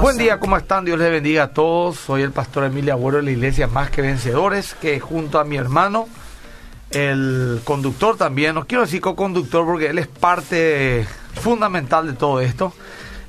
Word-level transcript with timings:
Buen 0.00 0.16
día, 0.16 0.40
¿cómo 0.40 0.56
están? 0.56 0.84
Dios 0.84 0.98
les 0.98 1.10
bendiga 1.10 1.42
a 1.42 1.52
todos. 1.52 1.98
Soy 1.98 2.22
el 2.22 2.32
pastor 2.32 2.64
Emilio 2.64 2.94
Agüero 2.94 3.18
de 3.18 3.24
la 3.24 3.30
iglesia 3.32 3.66
Más 3.66 3.90
que 3.90 4.00
Vencedores, 4.00 4.74
que 4.80 5.00
junto 5.00 5.38
a 5.38 5.44
mi 5.44 5.56
hermano, 5.56 6.08
el 6.90 7.60
conductor 7.64 8.16
también, 8.16 8.54
no 8.54 8.66
quiero 8.66 8.84
decir 8.84 9.00
co-conductor 9.00 9.66
porque 9.66 9.90
él 9.90 9.98
es 9.98 10.06
parte 10.06 11.06
fundamental 11.34 12.06
de 12.06 12.12
todo 12.14 12.40
esto, 12.40 12.72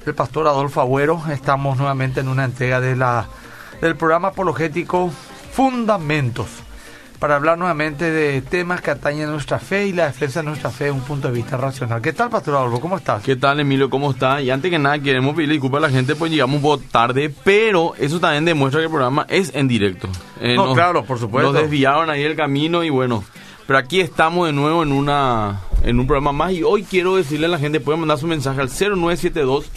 el 0.06 0.16
pastor 0.16 0.48
Adolfo 0.48 0.80
Agüero. 0.80 1.22
Estamos 1.32 1.78
nuevamente 1.78 2.22
en 2.22 2.30
una 2.30 2.46
entrega 2.46 2.80
de 2.80 2.96
la, 2.96 3.28
del 3.82 3.98
programa 3.98 4.30
apologético 4.30 5.12
Fundamentos 5.52 6.48
para 7.20 7.36
hablar 7.36 7.58
nuevamente 7.58 8.10
de 8.12 8.42
temas 8.42 8.82
que 8.82 8.92
atañen 8.92 9.28
a 9.28 9.32
nuestra 9.32 9.60
fe 9.60 9.88
y 9.88 9.94
la 9.94 10.06
defensa 10.06 10.40
de 10.40 10.48
nuestra 10.48 10.70
fe 10.70 10.86
desde 10.86 10.98
un 10.98 11.04
punto 11.06 11.28
de 11.28 11.34
vista 11.34 11.58
racional. 11.58 12.02
¿Qué 12.02 12.14
tal, 12.14 12.30
Pastor 12.30 12.56
Adolfo? 12.56 12.80
¿Cómo 12.80 12.98
estás? 12.98 13.22
¿Qué 13.24 13.36
tal, 13.36 13.60
Emilio? 13.60 13.90
¿Cómo 13.90 14.12
está? 14.12 14.42
Y 14.42 14.50
antes 14.50 14.72
que 14.72 14.80
nada, 14.80 14.98
queremos 15.00 15.36
pedirle 15.36 15.54
disculpas 15.56 15.80
a 15.84 15.88
la 15.88 15.90
gente, 15.90 16.16
pues 16.16 16.32
llegamos 16.32 16.56
un 16.56 16.62
poco 16.62 16.82
tarde, 16.92 17.34
pero 17.44 17.94
eso 17.98 18.20
también 18.20 18.46
demuestra 18.46 18.80
que 18.80 18.86
el 18.86 18.92
programa 18.92 19.26
es 19.30 19.54
en 19.54 19.68
directo. 19.68 20.08
Eh, 20.40 20.56
No, 20.56 20.74
claro, 20.74 21.04
por 21.04 21.20
supuesto. 21.20 21.52
Nos 21.52 21.62
desviaron 21.62 22.10
ahí 22.10 22.24
el 22.24 22.38
camino 22.38 22.84
y 22.84 22.90
bueno, 22.90 23.24
pero 23.68 23.80
aquí 23.80 24.00
estamos 24.00 24.48
de 24.48 24.54
nuevo 24.54 24.82
en 24.84 24.94
una 24.94 25.60
en 25.84 26.00
un 26.00 26.08
programa 26.08 26.32
más 26.32 26.54
y 26.54 26.64
hoy 26.64 26.84
quiero 26.84 27.16
decirle 27.16 27.46
a 27.48 27.50
la 27.50 27.60
gente, 27.60 27.80
pueden 27.80 28.00
mandar 28.02 28.18
su 28.18 28.28
mensaje 28.28 28.62
al 28.62 28.70
0972 28.70 29.70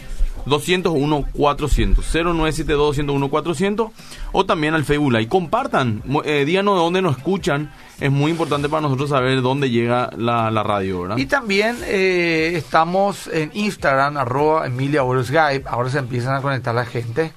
201 0.46 1.24
400 1.32 2.04
0972 2.04 2.96
201 2.96 3.28
400 3.28 3.90
o 4.32 4.46
también 4.46 4.74
al 4.74 4.84
Facebook 4.84 5.18
y 5.20 5.26
compartan 5.26 6.02
eh, 6.24 6.44
díganos 6.44 6.74
de 6.74 6.80
dónde 6.80 7.02
nos 7.02 7.16
escuchan 7.18 7.72
es 8.00 8.10
muy 8.10 8.30
importante 8.32 8.68
para 8.68 8.80
nosotros 8.80 9.10
saber 9.10 9.42
dónde 9.42 9.70
llega 9.70 10.10
la, 10.16 10.50
la 10.50 10.62
radio 10.64 11.02
¿verdad? 11.02 11.16
Y 11.18 11.26
también 11.26 11.76
eh, 11.84 12.52
estamos 12.56 13.28
en 13.28 13.50
Instagram, 13.54 14.16
arroba 14.16 14.66
Emilia 14.66 15.02
Skype. 15.22 15.68
Ahora 15.68 15.88
se 15.88 15.98
empiezan 15.98 16.34
a 16.34 16.42
conectar 16.42 16.74
la 16.74 16.84
gente. 16.84 17.32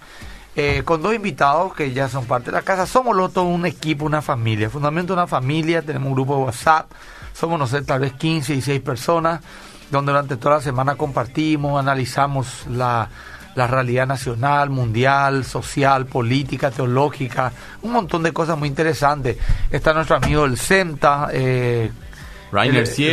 eh, 0.55 0.81
con 0.83 1.01
dos 1.03 1.13
invitados 1.13 1.73
que 1.75 1.91
ya 1.93 2.09
son 2.09 2.25
parte 2.25 2.49
de 2.49 2.53
la 2.53 2.63
casa. 2.63 2.87
Somos 2.87 3.15
los 3.15 3.31
todo 3.33 3.43
un 3.45 3.65
equipo, 3.65 4.05
una 4.05 4.21
familia. 4.21 4.69
Fundamento 4.69 5.13
una 5.13 5.27
familia. 5.27 5.81
Tenemos 5.81 6.07
un 6.07 6.15
grupo 6.15 6.37
de 6.37 6.43
WhatsApp. 6.45 6.91
Somos, 7.33 7.59
no 7.59 7.67
sé, 7.67 7.81
tal 7.83 7.99
vez 7.99 8.13
15 8.13 8.55
y 8.55 8.61
6 8.61 8.81
personas. 8.81 9.41
Donde 9.91 10.11
durante 10.11 10.37
toda 10.37 10.55
la 10.55 10.61
semana 10.61 10.95
compartimos, 10.95 11.79
analizamos 11.79 12.65
la, 12.69 13.07
la 13.55 13.67
realidad 13.67 14.07
nacional, 14.07 14.69
mundial, 14.69 15.45
social, 15.45 16.05
política, 16.07 16.71
teológica. 16.71 17.51
Un 17.83 17.91
montón 17.91 18.23
de 18.23 18.33
cosas 18.33 18.57
muy 18.57 18.67
interesantes. 18.67 19.37
Está 19.69 19.93
nuestro 19.93 20.15
amigo 20.17 20.45
el 20.45 20.57
CEMTA. 20.57 21.29
Eh, 21.31 21.91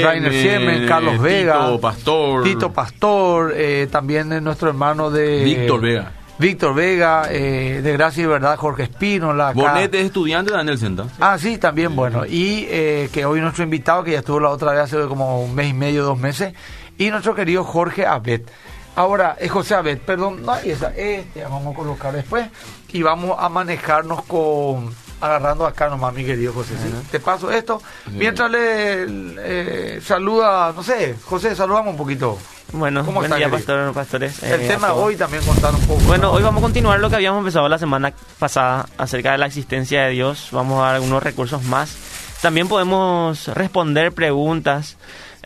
Rainer 0.03 0.33
el- 0.33 0.41
Siemen, 0.43 0.89
Carlos 0.89 1.13
Tito 1.15 1.23
Vega, 1.23 1.81
Pastor. 1.81 2.43
Tito 2.45 2.73
Pastor, 2.73 3.53
eh, 3.57 3.89
también 3.91 4.33
eh, 4.33 4.41
nuestro 4.41 4.69
hermano 4.69 5.11
de 5.11 5.45
Víctor 5.45 5.81
Vega. 5.81 6.13
Víctor 6.39 6.75
Vega, 6.75 7.25
eh, 7.31 7.81
de 7.83 7.93
Gracia 7.93 8.23
y 8.23 8.27
Verdad, 8.27 8.57
Jorge 8.57 8.85
Espínola. 8.85 9.53
Bonet 9.53 9.95
es 9.95 10.07
estudiante 10.07 10.51
de 10.51 10.57
Daniel 10.57 10.79
Senta. 10.79 11.07
Ah, 11.21 11.39
sí, 11.39 11.59
también, 11.59 11.95
bueno. 11.95 12.27
Y 12.27 12.67
eh, 12.69 13.11
que 13.13 13.25
hoy 13.25 13.41
nuestro 13.41 13.65
invitado, 13.65 14.03
que 14.03 14.13
ya 14.13 14.19
estuvo 14.21 14.41
la 14.41 14.49
otra 14.49 14.73
vez 14.73 14.81
hace 14.81 15.07
como 15.07 15.43
un 15.43 15.55
mes 15.55 15.69
y 15.69 15.75
medio, 15.75 16.05
dos 16.05 16.19
meses, 16.19 16.55
y 16.99 17.11
nuestro 17.11 17.35
querido 17.35 17.65
Jorge 17.65 18.07
Abet. 18.07 18.51
Ahora, 18.95 19.37
es 19.39 19.51
José 19.51 19.75
Abet, 19.75 20.01
perdón, 20.01 20.45
no, 20.45 20.55
y 20.65 20.71
esa, 20.71 20.89
este, 20.97 21.45
vamos 21.45 21.75
a 21.75 21.77
colocar 21.77 22.13
después, 22.13 22.47
y 22.93 23.03
vamos 23.03 23.37
a 23.39 23.49
manejarnos 23.49 24.23
con, 24.25 24.95
agarrando 25.23 25.65
acá 25.65 25.89
nomás, 25.89 26.13
mi 26.13 26.25
querido 26.25 26.53
José. 26.53 26.75
¿sí? 26.75 26.93
Te 27.11 27.21
paso 27.21 27.51
esto, 27.51 27.81
mientras 28.11 28.51
le 28.51 29.07
eh, 29.39 30.01
saluda, 30.05 30.73
no 30.75 30.83
sé, 30.83 31.15
José, 31.25 31.55
saludamos 31.55 31.93
un 31.93 31.97
poquito. 31.97 32.39
Bueno, 32.73 33.05
¿Cómo 33.05 33.21
buen 33.21 33.27
está, 33.27 33.37
día, 33.37 33.51
pastor, 33.51 33.93
pastores. 33.93 34.43
El 34.43 34.63
eh, 34.63 34.69
tema 34.69 34.95
hoy 34.95 35.15
también 35.15 35.45
contar 35.45 35.75
un 35.75 35.81
poco. 35.83 36.01
Bueno, 36.07 36.33
hoy 36.33 36.43
vamos 36.43 36.61
a 36.61 36.65
continuar 36.65 36.99
lo 37.01 37.09
que 37.11 37.17
habíamos 37.17 37.41
empezado 37.41 37.69
la 37.69 37.79
semana 37.79 38.13
pasada 38.39 38.87
acerca 38.97 39.33
de 39.33 39.39
la 39.39 39.47
existencia 39.47 40.05
de 40.05 40.11
Dios. 40.11 40.49
Vamos 40.53 40.81
a 40.81 40.87
dar 40.87 40.95
algunos 40.97 41.23
recursos 41.23 41.63
más. 41.65 41.97
También 42.41 42.69
podemos 42.69 43.49
responder 43.49 44.13
preguntas 44.13 44.97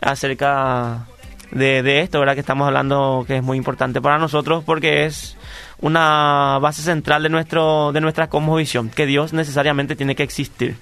acerca 0.01 1.05
de, 1.51 1.83
de 1.83 2.01
esto, 2.01 2.19
¿verdad? 2.19 2.33
Que 2.33 2.41
estamos 2.41 2.67
hablando 2.67 3.23
que 3.27 3.37
es 3.37 3.43
muy 3.43 3.57
importante 3.57 4.01
para 4.01 4.17
nosotros 4.17 4.63
porque 4.63 5.05
es 5.05 5.37
una 5.79 6.59
base 6.61 6.81
central 6.81 7.23
de 7.23 7.29
nuestro 7.29 7.91
de 7.91 8.01
nuestra 8.01 8.27
cosmovisión, 8.27 8.89
que 8.89 9.05
Dios 9.05 9.33
necesariamente 9.33 9.95
tiene 9.95 10.15
que 10.15 10.23
existir. 10.23 10.75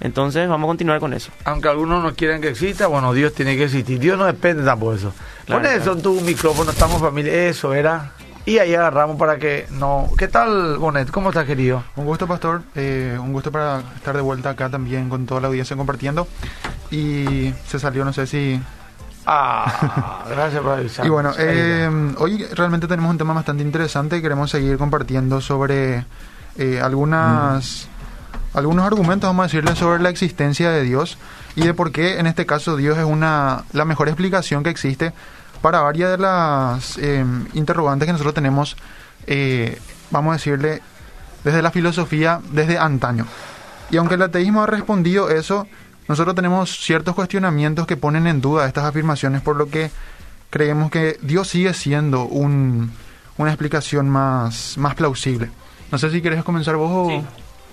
Entonces, 0.00 0.48
vamos 0.48 0.66
a 0.66 0.68
continuar 0.68 0.98
con 1.00 1.12
eso. 1.12 1.30
Aunque 1.44 1.68
algunos 1.68 2.02
no 2.02 2.14
quieran 2.14 2.40
que 2.40 2.48
exista, 2.48 2.86
bueno, 2.86 3.12
Dios 3.12 3.32
tiene 3.34 3.56
que 3.56 3.64
existir. 3.64 3.98
Dios 3.98 4.18
no 4.18 4.24
depende 4.24 4.64
tampoco 4.64 4.92
de 4.92 4.98
eso. 4.98 5.12
Claro, 5.46 5.62
Pon 5.62 5.70
eso 5.70 5.82
claro. 5.82 5.96
en 5.96 6.02
tu 6.02 6.20
micrófono, 6.22 6.70
estamos 6.70 7.00
familia, 7.00 7.32
eso 7.48 7.72
era. 7.74 8.12
Y 8.46 8.58
ahí 8.58 8.74
agarramos 8.74 9.16
para 9.16 9.38
que 9.38 9.66
no... 9.70 10.10
¿Qué 10.18 10.28
tal, 10.28 10.76
Bonet? 10.76 11.10
¿Cómo 11.10 11.30
estás, 11.30 11.46
querido? 11.46 11.82
Un 11.96 12.04
gusto, 12.04 12.26
Pastor. 12.26 12.62
Eh, 12.74 13.16
un 13.18 13.32
gusto 13.32 13.50
para 13.50 13.80
estar 13.96 14.14
de 14.14 14.20
vuelta 14.20 14.50
acá 14.50 14.68
también 14.68 15.08
con 15.08 15.24
toda 15.24 15.40
la 15.40 15.48
audiencia 15.48 15.76
compartiendo. 15.76 16.28
Y 16.90 17.54
se 17.66 17.78
salió, 17.78 18.04
no 18.04 18.12
sé 18.12 18.26
si... 18.26 18.60
Ah, 19.26 20.24
gracias 20.28 20.62
por 20.62 20.72
avisar. 20.72 21.06
Y 21.06 21.08
bueno, 21.08 21.32
eh, 21.38 22.14
hoy 22.18 22.44
realmente 22.52 22.86
tenemos 22.86 23.10
un 23.10 23.18
tema 23.18 23.32
bastante 23.32 23.62
interesante. 23.62 24.20
Queremos 24.20 24.50
seguir 24.50 24.76
compartiendo 24.76 25.40
sobre 25.40 26.04
eh, 26.56 26.80
algunas... 26.82 27.88
Algunos 28.52 28.86
argumentos, 28.86 29.28
vamos 29.28 29.42
a 29.42 29.46
decirle, 29.48 29.74
sobre 29.74 30.00
la 30.00 30.10
existencia 30.10 30.70
de 30.70 30.84
Dios 30.84 31.18
y 31.56 31.62
de 31.62 31.74
por 31.74 31.90
qué 31.90 32.20
en 32.20 32.28
este 32.28 32.46
caso 32.46 32.76
Dios 32.76 32.96
es 32.96 33.04
una 33.04 33.64
la 33.72 33.84
mejor 33.84 34.06
explicación 34.06 34.62
que 34.62 34.70
existe 34.70 35.12
para 35.60 35.80
varias 35.80 36.10
de 36.10 36.18
las 36.18 36.98
eh, 36.98 37.24
interrogantes 37.54 38.06
que 38.06 38.12
nosotros 38.12 38.34
tenemos, 38.34 38.76
eh, 39.26 39.78
vamos 40.10 40.32
a 40.32 40.34
decirle, 40.34 40.82
desde 41.42 41.62
la 41.62 41.70
filosofía, 41.70 42.40
desde 42.52 42.76
antaño. 42.76 43.26
Y 43.90 43.96
aunque 43.96 44.16
el 44.16 44.22
ateísmo 44.22 44.62
ha 44.62 44.66
respondido 44.66 45.30
eso, 45.30 45.66
nosotros 46.08 46.34
tenemos 46.34 46.70
ciertos 46.78 47.14
cuestionamientos 47.14 47.86
que 47.86 47.96
ponen 47.96 48.26
en 48.26 48.40
duda 48.40 48.66
estas 48.66 48.84
afirmaciones, 48.84 49.40
por 49.42 49.56
lo 49.56 49.68
que 49.68 49.90
creemos 50.50 50.90
que 50.90 51.18
Dios 51.22 51.48
sigue 51.48 51.72
siendo 51.74 52.24
un, 52.24 52.92
una 53.38 53.50
explicación 53.50 54.08
más, 54.08 54.76
más 54.78 54.94
plausible. 54.94 55.50
No 55.90 55.98
sé 55.98 56.10
si 56.10 56.20
quieres 56.20 56.42
comenzar 56.44 56.76
vos 56.76 56.90
o... 56.92 57.08
Sí. 57.08 57.22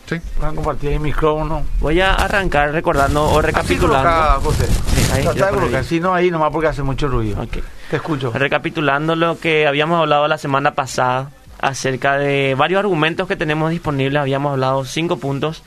¿Sí? 0.09 0.19
Van 0.41 0.51
a 0.51 0.55
compartir 0.55 0.91
el 0.93 0.99
micrófono. 0.99 1.63
Voy 1.79 2.01
a 2.01 2.13
arrancar 2.15 2.71
recordando 2.71 3.23
o 3.29 3.41
recapitulando. 3.41 4.09
coloca, 4.09 4.39
José. 4.43 4.67
ahí, 5.13 5.23
Trata 5.23 5.45
de 5.45 5.51
colocar, 5.53 5.79
ahí. 5.79 5.85
si 5.85 5.99
no 6.01 6.13
ahí 6.13 6.29
nomás 6.31 6.51
porque 6.51 6.67
hace 6.67 6.83
mucho 6.83 7.07
ruido. 7.07 7.41
Ok. 7.41 7.59
Te 7.89 7.95
escucho. 7.97 8.31
Recapitulando 8.33 9.15
lo 9.15 9.39
que 9.39 9.67
habíamos 9.67 9.99
hablado 10.01 10.27
la 10.27 10.37
semana 10.37 10.73
pasada 10.73 11.29
acerca 11.61 12.17
de 12.17 12.55
varios 12.57 12.79
argumentos 12.79 13.27
que 13.27 13.35
tenemos 13.37 13.69
disponibles, 13.69 14.19
habíamos 14.19 14.51
hablado 14.53 14.83
cinco 14.83 15.17
puntos, 15.17 15.63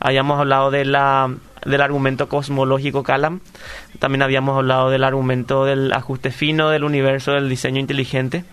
habíamos 0.00 0.40
hablado 0.40 0.70
de 0.70 0.84
la 0.84 1.32
del 1.64 1.82
argumento 1.82 2.28
cosmológico 2.28 3.02
Calam, 3.02 3.40
también 3.98 4.22
habíamos 4.22 4.56
hablado 4.56 4.88
del 4.88 5.04
argumento 5.04 5.66
del 5.66 5.92
ajuste 5.92 6.30
fino 6.30 6.70
del 6.70 6.84
universo 6.84 7.32
del 7.32 7.50
diseño 7.50 7.78
inteligente, 7.78 8.44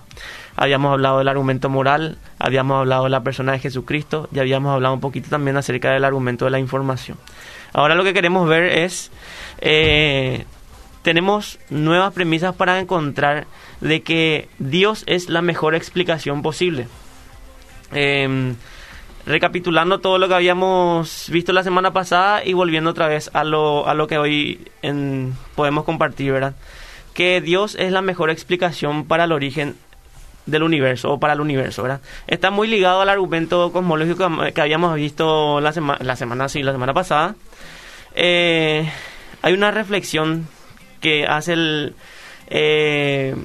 habíamos 0.58 0.92
hablado 0.92 1.20
del 1.20 1.30
argumento 1.30 1.70
moral, 1.70 2.18
habíamos 2.38 2.80
hablado 2.80 3.06
de 3.06 3.12
la 3.12 3.24
persona 3.24 3.54
de 3.54 3.60
Jesucristo 3.60 4.28
y 4.34 4.40
habíamos 4.40 4.74
hablado 4.74 4.94
un 4.94 5.00
poquito 5.00 5.30
también 5.30 5.56
acerca 5.56 5.92
del 5.92 6.04
argumento 6.04 6.46
de 6.46 6.52
la 6.52 6.60
información. 6.60 7.18
Ahora 7.72 7.96
lo 7.96 8.04
que 8.04 8.14
queremos 8.14 8.50
ver 8.50 8.64
es 8.64 9.10
eh, 9.60 10.46
tenemos 11.02 11.60
nuevas 11.70 12.14
premisas 12.14 12.54
para 12.56 12.80
encontrar 12.80 13.48
de 13.80 14.02
que 14.02 14.50
Dios 14.60 15.04
es 15.08 15.30
la 15.30 15.42
mejor 15.42 15.76
explicación 15.76 16.42
posible. 16.42 16.88
Em, 17.94 18.56
recapitulando 19.28 20.00
todo 20.00 20.18
lo 20.18 20.28
que 20.28 20.34
habíamos 20.36 21.28
visto 21.30 21.54
la 21.54 21.64
semana 21.64 21.92
pasada 21.92 22.44
y 22.44 22.54
volviendo 22.54 22.90
otra 22.90 23.08
vez 23.08 23.30
a 23.34 23.44
lo, 23.44 23.88
a 23.88 23.94
lo 23.94 24.08
que 24.08 24.18
hoy 24.18 24.68
en- 24.82 25.36
podemos 25.56 25.84
compartir, 25.84 26.32
¿verdad? 26.32 26.56
Que 27.14 27.42
Dios 27.42 27.76
es 27.76 27.92
la 27.92 28.02
mejor 28.02 28.30
explicación 28.30 29.06
para 29.06 29.26
el 29.26 29.32
origen 29.32 29.76
del 30.46 30.64
universo 30.64 31.12
o 31.12 31.20
para 31.20 31.34
el 31.34 31.42
universo, 31.42 31.84
¿verdad? 31.84 32.00
Está 32.28 32.52
muy 32.52 32.68
ligado 32.70 33.02
al 33.02 33.10
argumento 33.10 33.72
cosmológico 33.74 34.30
que- 34.54 34.62
habíamos 34.62 34.96
visto 34.96 35.60
la, 35.60 35.74
sema- 35.74 35.98
la 36.00 36.16
semana 36.16 36.48
sí, 36.48 36.64
la 36.64 36.72
semana 36.72 36.94
pasada. 36.94 37.36
Eh, 38.16 38.90
hay 39.42 39.54
una 39.54 39.72
reflexión 39.72 40.48
que 41.02 41.28
hace 41.28 41.54
el 41.54 41.96
eh, 42.50 43.36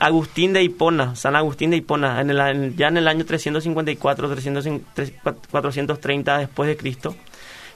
Agustín 0.00 0.52
de 0.52 0.62
Hipona, 0.62 1.16
San 1.16 1.36
Agustín 1.36 1.70
de 1.70 1.78
Hipona, 1.78 2.20
en 2.20 2.30
el, 2.30 2.76
ya 2.76 2.88
en 2.88 2.96
el 2.96 3.08
año 3.08 3.24
354, 3.24 4.28
300, 4.28 4.68
430 5.50 6.38
después 6.38 6.68
de 6.68 6.76
Cristo, 6.76 7.16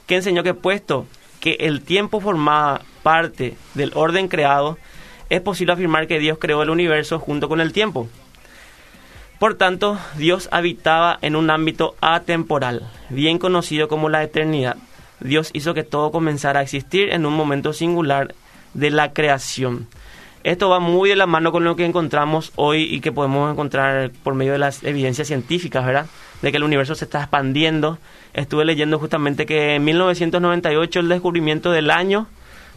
que 0.07 0.15
enseñó 0.15 0.43
que 0.43 0.53
puesto 0.53 1.07
que 1.39 1.57
el 1.61 1.81
tiempo 1.81 2.19
formaba 2.19 2.81
parte 3.03 3.55
del 3.73 3.91
orden 3.95 4.27
creado, 4.27 4.77
es 5.29 5.41
posible 5.41 5.73
afirmar 5.73 6.07
que 6.07 6.19
Dios 6.19 6.37
creó 6.39 6.61
el 6.61 6.69
universo 6.69 7.19
junto 7.19 7.49
con 7.49 7.61
el 7.61 7.73
tiempo. 7.73 8.07
Por 9.39 9.55
tanto, 9.55 9.97
Dios 10.17 10.49
habitaba 10.51 11.17
en 11.21 11.35
un 11.35 11.49
ámbito 11.49 11.95
atemporal, 11.99 12.87
bien 13.09 13.39
conocido 13.39 13.87
como 13.87 14.07
la 14.07 14.21
eternidad. 14.21 14.77
Dios 15.19 15.49
hizo 15.53 15.73
que 15.73 15.83
todo 15.83 16.11
comenzara 16.11 16.59
a 16.59 16.63
existir 16.63 17.09
en 17.11 17.25
un 17.25 17.33
momento 17.33 17.73
singular 17.73 18.35
de 18.73 18.91
la 18.91 19.13
creación. 19.13 19.87
Esto 20.43 20.69
va 20.69 20.79
muy 20.79 21.09
de 21.09 21.15
la 21.15 21.27
mano 21.27 21.51
con 21.51 21.63
lo 21.63 21.75
que 21.75 21.85
encontramos 21.85 22.51
hoy 22.55 22.83
y 22.83 22.99
que 22.99 23.11
podemos 23.11 23.51
encontrar 23.51 24.11
por 24.23 24.33
medio 24.33 24.53
de 24.53 24.59
las 24.59 24.83
evidencias 24.83 25.27
científicas, 25.27 25.85
¿verdad? 25.85 26.07
De 26.41 26.51
que 26.51 26.57
el 26.57 26.63
universo 26.63 26.95
se 26.95 27.05
está 27.05 27.19
expandiendo. 27.19 27.99
Estuve 28.33 28.65
leyendo 28.65 28.97
justamente 28.97 29.45
que 29.45 29.75
en 29.75 29.83
1998 29.83 30.99
el 30.99 31.09
descubrimiento 31.09 31.71
del 31.71 31.91
año 31.91 32.27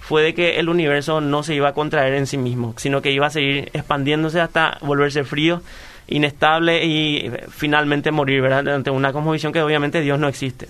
fue 0.01 0.23
de 0.23 0.35
que 0.35 0.61
el 0.61 0.69
universo 0.69 1.23
no 1.23 1.43
se 1.43 1.55
iba 1.55 1.71
a 1.71 1.73
contraer 1.73 2.13
en 2.15 2.27
sí 2.27 2.37
mismo, 2.37 2.75
sino 2.77 3.01
que 3.01 3.11
iba 3.11 3.27
a 3.27 3.31
seguir 3.31 3.71
expandiéndose 3.73 4.39
hasta 4.39 4.77
volverse 4.83 5.25
frío, 5.25 5.63
inestable 6.07 6.85
y 6.85 7.31
finalmente 7.49 8.11
morir, 8.11 8.43
¿verdad? 8.43 8.69
Ante 8.75 8.91
una 8.91 9.13
cosmovisión 9.15 9.53
que 9.53 9.63
obviamente 9.63 10.03
Dios 10.03 10.19
no 10.19 10.29
existe. 10.29 10.69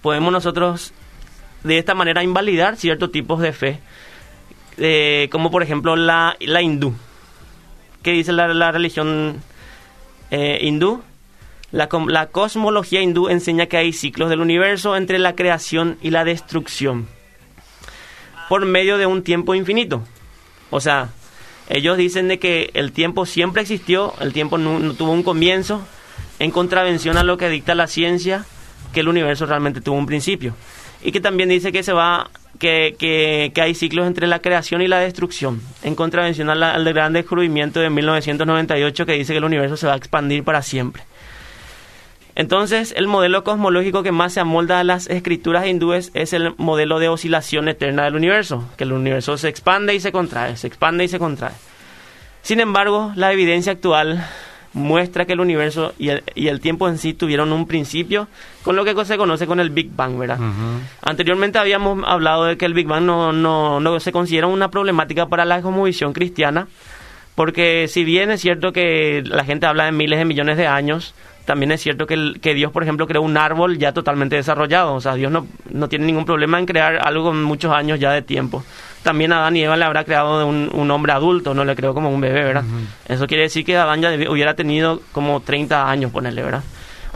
Podemos 0.00 0.32
nosotros 0.32 0.94
de 1.64 1.78
esta 1.78 1.94
manera 1.94 2.22
invalidar 2.22 2.76
ciertos 2.76 3.12
tipos 3.12 3.40
de 3.40 3.52
fe, 3.52 3.80
eh, 4.78 5.28
como 5.30 5.50
por 5.50 5.62
ejemplo 5.62 5.96
la, 5.96 6.36
la 6.40 6.62
hindú. 6.62 6.94
¿Qué 8.02 8.12
dice 8.12 8.32
la, 8.32 8.48
la 8.48 8.72
religión 8.72 9.42
eh, 10.30 10.58
hindú? 10.62 11.02
La, 11.70 11.88
la 12.06 12.26
cosmología 12.26 13.02
hindú 13.02 13.28
enseña 13.28 13.66
que 13.66 13.76
hay 13.76 13.92
ciclos 13.92 14.30
del 14.30 14.40
universo 14.40 14.96
entre 14.96 15.18
la 15.18 15.34
creación 15.34 15.98
y 16.00 16.10
la 16.10 16.24
destrucción 16.24 17.06
por 18.48 18.64
medio 18.64 18.96
de 18.96 19.06
un 19.06 19.22
tiempo 19.22 19.54
infinito. 19.54 20.02
O 20.70 20.80
sea, 20.80 21.10
ellos 21.68 21.98
dicen 21.98 22.28
de 22.28 22.38
que 22.38 22.70
el 22.74 22.92
tiempo 22.92 23.26
siempre 23.26 23.62
existió, 23.62 24.14
el 24.20 24.32
tiempo 24.32 24.56
no, 24.56 24.78
no 24.78 24.94
tuvo 24.94 25.12
un 25.12 25.22
comienzo, 25.22 25.86
en 26.38 26.50
contravención 26.50 27.18
a 27.18 27.24
lo 27.24 27.36
que 27.36 27.48
dicta 27.48 27.74
la 27.74 27.86
ciencia, 27.86 28.46
que 28.92 29.00
el 29.00 29.08
universo 29.08 29.44
realmente 29.44 29.80
tuvo 29.80 29.96
un 29.96 30.06
principio. 30.06 30.54
Y 31.02 31.12
que 31.12 31.20
también 31.20 31.48
dice 31.48 31.72
que 31.72 31.82
se 31.82 31.92
va 31.92 32.30
que, 32.58 32.96
que, 32.98 33.52
hay 33.60 33.74
ciclos 33.74 34.06
entre 34.06 34.26
la 34.26 34.40
creación 34.40 34.82
y 34.82 34.88
la 34.88 34.98
destrucción, 34.98 35.60
en 35.82 35.94
contravención 35.94 36.50
a 36.50 36.54
la- 36.54 36.72
al 36.74 36.84
gran 36.92 37.12
descubrimiento 37.12 37.80
de 37.80 37.90
1998 37.90 39.06
que 39.06 39.12
dice 39.12 39.32
que 39.32 39.38
el 39.38 39.44
universo 39.44 39.76
se 39.76 39.86
va 39.86 39.94
a 39.94 39.96
expandir 39.96 40.44
para 40.44 40.62
siempre. 40.62 41.02
Entonces, 42.34 42.94
el 42.96 43.08
modelo 43.08 43.42
cosmológico 43.42 44.04
que 44.04 44.12
más 44.12 44.32
se 44.34 44.40
amolda 44.40 44.78
a 44.78 44.84
las 44.84 45.08
escrituras 45.08 45.66
hindúes 45.66 46.12
es 46.14 46.32
el 46.32 46.54
modelo 46.56 47.00
de 47.00 47.08
oscilación 47.08 47.68
eterna 47.68 48.04
del 48.04 48.14
universo, 48.14 48.68
que 48.76 48.84
el 48.84 48.92
universo 48.92 49.36
se 49.36 49.48
expande 49.48 49.94
y 49.94 50.00
se 50.00 50.12
contrae, 50.12 50.56
se 50.56 50.68
expande 50.68 51.02
y 51.04 51.08
se 51.08 51.18
contrae. 51.18 51.54
Sin 52.42 52.60
embargo, 52.60 53.12
la 53.16 53.32
evidencia 53.32 53.72
actual 53.72 54.24
muestra 54.74 55.24
que 55.24 55.32
el 55.32 55.40
universo 55.40 55.94
y 55.98 56.10
el, 56.10 56.22
y 56.34 56.48
el 56.48 56.60
tiempo 56.60 56.88
en 56.88 56.98
sí 56.98 57.14
tuvieron 57.14 57.52
un 57.52 57.66
principio 57.66 58.28
con 58.62 58.76
lo 58.76 58.84
que 58.84 58.94
se 59.04 59.16
conoce 59.16 59.46
con 59.46 59.60
el 59.60 59.70
Big 59.70 59.90
Bang, 59.94 60.18
¿verdad? 60.18 60.38
Anteriormente 61.02 61.58
habíamos 61.58 62.02
hablado 62.06 62.44
de 62.44 62.56
que 62.58 62.66
el 62.66 62.74
Big 62.74 62.86
Bang 62.86 63.04
no, 63.04 63.32
no, 63.32 63.80
no 63.80 63.98
se 64.00 64.12
considera 64.12 64.46
una 64.46 64.70
problemática 64.70 65.26
para 65.26 65.44
la 65.44 65.62
cosmovisión 65.62 66.12
cristiana, 66.12 66.68
porque 67.34 67.86
si 67.88 68.04
bien 68.04 68.30
es 68.30 68.40
cierto 68.40 68.72
que 68.72 69.22
la 69.24 69.44
gente 69.44 69.66
habla 69.66 69.84
de 69.84 69.92
miles 69.92 70.18
de 70.18 70.24
millones 70.24 70.56
de 70.56 70.66
años, 70.66 71.14
también 71.44 71.72
es 71.72 71.80
cierto 71.80 72.06
que, 72.06 72.14
el- 72.14 72.40
que 72.42 72.52
Dios, 72.52 72.72
por 72.72 72.82
ejemplo, 72.82 73.06
creó 73.06 73.22
un 73.22 73.36
árbol 73.38 73.78
ya 73.78 73.92
totalmente 73.92 74.36
desarrollado. 74.36 74.94
O 74.94 75.00
sea, 75.00 75.14
Dios 75.14 75.32
no, 75.32 75.46
no 75.70 75.88
tiene 75.88 76.04
ningún 76.04 76.24
problema 76.26 76.58
en 76.58 76.66
crear 76.66 76.98
algo 77.06 77.24
con 77.24 77.42
muchos 77.42 77.72
años 77.72 77.98
ya 78.00 78.10
de 78.12 78.22
tiempo. 78.22 78.64
También 79.02 79.32
Adán 79.32 79.56
y 79.56 79.62
Eva 79.62 79.76
le 79.76 79.84
habrá 79.84 80.04
creado 80.04 80.46
un, 80.46 80.70
un 80.72 80.90
hombre 80.90 81.12
adulto, 81.12 81.54
no 81.54 81.64
le 81.64 81.74
creó 81.76 81.94
como 81.94 82.10
un 82.10 82.20
bebé, 82.20 82.42
¿verdad? 82.44 82.64
Eso 83.06 83.26
quiere 83.26 83.44
decir 83.44 83.64
que 83.64 83.76
Adán 83.76 84.00
ya 84.02 84.10
hubiera 84.30 84.54
tenido 84.54 85.00
como 85.12 85.40
30 85.40 85.88
años, 85.88 86.10
ponerle, 86.10 86.42
¿verdad? 86.42 86.62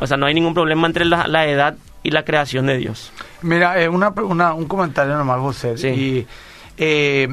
O 0.00 0.06
sea, 0.06 0.17
no 0.17 0.26
hay 0.26 0.34
ningún 0.34 0.55
problema 0.55 0.87
entre 0.87 1.05
la, 1.05 1.26
la 1.26 1.46
edad 1.46 1.75
y 2.02 2.11
la 2.11 2.25
creación 2.25 2.67
de 2.67 2.79
Dios. 2.79 3.12
Mira, 3.43 3.81
eh, 3.81 3.88
una, 3.88 4.08
una- 4.11 4.55
un 4.55 4.67
comentario 4.67 5.17
nomás, 5.17 5.38
José. 5.40 5.76
Sí. 5.76 5.88
Y, 5.88 6.26
eh, 6.79 7.29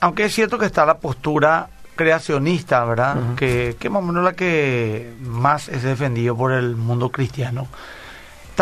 aunque 0.00 0.24
es 0.24 0.34
cierto 0.34 0.58
que 0.58 0.66
está 0.66 0.84
la 0.84 0.98
postura 0.98 1.68
creacionista, 1.96 2.84
¿verdad? 2.84 3.16
Ujú. 3.16 3.36
que, 3.36 3.76
que 3.78 3.88
más 3.88 4.02
o 4.02 4.06
menos 4.06 4.24
la 4.24 4.32
que 4.34 5.12
más 5.22 5.68
es 5.68 5.82
defendido 5.82 6.36
por 6.36 6.52
el 6.52 6.76
mundo 6.76 7.10
cristiano. 7.10 7.68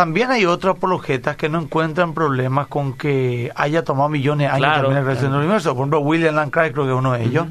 También 0.00 0.31
hay 0.31 0.47
otros 0.47 0.79
apologetas 0.79 1.37
que 1.37 1.50
no 1.50 1.61
encuentran 1.61 2.14
problemas 2.14 2.69
con 2.69 2.94
que 2.94 3.52
haya 3.55 3.85
tomado 3.85 4.08
millones 4.08 4.47
de 4.49 4.55
años 4.55 4.61
Claro, 4.61 4.82
también 4.85 4.94
la 4.94 5.02
creación 5.02 5.26
claro. 5.26 5.41
del 5.41 5.47
universo. 5.47 5.75
Por 5.75 5.82
ejemplo, 5.82 6.00
William 6.00 6.35
Lane 6.37 6.50
Craig 6.50 6.73
creo 6.73 6.85
que 6.87 6.93
es 6.93 6.97
uno 6.97 7.12
de 7.12 7.23
ellos. 7.23 7.47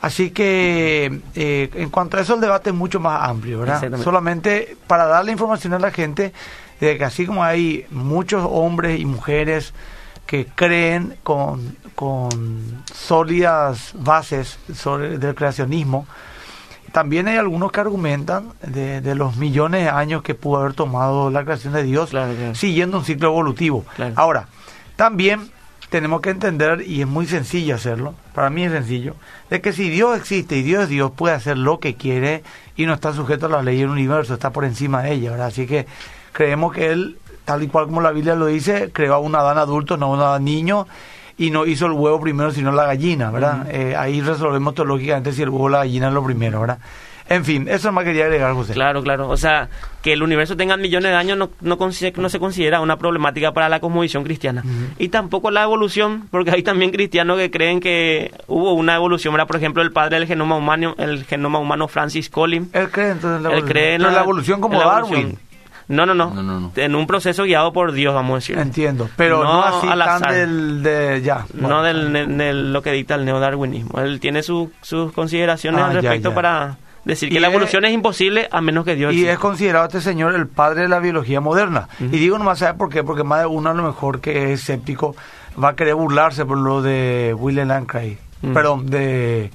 Así 0.00 0.30
que 0.30 1.20
eh, 1.34 1.70
en 1.74 1.90
cuanto 1.90 2.16
a 2.16 2.22
eso 2.22 2.36
el 2.36 2.40
debate 2.40 2.70
es 2.70 2.74
mucho 2.74 3.00
más 3.00 3.28
amplio, 3.28 3.60
¿verdad? 3.60 3.98
Solamente 4.02 4.78
para 4.86 5.04
darle 5.04 5.32
información 5.32 5.74
a 5.74 5.78
la 5.78 5.90
gente 5.90 6.32
de 6.80 6.96
que 6.96 7.04
así 7.04 7.26
como 7.26 7.44
hay 7.44 7.84
muchos 7.90 8.46
hombres 8.50 8.98
y 8.98 9.04
mujeres 9.04 9.74
que 10.24 10.46
creen 10.46 11.18
con, 11.22 11.76
con 11.94 12.82
sólidas 12.94 13.92
bases 13.92 14.58
sobre 14.74 15.18
del 15.18 15.34
creacionismo, 15.34 16.06
también 16.94 17.26
hay 17.26 17.38
algunos 17.38 17.72
que 17.72 17.80
argumentan 17.80 18.52
de, 18.62 19.00
de 19.00 19.16
los 19.16 19.36
millones 19.36 19.82
de 19.82 19.90
años 19.90 20.22
que 20.22 20.36
pudo 20.36 20.60
haber 20.60 20.74
tomado 20.74 21.28
la 21.28 21.42
creación 21.42 21.72
de 21.72 21.82
Dios 21.82 22.10
Claro, 22.10 22.32
claro. 22.36 22.54
siguiendo 22.54 22.98
un 22.98 23.04
ciclo 23.04 23.30
evolutivo. 23.30 23.84
Claro. 23.96 24.14
Ahora, 24.14 24.46
también 24.94 25.50
tenemos 25.90 26.20
que 26.20 26.30
entender, 26.30 26.84
y 26.86 27.00
es 27.00 27.08
muy 27.08 27.26
sencillo 27.26 27.74
hacerlo, 27.74 28.14
para 28.32 28.48
mí 28.48 28.62
es 28.62 28.70
sencillo, 28.70 29.16
de 29.50 29.60
que 29.60 29.72
si 29.72 29.90
Dios 29.90 30.16
existe 30.16 30.56
y 30.56 30.62
Dios 30.62 30.84
es 30.84 30.88
Dios, 30.88 31.10
puede 31.10 31.34
hacer 31.34 31.58
lo 31.58 31.80
que 31.80 31.96
quiere 31.96 32.44
y 32.76 32.86
no 32.86 32.94
está 32.94 33.12
sujeto 33.12 33.46
a 33.46 33.48
las 33.48 33.64
leyes 33.64 33.80
del 33.80 33.90
universo, 33.90 34.34
está 34.34 34.50
por 34.50 34.64
encima 34.64 35.02
de 35.02 35.14
ella, 35.14 35.32
¿verdad? 35.32 35.48
Así 35.48 35.66
que 35.66 35.86
creemos 36.30 36.72
que 36.72 36.92
Él, 36.92 37.18
tal 37.44 37.64
y 37.64 37.66
cual 37.66 37.86
como 37.86 38.02
la 38.02 38.12
Biblia 38.12 38.36
lo 38.36 38.46
dice, 38.46 38.90
creó 38.92 39.14
a 39.14 39.18
un 39.18 39.34
Adán 39.34 39.58
adulto, 39.58 39.96
no 39.96 40.06
a 40.06 40.10
un 40.10 40.20
Adán 40.20 40.44
niño, 40.44 40.86
y 41.36 41.50
no 41.50 41.66
hizo 41.66 41.86
el 41.86 41.92
huevo 41.92 42.20
primero, 42.20 42.50
sino 42.50 42.70
la 42.72 42.84
gallina, 42.86 43.30
¿verdad? 43.30 43.66
Eh, 43.70 43.94
ahí 43.96 44.20
resolvemos 44.20 44.74
teológicamente 44.74 45.32
si 45.32 45.42
el 45.42 45.48
huevo 45.48 45.64
o 45.64 45.68
la 45.68 45.78
gallina 45.78 46.08
es 46.08 46.14
lo 46.14 46.24
primero, 46.24 46.60
¿verdad? 46.60 46.78
En 47.26 47.42
fin, 47.44 47.68
eso 47.68 47.90
más 47.90 48.04
quería 48.04 48.24
agregar, 48.24 48.52
José. 48.52 48.74
Claro, 48.74 49.02
claro. 49.02 49.30
O 49.30 49.36
sea, 49.38 49.70
que 50.02 50.12
el 50.12 50.22
universo 50.22 50.58
tenga 50.58 50.76
millones 50.76 51.10
de 51.10 51.16
años 51.16 51.38
no, 51.38 51.48
no, 51.62 51.78
no 51.78 52.28
se 52.28 52.38
considera 52.38 52.82
una 52.82 52.98
problemática 52.98 53.52
para 53.52 53.70
la 53.70 53.80
cosmovisión 53.80 54.24
cristiana. 54.24 54.62
Y 54.98 55.08
tampoco 55.08 55.50
la 55.50 55.62
evolución, 55.62 56.28
porque 56.30 56.50
hay 56.50 56.62
también 56.62 56.90
cristianos 56.90 57.38
que 57.38 57.50
creen 57.50 57.80
que 57.80 58.30
hubo 58.46 58.74
una 58.74 58.96
evolución. 58.96 59.32
¿verdad? 59.32 59.46
Por 59.46 59.56
ejemplo, 59.56 59.82
el 59.82 59.90
padre 59.90 60.18
del 60.18 60.28
genoma 60.28 60.56
humano, 60.56 60.94
el 60.98 61.24
genoma 61.24 61.58
humano 61.60 61.88
Francis 61.88 62.28
Collins, 62.28 62.68
Él 62.74 62.90
cree 62.90 63.12
entonces 63.12 63.38
en 63.38 63.42
la 63.44 63.48
él 63.48 63.54
evolución. 63.54 63.68
cree 63.72 63.94
en 63.94 64.02
la, 64.02 64.10
la 64.10 64.20
evolución 64.20 64.60
como 64.60 64.78
Darwin. 64.78 65.14
evolución. 65.14 65.38
No, 65.88 66.06
no, 66.06 66.14
no, 66.14 66.30
No, 66.32 66.42
no, 66.42 66.60
no. 66.60 66.72
En 66.76 66.94
un 66.94 67.06
proceso 67.06 67.44
guiado 67.44 67.72
por 67.72 67.92
Dios, 67.92 68.14
vamos 68.14 68.32
a 68.32 68.34
decir. 68.36 68.58
Entiendo, 68.58 69.08
pero 69.16 69.42
no, 69.44 69.52
No 69.52 69.64
así 69.64 69.86
al 69.88 69.98
tan 69.98 70.22
del 70.32 70.82
de 70.82 71.22
ya. 71.22 71.44
No 71.54 71.82
del, 71.82 72.12
del- 72.12 72.36
del- 72.38 72.72
lo 72.72 72.82
que 72.82 72.92
dicta 72.92 73.14
el 73.16 73.24
neodarwinismo. 73.24 74.00
Él 74.00 74.18
tiene 74.20 74.42
su- 74.42 74.72
sus 74.82 75.12
consideraciones 75.12 75.80
Ah, 75.82 75.86
al 75.88 75.94
respecto 75.94 76.30
ya. 76.30 76.34
para 76.34 76.76
decir 77.04 77.28
que 77.28 77.34
Y 77.36 77.38
la 77.40 77.48
evolución 77.48 77.84
es 77.84 77.92
imposible 77.92 78.48
a 78.50 78.60
menos 78.62 78.84
que 78.86 78.94
Dios 78.94 79.12
Y 79.12 79.16
exista. 79.16 79.32
es 79.34 79.38
considerado 79.38 79.84
este 79.86 80.00
señor 80.00 80.34
el 80.34 80.46
padre 80.46 80.82
de 80.82 80.88
la 80.88 81.00
biología 81.00 81.40
moderna. 81.42 81.88
Y 82.00 82.06
digo 82.06 82.38
nomás, 82.38 82.60
¿sabe 82.60 82.78
por 82.78 82.88
qué? 82.88 83.04
Porque 83.04 83.24
más 83.24 83.40
de 83.40 83.46
uno 83.46 83.68
a 83.70 83.74
lo 83.74 83.82
mejor 83.82 84.20
que 84.20 84.52
es 84.52 84.60
escéptico 84.60 85.14
va 85.62 85.68
a 85.70 85.76
querer 85.76 85.94
burlarse 85.96 86.46
por 86.46 86.56
lo 86.56 86.80
de 86.80 87.34
William. 87.38 87.68
Mm. 88.42 88.52
Perdón, 88.54 88.86
de 88.86 89.50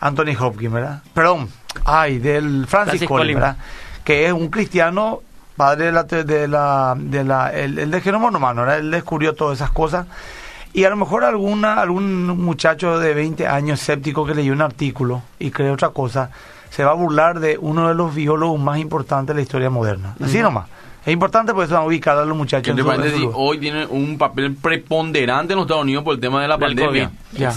Anthony 0.00 0.34
Hopkins, 0.38 0.72
¿verdad? 0.72 1.02
Perdón, 1.14 1.48
ay, 1.84 2.18
del 2.18 2.66
Francis, 2.66 2.68
Francis 3.00 3.08
Collins, 3.08 3.08
Collins. 3.08 3.34
¿verdad? 3.40 3.56
Que 4.04 4.26
es 4.26 4.32
un 4.32 4.48
cristiano, 4.48 5.20
padre 5.58 5.86
de 5.86 5.92
la, 5.92 6.04
de 6.04 6.48
la, 6.48 6.94
de 6.96 7.24
la, 7.24 7.52
el, 7.52 7.78
el 7.78 7.90
de 7.90 8.00
genoma 8.00 8.28
humano, 8.28 8.62
¿verdad? 8.62 8.78
Él 8.78 8.90
descubrió 8.90 9.34
todas 9.34 9.58
esas 9.58 9.70
cosas. 9.70 10.06
Y 10.72 10.84
a 10.84 10.90
lo 10.90 10.96
mejor 10.96 11.24
alguna, 11.24 11.74
algún 11.74 12.26
muchacho 12.28 12.98
de 12.98 13.12
20 13.12 13.46
años 13.46 13.80
escéptico 13.80 14.24
que 14.24 14.34
leyó 14.34 14.52
un 14.52 14.62
artículo 14.62 15.22
y 15.38 15.50
cree 15.50 15.70
otra 15.70 15.90
cosa, 15.90 16.30
se 16.70 16.84
va 16.84 16.92
a 16.92 16.94
burlar 16.94 17.40
de 17.40 17.58
uno 17.58 17.88
de 17.88 17.94
los 17.94 18.14
biólogos 18.14 18.60
más 18.60 18.78
importantes 18.78 19.34
de 19.34 19.40
la 19.40 19.42
historia 19.42 19.70
moderna. 19.70 20.14
Así 20.22 20.40
nomás. 20.40 20.68
Es 21.06 21.12
importante 21.12 21.54
porque 21.54 21.72
ubicar 21.74 22.18
a 22.18 22.24
los 22.24 22.36
muchachos. 22.36 22.68
entre 22.68 22.82
en 22.82 22.86
su- 22.86 22.90
en 22.92 22.96
paréntesis, 22.98 23.30
su- 23.30 23.38
hoy 23.40 23.58
tiene 23.58 23.86
un 23.86 24.18
papel 24.18 24.54
preponderante 24.56 25.52
en 25.54 25.56
los 25.58 25.64
Estados 25.64 25.84
Unidos 25.84 26.04
por 26.04 26.14
el 26.14 26.20
tema 26.20 26.42
de 26.42 26.48
la 26.48 26.58
pandemia. 26.58 27.10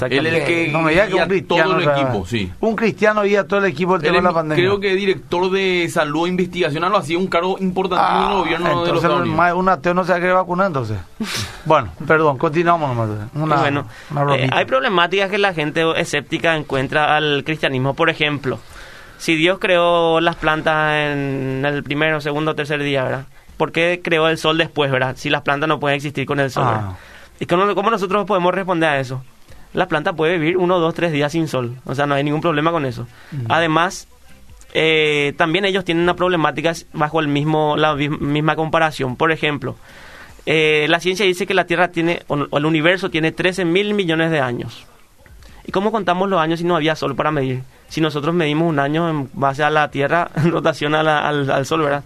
Él 0.09 0.25
es 0.27 0.33
el 0.33 0.45
que 0.45 0.69
no 0.71 0.81
me 0.81 0.91
diga 0.91 1.07
que 1.07 1.13
guía 1.13 1.23
un 1.23 1.29
cristiano. 1.29 1.69
todo 1.71 1.79
el 1.79 1.89
equipo, 1.89 2.25
sí. 2.25 2.51
Un 2.61 2.75
cristiano 2.75 3.23
guía 3.23 3.45
todo 3.47 3.59
el 3.59 3.65
equipo 3.65 3.95
el 3.95 4.01
tema 4.01 4.17
de 4.17 4.21
la 4.21 4.31
pandemia. 4.33 4.63
creo 4.63 4.79
que 4.79 4.95
director 4.95 5.49
de 5.51 5.89
salud 5.91 6.27
e 6.27 6.29
investigación, 6.29 6.83
algo 6.83 6.97
así, 6.97 7.15
un 7.15 7.27
cargo 7.27 7.57
importante 7.59 8.05
en 8.05 8.15
el 8.15 8.27
Ah, 8.29 8.33
gobierno 8.37 8.67
de 8.69 8.71
los 8.75 8.83
entonces 8.83 9.03
Estados 9.03 9.21
Unidos. 9.21 9.37
más- 9.37 9.53
un 9.53 9.69
ateo 9.69 9.93
no 9.93 10.03
se 10.05 10.11
va 10.13 10.33
vacunar 10.33 10.67
entonces. 10.67 10.97
bueno, 11.65 11.89
perdón, 12.07 12.37
continuamos 12.37 12.89
nomás. 12.95 13.09
Una, 13.33 13.55
bueno, 13.57 13.85
una 14.11 14.35
eh, 14.37 14.49
hay 14.51 14.65
problemáticas 14.65 15.29
que 15.29 15.37
la 15.37 15.53
gente 15.53 15.83
escéptica 15.99 16.55
encuentra 16.55 17.17
al 17.17 17.43
cristianismo. 17.45 17.93
Por 17.95 18.09
ejemplo, 18.09 18.59
si 19.21 19.35
Dios 19.35 19.59
creó 19.59 20.19
las 20.19 20.35
plantas 20.35 20.95
en 20.95 21.63
el 21.63 21.83
primero, 21.83 22.19
segundo, 22.21 22.55
tercer 22.55 22.81
día, 22.81 23.03
¿verdad? 23.03 23.25
¿Por 23.55 23.71
qué 23.71 24.01
creó 24.03 24.27
el 24.27 24.39
sol 24.39 24.57
después, 24.57 24.89
verdad? 24.89 25.15
Si 25.15 25.29
las 25.29 25.43
plantas 25.43 25.69
no 25.69 25.79
pueden 25.79 25.97
existir 25.97 26.25
con 26.25 26.39
el 26.39 26.49
sol. 26.49 26.63
Ah. 26.65 26.97
¿Y 27.39 27.45
cómo, 27.45 27.75
cómo 27.75 27.91
nosotros 27.91 28.25
podemos 28.25 28.51
responder 28.51 28.89
a 28.89 28.99
eso? 28.99 29.23
La 29.73 29.87
planta 29.87 30.13
puede 30.13 30.39
vivir 30.39 30.57
uno, 30.57 30.79
dos, 30.79 30.95
tres 30.95 31.11
días 31.11 31.33
sin 31.33 31.47
sol. 31.47 31.75
O 31.85 31.93
sea, 31.93 32.07
no 32.07 32.15
hay 32.15 32.23
ningún 32.23 32.41
problema 32.41 32.71
con 32.71 32.83
eso. 32.83 33.05
Además, 33.47 34.07
eh, 34.73 35.33
también 35.37 35.65
ellos 35.65 35.85
tienen 35.85 36.01
una 36.01 36.15
problemática 36.15 36.73
bajo 36.91 37.19
el 37.19 37.27
mismo 37.27 37.77
la 37.77 37.93
misma 37.93 38.55
comparación. 38.55 39.17
Por 39.17 39.31
ejemplo, 39.31 39.75
eh, 40.47 40.87
la 40.89 40.99
ciencia 40.99 41.27
dice 41.27 41.45
que 41.45 41.53
la 41.53 41.65
Tierra 41.65 41.89
tiene, 41.89 42.23
o 42.27 42.47
o 42.49 42.57
el 42.57 42.65
universo 42.65 43.11
tiene 43.11 43.31
13 43.31 43.65
mil 43.65 43.93
millones 43.93 44.31
de 44.31 44.39
años. 44.39 44.87
¿Y 45.63 45.71
cómo 45.71 45.91
contamos 45.91 46.27
los 46.27 46.41
años 46.41 46.59
si 46.59 46.65
no 46.65 46.75
había 46.75 46.95
sol 46.95 47.15
para 47.15 47.29
medir? 47.29 47.61
Si 47.91 47.99
nosotros 47.99 48.33
medimos 48.33 48.69
un 48.69 48.79
año 48.79 49.09
en 49.09 49.29
base 49.33 49.63
a 49.65 49.69
la 49.69 49.91
Tierra 49.91 50.29
en 50.35 50.49
rotación 50.49 50.95
a 50.95 51.03
la- 51.03 51.27
al, 51.27 51.51
al 51.51 51.65
Sol, 51.65 51.81
¿verdad? 51.81 52.03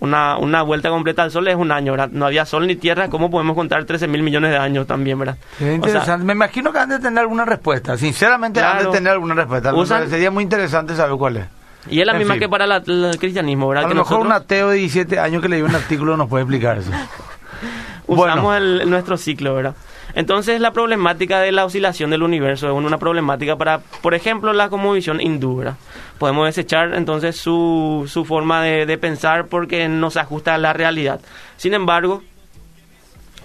Una, 0.00 0.36
una 0.36 0.62
vuelta 0.62 0.88
completa 0.90 1.22
al 1.22 1.30
Sol 1.30 1.46
es 1.48 1.54
un 1.56 1.70
año, 1.72 1.92
¿verdad? 1.92 2.08
No 2.12 2.26
había 2.26 2.44
Sol 2.44 2.66
ni 2.66 2.74
Tierra, 2.76 3.08
¿cómo 3.08 3.30
podemos 3.30 3.54
contar 3.54 3.84
13 3.84 4.08
mil 4.08 4.22
millones 4.24 4.50
de 4.50 4.58
años 4.58 4.86
también, 4.88 5.18
¿verdad? 5.18 5.36
O 5.54 5.58
sea, 5.58 5.72
interesante. 5.74 6.24
Me 6.26 6.32
imagino 6.32 6.72
que 6.72 6.78
han 6.80 6.88
de 6.88 6.98
tener 6.98 7.20
alguna 7.20 7.44
respuesta. 7.44 7.96
Sinceramente 7.96 8.60
han 8.60 8.72
Claro. 8.78 8.90
de 8.90 8.96
tener 8.98 9.12
alguna 9.12 9.34
respuesta. 9.34 9.72
Usan- 9.74 9.98
parecería 10.00 10.30
muy 10.32 10.42
interesante 10.42 10.94
saber 10.96 11.16
cuál 11.16 11.36
es. 11.38 11.46
y 11.88 12.00
es 12.00 12.06
la 12.06 12.12
en 12.12 12.18
misma 12.18 12.34
fin. 12.34 12.40
que 12.42 12.48
para 12.48 12.66
la- 12.66 12.82
la- 12.84 13.10
el 13.10 13.18
cristianismo, 13.18 13.68
¿verdad? 13.68 13.84
A 13.84 13.88
lo 13.88 13.94
que 13.94 13.98
mejor 14.00 14.26
un 14.26 14.32
ateo 14.32 14.70
de 14.70 14.76
17 14.78 15.18
años 15.20 15.40
que 15.40 15.48
leí 15.48 15.62
un 15.62 15.74
artículo 15.74 16.16
nos 16.16 16.28
puede 16.28 16.42
explicar 16.42 16.78
eso. 16.78 16.90
usamos 18.06 18.42
Bueno. 18.44 18.54
el- 18.56 18.90
nuestro 18.90 19.16
ciclo, 19.16 19.54
¿verdad? 19.54 19.74
Entonces 20.14 20.60
la 20.60 20.72
problemática 20.72 21.40
de 21.40 21.52
la 21.52 21.64
oscilación 21.64 22.10
del 22.10 22.22
universo 22.22 22.66
es 22.68 22.72
una 22.72 22.98
problemática 22.98 23.56
para, 23.56 23.78
por 23.78 24.14
ejemplo, 24.14 24.52
la 24.52 24.68
cosmovisión 24.68 25.20
hindú, 25.20 25.56
¿verdad? 25.56 25.76
Podemos 26.18 26.46
desechar 26.46 26.94
entonces 26.94 27.36
su, 27.36 28.04
su 28.08 28.24
forma 28.24 28.62
de, 28.62 28.86
de 28.86 28.98
pensar 28.98 29.46
porque 29.46 29.88
no 29.88 30.10
se 30.10 30.20
ajusta 30.20 30.54
a 30.54 30.58
la 30.58 30.72
realidad. 30.72 31.20
Sin 31.56 31.74
embargo, 31.74 32.22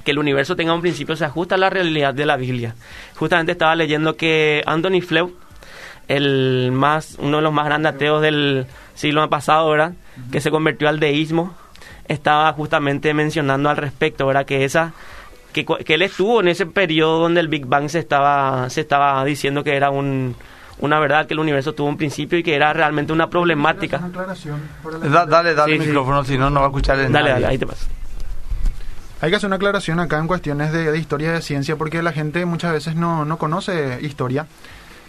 que 0.04 0.12
el 0.12 0.20
universo 0.20 0.56
tenga 0.56 0.74
un 0.74 0.82
principio 0.82 1.16
se 1.16 1.26
ajusta 1.26 1.56
a 1.56 1.58
la 1.58 1.70
realidad 1.70 2.14
de 2.14 2.26
la 2.26 2.38
Biblia. 2.38 2.76
Justamente 3.16 3.54
estaba 3.54 3.76
leyendo 3.76 4.16
que 4.16 4.62
Anthony 4.66 5.02
Flew, 5.02 5.36
el 6.08 6.72
más, 6.74 7.18
uno 7.20 7.38
de 7.38 7.44
los 7.44 7.54
más 7.54 7.66
grandes 7.66 7.94
ateos 7.94 8.22
del 8.22 8.66
siglo 8.96 9.28
pasado, 9.30 9.70
¿verdad? 9.70 9.94
Que 10.32 10.42
se 10.42 10.52
convirtió 10.52 10.90
al 10.90 11.00
deísmo, 11.00 11.56
estaba 12.08 12.52
justamente 12.54 13.14
mencionando 13.14 13.70
al 13.70 13.78
respecto, 13.78 14.26
¿verdad? 14.28 14.46
Que 14.46 14.66
esa 14.66 14.94
que, 15.54 15.66
que 15.66 15.94
él 15.94 16.02
estuvo 16.02 16.42
en 16.42 16.50
ese 16.50 16.66
periodo 16.66 17.20
donde 17.20 17.40
el 17.40 17.48
Big 17.48 17.66
Bang 17.66 17.88
se 17.90 18.00
estaba 18.00 18.70
se 18.70 18.82
estaba 18.82 19.24
diciendo 19.24 19.64
que 19.64 19.76
era 19.76 19.90
un 19.90 20.36
una 20.80 21.00
verdad 21.00 21.28
que 21.28 21.34
el 21.36 21.40
universo 21.40 21.74
tuvo 21.74 21.88
un 21.88 21.96
principio 21.98 22.38
y 22.40 22.44
que 22.44 22.56
era 22.56 22.74
realmente 22.74 23.14
una 23.14 23.30
problemática. 23.30 23.98
Una 24.00 24.08
aclaración 24.08 24.60
para 24.84 24.98
la 24.98 25.08
Da- 25.08 25.20
gente. 25.22 25.32
dale, 25.32 25.54
dale 25.56 25.72
Sí, 25.72 25.76
el 25.78 25.82
sí. 25.84 25.88
micrófono, 25.88 26.24
si 26.26 26.38
no, 26.38 26.50
no 26.50 26.60
va 26.60 26.66
a 26.66 26.70
escuchar 26.70 27.00
el 27.00 27.12
Dale, 27.12 27.30
dale, 27.30 27.46
ahí 27.46 27.58
te 27.58 27.68
pasa. 27.68 27.86
Hay 29.22 29.30
que 29.30 29.38
hacer 29.38 29.48
una 29.48 29.56
aclaración 29.56 30.00
acá 30.02 30.18
en 30.20 30.28
cuestiones 30.28 30.74
de, 30.74 30.92
de 30.92 30.98
historia 30.98 31.32
de 31.32 31.42
ciencia 31.42 31.78
porque 31.78 32.02
la 32.04 32.12
gente 32.12 32.46
muchas 32.46 32.74
veces 32.74 32.96
no, 32.96 33.24
no 33.24 33.38
conoce 33.38 34.00
historia. 34.02 34.48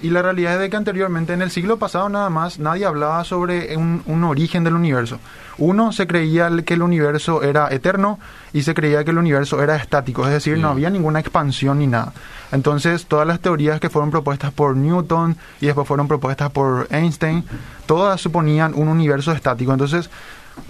Y 0.05 0.11
la 0.11 0.21
realidad 0.21 0.55
es 0.55 0.61
de 0.61 0.69
que 0.69 0.77
anteriormente, 0.77 1.33
en 1.33 1.41
el 1.41 1.51
siglo 1.51 1.79
pasado 1.79 2.11
nada 2.11 2.29
más, 2.29 2.59
nadie 2.59 2.85
hablaba 2.85 3.25
sobre 3.25 3.75
un, 3.77 4.03
un 4.05 4.25
origen 4.25 4.63
del 4.63 4.75
universo. 4.75 5.19
Uno 5.57 5.93
se 5.93 6.07
creía 6.07 6.51
que 6.65 6.75
el 6.75 6.83
universo 6.83 7.43
era 7.43 7.69
eterno 7.73 8.19
y 8.53 8.63
se 8.65 8.75
creía 8.75 9.03
que 9.05 9.13
el 9.13 9.19
universo 9.19 9.63
era 9.63 9.77
estático, 9.77 10.25
es 10.27 10.31
decir, 10.33 10.59
no 10.59 10.69
había 10.69 10.91
ninguna 10.91 11.21
expansión 11.21 11.79
ni 11.79 11.87
nada. 11.87 12.13
Entonces, 12.53 13.07
todas 13.07 13.27
las 13.27 13.41
teorías 13.41 13.81
que 13.81 13.89
fueron 13.89 14.11
propuestas 14.11 14.53
por 14.53 14.77
Newton 14.77 15.37
y 15.63 15.67
después 15.67 15.89
fueron 15.89 16.07
propuestas 16.07 16.51
por 16.51 16.87
Einstein, 16.91 17.43
todas 17.87 18.21
suponían 18.21 18.75
un 18.75 18.89
universo 18.89 19.33
estático. 19.33 19.73
Entonces, 19.73 20.11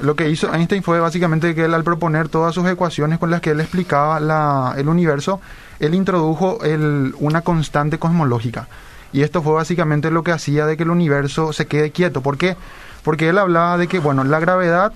lo 0.01 0.15
que 0.15 0.29
hizo 0.31 0.55
Einstein 0.55 0.85
fue 0.85 1.01
básicamente 1.01 1.57
que 1.57 1.65
él 1.65 1.75
al 1.75 1.83
proponer 1.83 2.29
todas 2.29 2.55
sus 2.55 2.67
ecuaciones 2.69 3.19
con 3.19 3.31
las 3.33 3.41
que 3.41 3.51
él 3.51 3.61
explicaba 3.61 4.21
la- 4.21 4.75
el 4.77 4.89
universo, 4.89 5.41
él 5.81 5.93
introdujo 5.95 6.63
el- 6.63 7.15
una 7.19 7.41
constante 7.41 7.99
cosmológica. 7.99 8.69
Y 9.15 9.23
esto 9.23 9.41
fue 9.43 9.55
básicamente 9.55 10.11
lo 10.11 10.23
que 10.23 10.33
hacía 10.33 10.67
de 10.67 10.77
que 10.77 10.83
el 10.83 10.91
universo 10.91 11.53
se 11.55 11.67
quede 11.67 11.91
quieto. 11.93 12.21
¿Por 12.21 12.37
qué? 12.37 12.57
Porque 13.03 13.29
él 13.31 13.39
hablaba 13.39 13.79
de 13.79 13.87
que, 13.87 13.99
bueno, 14.01 14.25
la 14.25 14.41
gravedad 14.41 14.93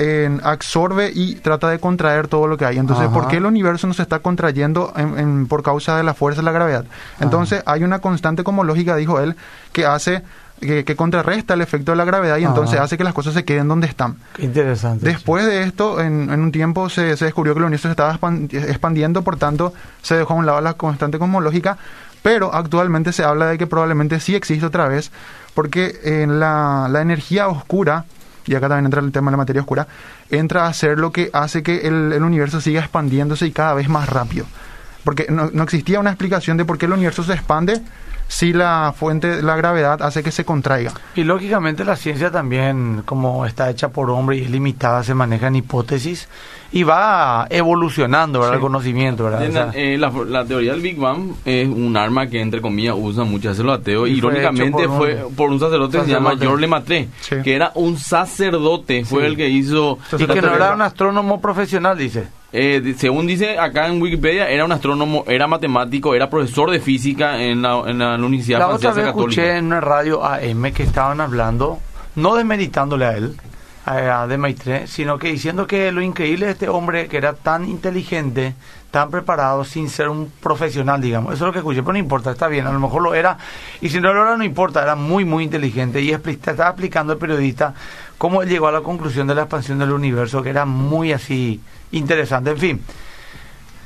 eh, 0.00 0.30
absorbe 0.44 1.10
y 1.12 1.34
trata 1.36 1.68
de 1.70 1.78
contraer 1.80 2.28
todo 2.28 2.46
lo 2.46 2.56
que 2.56 2.64
hay. 2.64 2.78
Entonces, 2.78 3.06
Ajá. 3.06 3.14
¿por 3.14 3.26
qué 3.28 3.38
el 3.38 3.46
universo 3.46 3.86
no 3.88 3.94
se 3.94 4.02
está 4.02 4.20
contrayendo 4.20 4.92
en- 4.96 5.18
en- 5.18 5.46
por 5.48 5.62
causa 5.64 5.96
de 5.96 6.02
la 6.04 6.14
fuerza 6.14 6.40
de 6.40 6.44
la 6.44 6.52
gravedad? 6.52 6.84
Entonces, 7.20 7.62
hay 7.66 7.82
una 7.84 7.98
constante 7.98 8.44
cosmológica, 8.44 8.94
dijo 8.96 9.20
él, 9.20 9.34
que 9.72 9.84
hace 9.86 10.22
que, 10.60 10.84
que 10.84 10.96
contrarresta 10.96 11.54
el 11.54 11.60
efecto 11.60 11.92
de 11.92 11.96
la 11.96 12.04
gravedad 12.04 12.36
y 12.38 12.44
entonces 12.44 12.80
hace 12.80 12.98
que 12.98 13.04
las 13.04 13.14
cosas 13.14 13.32
se 13.34 13.44
queden 13.44 13.68
donde 13.68 13.86
están. 13.86 14.16
Qué 14.34 14.42
interesante. 14.44 15.06
Después 15.06 15.46
de 15.46 15.62
esto, 15.62 16.00
en, 16.00 16.32
en 16.32 16.40
un 16.40 16.50
tiempo 16.50 16.88
se, 16.88 17.16
se 17.16 17.26
descubrió 17.26 17.54
que 17.54 17.58
el 17.58 17.64
universo 17.66 17.86
se 17.86 17.92
estaba 17.92 18.12
expan- 18.18 18.52
expandiendo, 18.52 19.22
por 19.22 19.36
tanto, 19.36 19.72
se 20.02 20.16
dejó 20.16 20.32
a 20.34 20.36
un 20.36 20.46
lado 20.46 20.60
la 20.60 20.74
constante 20.74 21.16
cosmológica, 21.16 21.78
pero 22.22 22.54
actualmente 22.54 23.12
se 23.12 23.24
habla 23.24 23.46
de 23.46 23.58
que 23.58 23.66
probablemente 23.66 24.20
sí 24.20 24.34
existe 24.34 24.66
otra 24.66 24.88
vez, 24.88 25.10
porque 25.54 26.00
en 26.04 26.40
la, 26.40 26.88
la 26.90 27.00
energía 27.00 27.48
oscura, 27.48 28.04
y 28.46 28.54
acá 28.54 28.68
también 28.68 28.86
entra 28.86 29.00
el 29.00 29.12
tema 29.12 29.30
de 29.30 29.32
la 29.32 29.38
materia 29.38 29.62
oscura, 29.62 29.86
entra 30.30 30.66
a 30.66 30.72
ser 30.72 30.98
lo 30.98 31.12
que 31.12 31.30
hace 31.32 31.62
que 31.62 31.86
el, 31.86 32.22
universo 32.22 32.60
siga 32.60 32.80
expandiéndose 32.80 33.46
y 33.46 33.52
cada 33.52 33.74
vez 33.74 33.88
más 33.88 34.08
rápido. 34.08 34.46
Porque 35.04 35.26
no, 35.30 35.50
no 35.52 35.62
existía 35.62 36.00
una 36.00 36.10
explicación 36.10 36.56
de 36.56 36.64
por 36.64 36.78
qué 36.78 36.86
el 36.86 36.92
universo 36.92 37.22
se 37.22 37.32
expande 37.32 37.80
si 38.28 38.52
la 38.52 38.94
fuente, 38.96 39.42
la 39.42 39.56
gravedad 39.56 40.00
hace 40.02 40.22
que 40.22 40.30
se 40.30 40.44
contraiga. 40.44 40.92
Y 41.16 41.24
lógicamente 41.24 41.84
la 41.84 41.96
ciencia 41.96 42.30
también, 42.30 43.02
como 43.04 43.46
está 43.46 43.68
hecha 43.70 43.88
por 43.88 44.10
hombre 44.10 44.36
y 44.36 44.42
es 44.42 44.50
limitada, 44.50 45.02
se 45.02 45.14
maneja 45.14 45.48
en 45.48 45.56
hipótesis 45.56 46.28
y 46.70 46.82
va 46.82 47.46
evolucionando 47.48 48.40
¿verdad? 48.40 48.56
el 48.56 48.60
conocimiento. 48.60 49.24
¿verdad? 49.24 49.48
O 49.48 49.52
sea, 49.52 49.70
Eh, 49.74 49.96
la, 49.98 50.10
la 50.28 50.44
teoría 50.44 50.72
del 50.72 50.82
Big 50.82 50.98
Bang 50.98 51.32
es 51.46 51.66
un 51.66 51.96
arma 51.96 52.26
que, 52.26 52.40
entre 52.40 52.60
comillas, 52.60 52.94
usan 52.98 53.30
muchas 53.30 53.52
veces 53.52 53.64
los 53.64 53.78
ateos. 53.80 54.08
Irónicamente 54.08 54.86
por 54.86 54.96
fue 54.98 55.24
un- 55.24 55.34
por 55.34 55.50
un 55.50 55.58
sacerdote 55.58 55.98
que 55.98 56.04
se 56.04 56.10
llama 56.10 56.32
sacerdote. 56.34 56.60
Lemaitre, 56.60 57.08
Sí. 57.20 57.36
que 57.42 57.54
era 57.54 57.72
un 57.74 57.96
sacerdote, 57.98 59.04
fue 59.04 59.22
Sí. 59.22 59.26
el 59.26 59.36
que 59.36 59.48
hizo... 59.48 59.98
y 60.18 60.26
que 60.26 60.42
no 60.42 60.54
era 60.54 60.74
un 60.74 60.82
astrónomo 60.82 61.40
profesional, 61.40 61.96
dice. 61.96 62.28
Eh, 62.50 62.94
según 62.96 63.26
dice 63.26 63.58
acá 63.58 63.88
en 63.88 64.00
Wikipedia, 64.00 64.48
era 64.48 64.64
un 64.64 64.72
astrónomo, 64.72 65.24
era 65.26 65.46
matemático, 65.46 66.14
era 66.14 66.30
profesor 66.30 66.70
de 66.70 66.80
física 66.80 67.42
en 67.42 67.60
la, 67.60 67.82
en 67.86 67.98
la 67.98 68.14
Universidad 68.16 68.58
La 68.60 68.68
otra 68.68 68.92
Francesa 68.92 68.94
vez 68.94 69.12
Católica. 69.12 69.42
escuché 69.42 69.56
en 69.58 69.66
una 69.66 69.80
radio 69.80 70.24
AM 70.24 70.72
que 70.72 70.82
estaban 70.82 71.20
hablando, 71.20 71.78
no 72.14 72.36
desmeritándole 72.36 73.04
a 73.04 73.16
él, 73.18 73.36
a, 73.84 74.22
a 74.22 74.26
de 74.26 74.38
Maitre, 74.38 74.86
sino 74.86 75.18
que 75.18 75.28
diciendo 75.28 75.66
que 75.66 75.92
lo 75.92 76.00
increíble 76.00 76.46
de 76.46 76.52
este 76.52 76.70
hombre 76.70 77.06
que 77.06 77.18
era 77.18 77.34
tan 77.34 77.68
inteligente, 77.68 78.54
tan 78.90 79.10
preparado, 79.10 79.62
sin 79.64 79.90
ser 79.90 80.08
un 80.08 80.32
profesional, 80.40 81.02
digamos. 81.02 81.34
Eso 81.34 81.44
es 81.44 81.48
lo 81.48 81.52
que 81.52 81.58
escuché, 81.58 81.82
pero 81.82 81.92
no 81.92 81.98
importa, 81.98 82.30
está 82.30 82.48
bien, 82.48 82.66
a 82.66 82.72
lo 82.72 82.80
mejor 82.80 83.02
lo 83.02 83.14
era, 83.14 83.36
y 83.82 83.90
si 83.90 84.00
no 84.00 84.14
lo 84.14 84.22
era, 84.22 84.38
no 84.38 84.44
importa, 84.44 84.82
era 84.82 84.94
muy, 84.94 85.26
muy 85.26 85.44
inteligente, 85.44 86.00
y 86.00 86.12
estaba 86.12 86.70
explicando 86.70 87.12
el 87.12 87.18
periodista 87.18 87.74
cómo 88.16 88.40
él 88.40 88.48
llegó 88.48 88.68
a 88.68 88.72
la 88.72 88.80
conclusión 88.80 89.26
de 89.26 89.34
la 89.34 89.42
expansión 89.42 89.78
del 89.78 89.92
universo, 89.92 90.42
que 90.42 90.48
era 90.48 90.64
muy 90.64 91.12
así 91.12 91.60
interesante. 91.92 92.50
En 92.50 92.58
fin, 92.58 92.80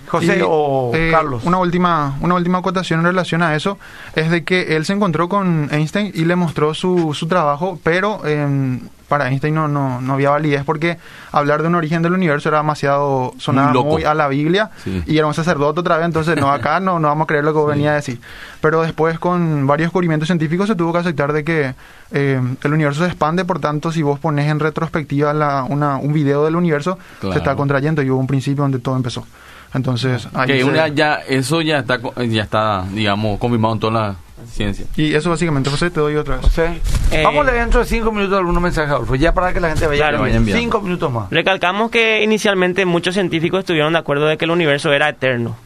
José 0.08 0.38
Y, 0.38 0.42
o 0.44 0.92
eh, 0.94 1.10
Carlos. 1.10 1.42
Una 1.44 1.58
última, 1.58 2.18
una 2.20 2.34
última 2.34 2.58
acotación 2.58 3.00
en 3.00 3.06
relación 3.06 3.42
a 3.42 3.54
eso 3.56 3.78
es 4.14 4.30
de 4.30 4.44
que 4.44 4.76
él 4.76 4.84
se 4.84 4.92
encontró 4.92 5.28
con 5.28 5.68
Einstein 5.72 6.12
y 6.14 6.24
le 6.24 6.36
mostró 6.36 6.74
su, 6.74 7.14
su 7.14 7.26
trabajo, 7.28 7.78
pero 7.82 8.20
eh, 8.24 8.78
para 9.12 9.28
Einstein 9.28 9.54
no, 9.54 9.68
no, 9.68 10.00
no 10.00 10.14
había 10.14 10.30
validez 10.30 10.64
porque 10.64 10.96
hablar 11.32 11.60
de 11.60 11.68
un 11.68 11.74
origen 11.74 12.00
del 12.00 12.14
universo 12.14 12.48
era 12.48 12.58
demasiado, 12.58 13.34
sonaba 13.36 13.74
Muy 13.74 14.04
a 14.04 14.14
la 14.14 14.26
Biblia 14.28 14.70
Sí. 14.84 15.02
y 15.06 15.18
era 15.18 15.26
un 15.26 15.34
sacerdote 15.34 15.80
otra 15.80 15.98
vez, 15.98 16.06
entonces 16.06 16.40
no, 16.40 16.50
acá 16.50 16.80
no, 16.80 16.98
no 16.98 17.08
vamos 17.08 17.24
a 17.24 17.26
creer 17.26 17.44
lo 17.44 17.52
que 17.52 17.58
vos 17.58 17.68
venía 17.68 17.90
a 17.90 17.96
decir. 17.96 18.18
Pero 18.62 18.80
después 18.80 19.18
con 19.18 19.66
varios 19.66 19.88
descubrimientos 19.88 20.28
científicos 20.28 20.66
se 20.66 20.76
tuvo 20.76 20.94
que 20.94 21.00
aceptar 21.00 21.34
de 21.34 21.44
que 21.44 21.74
eh, 22.12 22.40
el 22.62 22.72
universo 22.72 23.02
se 23.02 23.08
expande, 23.08 23.44
por 23.44 23.58
tanto 23.60 23.92
si 23.92 24.00
vos 24.02 24.18
pones 24.18 24.48
en 24.50 24.60
retrospectiva 24.60 25.34
la, 25.34 25.64
una, 25.68 25.96
un 25.98 26.14
video 26.14 26.42
del 26.46 26.56
universo, 26.56 26.98
Claro. 27.20 27.34
se 27.34 27.38
está 27.40 27.54
contrayendo 27.54 28.00
y 28.00 28.08
hubo 28.10 28.18
un 28.18 28.26
principio 28.26 28.62
donde 28.62 28.78
todo 28.78 28.96
empezó. 28.96 29.26
Entonces, 29.74 30.28
ahí 30.34 30.58
se- 30.58 30.64
una- 30.64 30.88
ya, 30.88 31.14
eso 31.28 31.60
ya 31.62 31.78
está, 31.78 31.98
co- 32.00 32.14
ya 32.22 32.42
está, 32.42 32.84
digamos, 32.92 33.38
confirmado 33.38 33.74
en 33.74 33.80
toda 33.80 33.92
la 33.92 34.16
ciencia. 34.50 34.84
Y 34.96 35.14
eso 35.14 35.30
básicamente, 35.30 35.70
José, 35.70 35.90
te 35.90 36.00
doy 36.00 36.16
otra 36.16 36.36
vez. 36.36 36.44
José, 36.44 36.80
Eh, 37.10 37.22
vamos 37.24 37.46
a 37.46 37.50
leer 37.50 37.60
dentro 37.62 37.80
de 37.80 37.86
cinco 37.86 38.12
minutos 38.12 38.36
algunos 38.38 38.62
mensajes, 38.62 38.90
Adolfo, 38.90 39.14
ya 39.14 39.32
para 39.32 39.52
que 39.52 39.60
la 39.60 39.68
gente 39.70 39.86
vaya 39.86 40.08
Claro. 40.08 40.20
Vaya. 40.20 40.40
Cinco 40.58 40.80
minutos 40.80 41.10
más. 41.12 41.30
Recalcamos 41.30 41.90
que 41.90 42.22
inicialmente 42.22 42.84
muchos 42.84 43.14
científicos 43.14 43.60
estuvieron 43.60 43.92
de 43.94 43.98
acuerdo 44.00 44.26
de 44.26 44.36
que 44.36 44.44
el 44.44 44.50
universo 44.50 44.92
era 44.92 45.08
eterno. 45.08 45.56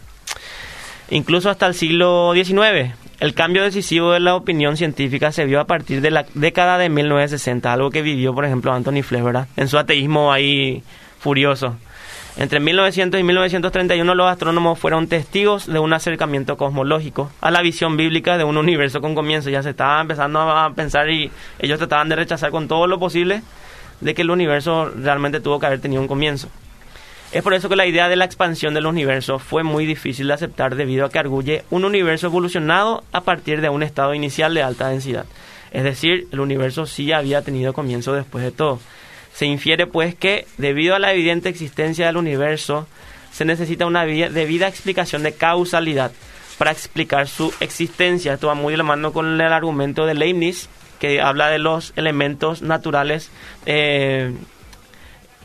Incluso 1.11 1.51
hasta 1.51 1.67
el 1.67 1.75
siglo 1.75 2.33
XIX. 2.35 2.95
El 3.21 3.33
cambio 3.35 3.63
decisivo 3.63 4.13
de 4.13 4.21
la 4.21 4.35
opinión 4.35 4.77
científica 4.77 5.33
se 5.33 5.47
vio 5.47 5.61
a 5.61 5.65
partir 5.65 6.01
de 6.01 6.11
la 6.11 6.27
década 6.35 6.77
de 6.79 6.89
1960, 6.91 7.73
algo 7.73 7.91
que 7.91 8.03
vivió, 8.03 8.35
por 8.35 8.45
ejemplo, 8.45 8.73
Anthony 8.73 9.03
Flesch, 9.03 9.23
¿verdad? 9.25 9.47
En 9.57 9.69
su 9.69 9.79
ateísmo 9.79 10.33
ahí 10.33 10.83
furioso. 11.19 11.77
Entre 12.39 12.61
1900 12.61 13.19
y 13.19 13.23
1931 13.23 14.15
los 14.15 14.31
astrónomos 14.31 14.79
fueron 14.79 15.07
testigos 15.07 15.67
de 15.67 15.79
un 15.79 15.95
acercamiento 15.95 16.59
cosmológico 16.59 17.31
a 17.41 17.51
la 17.51 17.63
visión 17.63 17.97
bíblica 17.97 18.37
de 18.37 18.45
un 18.45 18.59
universo 18.59 19.01
con 19.01 19.15
comienzo. 19.15 19.49
Ya 19.49 19.63
se 19.63 19.71
estaba 19.71 20.03
empezando 20.03 20.41
a 20.41 20.71
pensar 20.75 21.09
y 21.09 21.31
ellos 21.59 21.79
trataban 21.79 22.11
de 22.11 22.17
rechazar 22.17 22.51
con 22.51 22.69
todo 22.69 22.87
lo 22.87 22.99
posible 22.99 23.43
de 24.03 24.15
que 24.15 24.21
el 24.21 24.31
universo 24.31 24.91
realmente 24.95 25.41
tuvo 25.41 25.59
que 25.59 25.67
haber 25.67 25.81
tenido 25.81 26.03
un 26.03 26.09
comienzo. 26.09 26.49
Es 27.33 27.43
por 27.43 27.55
eso 27.55 27.71
que 27.71 27.77
la 27.77 27.87
idea 27.87 28.09
de 28.09 28.17
la 28.17 28.27
expansión 28.27 28.75
del 28.75 28.87
universo 28.87 29.39
fue 29.39 29.63
muy 29.63 29.87
difícil 29.87 30.29
de 30.29 30.35
aceptar 30.35 30.77
debido 30.77 31.07
a 31.07 31.11
que 31.11 31.19
arguye 31.19 31.65
un 31.71 31.87
universo 31.87 32.27
evolucionado 32.27 33.03
a 33.13 33.23
partir 33.23 33.63
de 33.63 33.71
un 33.71 33.83
estado 33.83 34.15
inicial 34.15 34.53
de 34.53 34.63
alta 34.63 34.89
densidad. 34.89 35.25
Es 35.73 35.85
decir, 35.85 36.29
el 36.33 36.41
universo 36.41 36.85
sí 36.85 37.13
había 37.13 37.43
tenido 37.43 37.73
comienzo 37.73 38.13
después 38.13 38.45
de 38.45 38.53
todo. 38.53 38.79
Se 39.37 39.45
infiere 39.45 39.87
pues 39.87 40.15
que, 40.15 40.47
debido 40.57 40.95
a 40.95 40.99
la 40.99 41.13
evidente 41.13 41.51
existencia 41.51 42.07
del 42.07 42.17
universo, 42.17 42.87
se 43.33 43.45
necesita 43.45 43.85
una 43.85 44.07
debida 44.07 44.67
explicación 44.67 45.23
de 45.23 45.35
causalidad 45.35 46.11
para 46.57 46.71
explicar 46.71 47.29
su 47.29 47.53
existencia. 47.61 48.33
Esto 48.33 48.47
va 48.47 48.55
muy 48.55 48.73
de 48.73 48.79
la 48.79 48.83
mano 48.83 49.13
con 49.13 49.39
el 49.39 49.53
argumento 49.53 50.07
de 50.07 50.15
Leibniz, 50.15 50.71
que 50.99 51.21
habla 51.21 51.49
de 51.49 51.59
los 51.59 51.93
elementos 51.97 52.63
naturales 52.63 53.31
eh, 53.67 54.33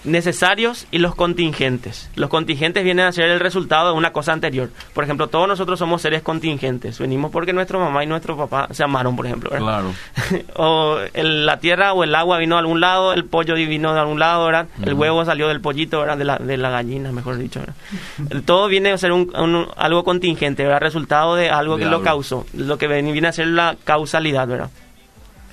necesarios 0.03 0.88
y 0.91 0.98
los 0.98 1.15
contingentes. 1.15 2.10
Los 2.15 2.29
contingentes 2.29 2.84
vienen 2.84 3.05
a 3.05 3.12
ser 3.12 3.29
el 3.29 3.39
resultado 3.39 3.91
de 3.91 3.98
una 3.98 4.12
cosa 4.12 4.34
anterior. 4.34 4.70
Por 4.93 5.03
ejemplo, 5.03 5.27
todos 5.27 5.48
nosotros 5.48 5.77
somos 5.79 6.01
seres 6.01 6.22
contingentes. 6.22 7.00
Venimos 7.00 7.31
porque 7.31 7.53
nuestra 7.53 7.77
mamá 7.79 8.03
y 8.03 8.08
nuestro 8.08 8.36
papá 8.38 8.67
se 8.72 8.84
amaron, 8.84 9.15
por 9.15 9.25
ejemplo. 9.27 9.50
¿verdad? 9.51 9.65
Claro. 9.65 9.93
o 10.55 10.98
el- 11.13 11.46
la 11.46 11.60
tierra 11.60 11.93
o 11.93 12.03
el 12.03 12.13
agua 12.15 12.38
vino 12.38 12.55
de 12.55 12.60
algún 12.60 12.79
lado, 12.81 13.13
el 13.13 13.25
pollo 13.25 13.55
vino 13.55 13.93
de 13.93 14.00
algún 14.00 14.20
lado, 14.20 14.46
¿verdad? 14.46 14.67
El 14.81 14.93
huevo 14.93 15.24
salió 15.25 15.48
del 15.48 15.62
pollito, 15.62 16.00
¿verdad? 16.00 16.17
De 16.17 16.25
la, 16.25 16.38
de 16.38 16.58
la 16.58 16.70
gallina, 16.70 17.12
mejor 17.12 17.38
dicho, 17.38 17.60
¿verdad? 17.60 17.75
El- 18.29 18.43
Todo 18.43 18.67
viene 18.67 18.91
a 18.91 18.98
ser 18.98 19.12
un, 19.12 19.31
un- 19.38 19.67
algo 19.77 20.03
contingente, 20.03 20.63
¿verdad? 20.63 20.81
Resultado 20.81 21.36
de 21.36 21.50
algo 21.50 21.77
De 21.77 21.84
que 21.84 21.89
lo 21.89 22.01
causó, 22.03 22.46
lo 22.53 22.77
que 22.77 22.88
viene 22.88 23.27
a 23.27 23.31
ser 23.31 23.48
la 23.48 23.75
causalidad, 23.84 24.48
¿verdad? 24.48 24.70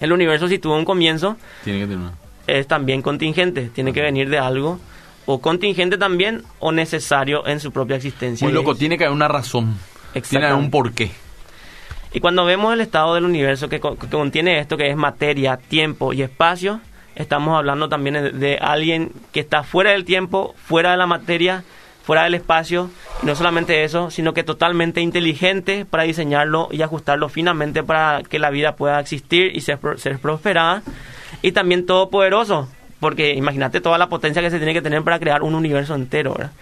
El 0.00 0.12
universo 0.12 0.46
si 0.48 0.58
tuvo 0.58 0.76
un 0.76 0.84
comienzo 0.84 1.36
Tiene 1.64 1.80
que 1.80 1.86
tener 1.86 1.98
una. 1.98 2.12
Es 2.48 2.66
también 2.66 3.02
contingente, 3.02 3.70
tiene 3.74 3.92
que 3.92 4.02
venir 4.02 4.28
de 4.30 4.38
algo 4.38 4.80
o 5.26 5.40
contingente 5.40 5.98
también 5.98 6.42
o 6.58 6.72
necesario 6.72 7.46
en 7.46 7.60
su 7.60 7.70
propia 7.70 7.96
existencia. 7.96 8.46
Muy 8.46 8.54
loco, 8.54 8.74
tiene 8.74 8.96
que 8.96 9.04
haber 9.04 9.14
una 9.14 9.28
razón. 9.28 9.76
Tiene 10.12 10.26
que 10.26 10.36
haber 10.52 10.54
un 10.54 10.70
porqué. 10.70 11.10
Y 12.12 12.20
cuando 12.20 12.46
vemos 12.46 12.72
el 12.72 12.80
estado 12.80 13.14
del 13.14 13.26
universo 13.26 13.68
que, 13.68 13.78
que 13.78 14.08
contiene 14.08 14.58
esto, 14.58 14.78
que 14.78 14.88
es 14.88 14.96
materia, 14.96 15.58
tiempo 15.58 16.14
y 16.14 16.22
espacio, 16.22 16.80
estamos 17.14 17.56
hablando 17.56 17.90
también 17.90 18.14
de, 18.14 18.30
de 18.30 18.56
alguien 18.56 19.12
que 19.32 19.40
está 19.40 19.62
fuera 19.64 19.90
del 19.90 20.06
tiempo, 20.06 20.54
fuera 20.56 20.92
de 20.92 20.96
la 20.96 21.06
materia, 21.06 21.62
fuera 22.04 22.24
del 22.24 22.32
espacio, 22.32 22.90
y 23.22 23.26
no 23.26 23.34
solamente 23.34 23.84
eso, 23.84 24.10
sino 24.10 24.32
que 24.32 24.44
totalmente 24.44 25.02
inteligente 25.02 25.84
para 25.84 26.04
diseñarlo 26.04 26.68
y 26.70 26.80
ajustarlo 26.80 27.28
finamente 27.28 27.82
para 27.82 28.22
que 28.22 28.38
la 28.38 28.48
vida 28.48 28.76
pueda 28.76 28.98
existir 28.98 29.54
y 29.54 29.60
ser, 29.60 29.78
ser 29.98 30.18
prosperada, 30.18 30.82
y 31.42 31.52
también 31.52 31.86
todopoderoso, 31.86 32.68
porque 33.00 33.34
imagínate 33.34 33.80
toda 33.80 33.98
la 33.98 34.08
potencia 34.08 34.42
que 34.42 34.50
se 34.50 34.58
tiene 34.58 34.72
que 34.74 34.82
tener 34.82 35.02
para 35.02 35.18
crear 35.18 35.42
un 35.42 35.54
universo 35.54 35.94
entero, 35.94 36.34
¿verdad? 36.34 36.52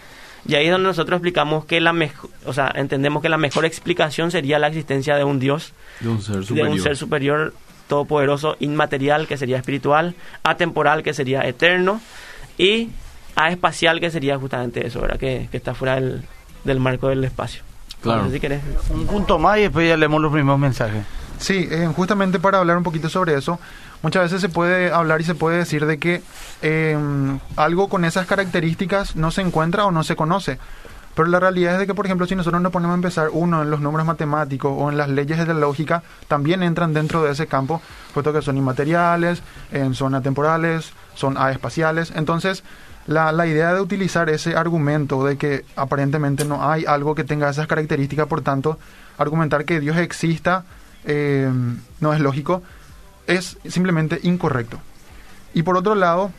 Y 0.48 0.54
ahí 0.54 0.66
es 0.66 0.70
donde 0.72 0.86
nosotros 0.88 1.16
explicamos 1.18 1.64
que 1.64 1.80
la 1.80 1.92
mejor, 1.92 2.30
o 2.44 2.52
sea, 2.52 2.70
entendemos 2.76 3.20
que 3.20 3.28
la 3.28 3.36
mejor 3.38 3.64
explicación 3.64 4.30
sería 4.30 4.58
la 4.60 4.68
existencia 4.68 5.16
de 5.16 5.24
un 5.24 5.40
Dios, 5.40 5.72
De 6.00 6.08
un 6.08 6.22
ser 6.22 6.36
de 6.36 6.42
superior. 6.44 6.68
un 6.72 6.80
ser 6.80 6.96
superior 6.96 7.54
todopoderoso, 7.88 8.56
inmaterial, 8.60 9.26
que 9.26 9.36
sería 9.36 9.56
espiritual, 9.56 10.14
atemporal, 10.44 11.02
que 11.02 11.14
sería 11.14 11.42
eterno, 11.42 12.00
y 12.58 12.90
aespacial, 13.34 13.98
que 14.00 14.10
sería 14.10 14.38
justamente 14.38 14.86
eso, 14.86 15.00
¿verdad? 15.00 15.18
Que, 15.18 15.48
que 15.50 15.56
está 15.56 15.74
fuera 15.74 15.96
del, 15.96 16.22
del 16.64 16.80
marco 16.80 17.08
del 17.08 17.24
espacio. 17.24 17.62
Claro. 18.00 18.22
No 18.22 18.28
sé 18.28 18.34
si 18.34 18.40
querés. 18.40 18.60
Un 18.90 19.06
punto 19.06 19.38
más 19.38 19.58
y 19.58 19.62
después 19.62 19.88
ya 19.88 19.96
leemos 19.96 20.20
los 20.20 20.32
primeros 20.32 20.58
mensajes. 20.60 21.02
Sí, 21.38 21.68
eh, 21.70 21.90
justamente 21.94 22.40
para 22.40 22.58
hablar 22.58 22.76
un 22.76 22.82
poquito 22.82 23.08
sobre 23.08 23.34
eso, 23.34 23.58
muchas 24.02 24.24
veces 24.24 24.40
se 24.40 24.48
puede 24.48 24.90
hablar 24.90 25.20
y 25.20 25.24
se 25.24 25.34
puede 25.34 25.58
decir 25.58 25.86
de 25.86 25.98
que 25.98 26.22
eh, 26.62 26.98
algo 27.56 27.88
con 27.88 28.04
esas 28.04 28.26
características 28.26 29.16
no 29.16 29.30
se 29.30 29.42
encuentra 29.42 29.86
o 29.86 29.90
no 29.90 30.02
se 30.02 30.16
conoce. 30.16 30.58
Pero 31.14 31.28
la 31.28 31.40
realidad 31.40 31.74
es 31.74 31.78
de 31.78 31.86
que, 31.86 31.94
por 31.94 32.04
ejemplo, 32.04 32.26
si 32.26 32.34
nosotros 32.34 32.60
nos 32.60 32.72
ponemos 32.72 32.92
a 32.92 32.96
empezar 32.96 33.28
uno 33.32 33.62
en 33.62 33.70
los 33.70 33.80
números 33.80 34.06
matemáticos 34.06 34.70
o 34.76 34.90
en 34.90 34.98
las 34.98 35.08
leyes 35.08 35.38
de 35.38 35.46
la 35.46 35.54
lógica, 35.54 36.02
también 36.28 36.62
entran 36.62 36.92
dentro 36.92 37.22
de 37.22 37.32
ese 37.32 37.46
campo, 37.46 37.80
puesto 38.12 38.34
que 38.34 38.42
son 38.42 38.58
inmateriales, 38.58 39.42
son 39.92 40.14
atemporales, 40.14 40.92
son 41.14 41.38
aespaciales. 41.38 42.12
Entonces, 42.14 42.64
la, 43.06 43.32
la 43.32 43.46
idea 43.46 43.72
de 43.72 43.80
utilizar 43.80 44.28
ese 44.28 44.56
argumento 44.56 45.24
de 45.24 45.38
que 45.38 45.64
aparentemente 45.74 46.44
no 46.44 46.68
hay 46.68 46.84
algo 46.84 47.14
que 47.14 47.24
tenga 47.24 47.48
esas 47.48 47.66
características, 47.66 48.26
por 48.26 48.42
tanto, 48.42 48.78
argumentar 49.16 49.64
que 49.64 49.80
Dios 49.80 49.96
exista 49.96 50.64
eh, 51.06 51.50
no 52.00 52.12
es 52.12 52.20
lógico, 52.20 52.62
es 53.26 53.56
simplemente 53.66 54.20
incorrecto. 54.22 54.78
Y 55.54 55.62
por 55.62 55.76
otro 55.76 55.94
lado, 55.94 56.30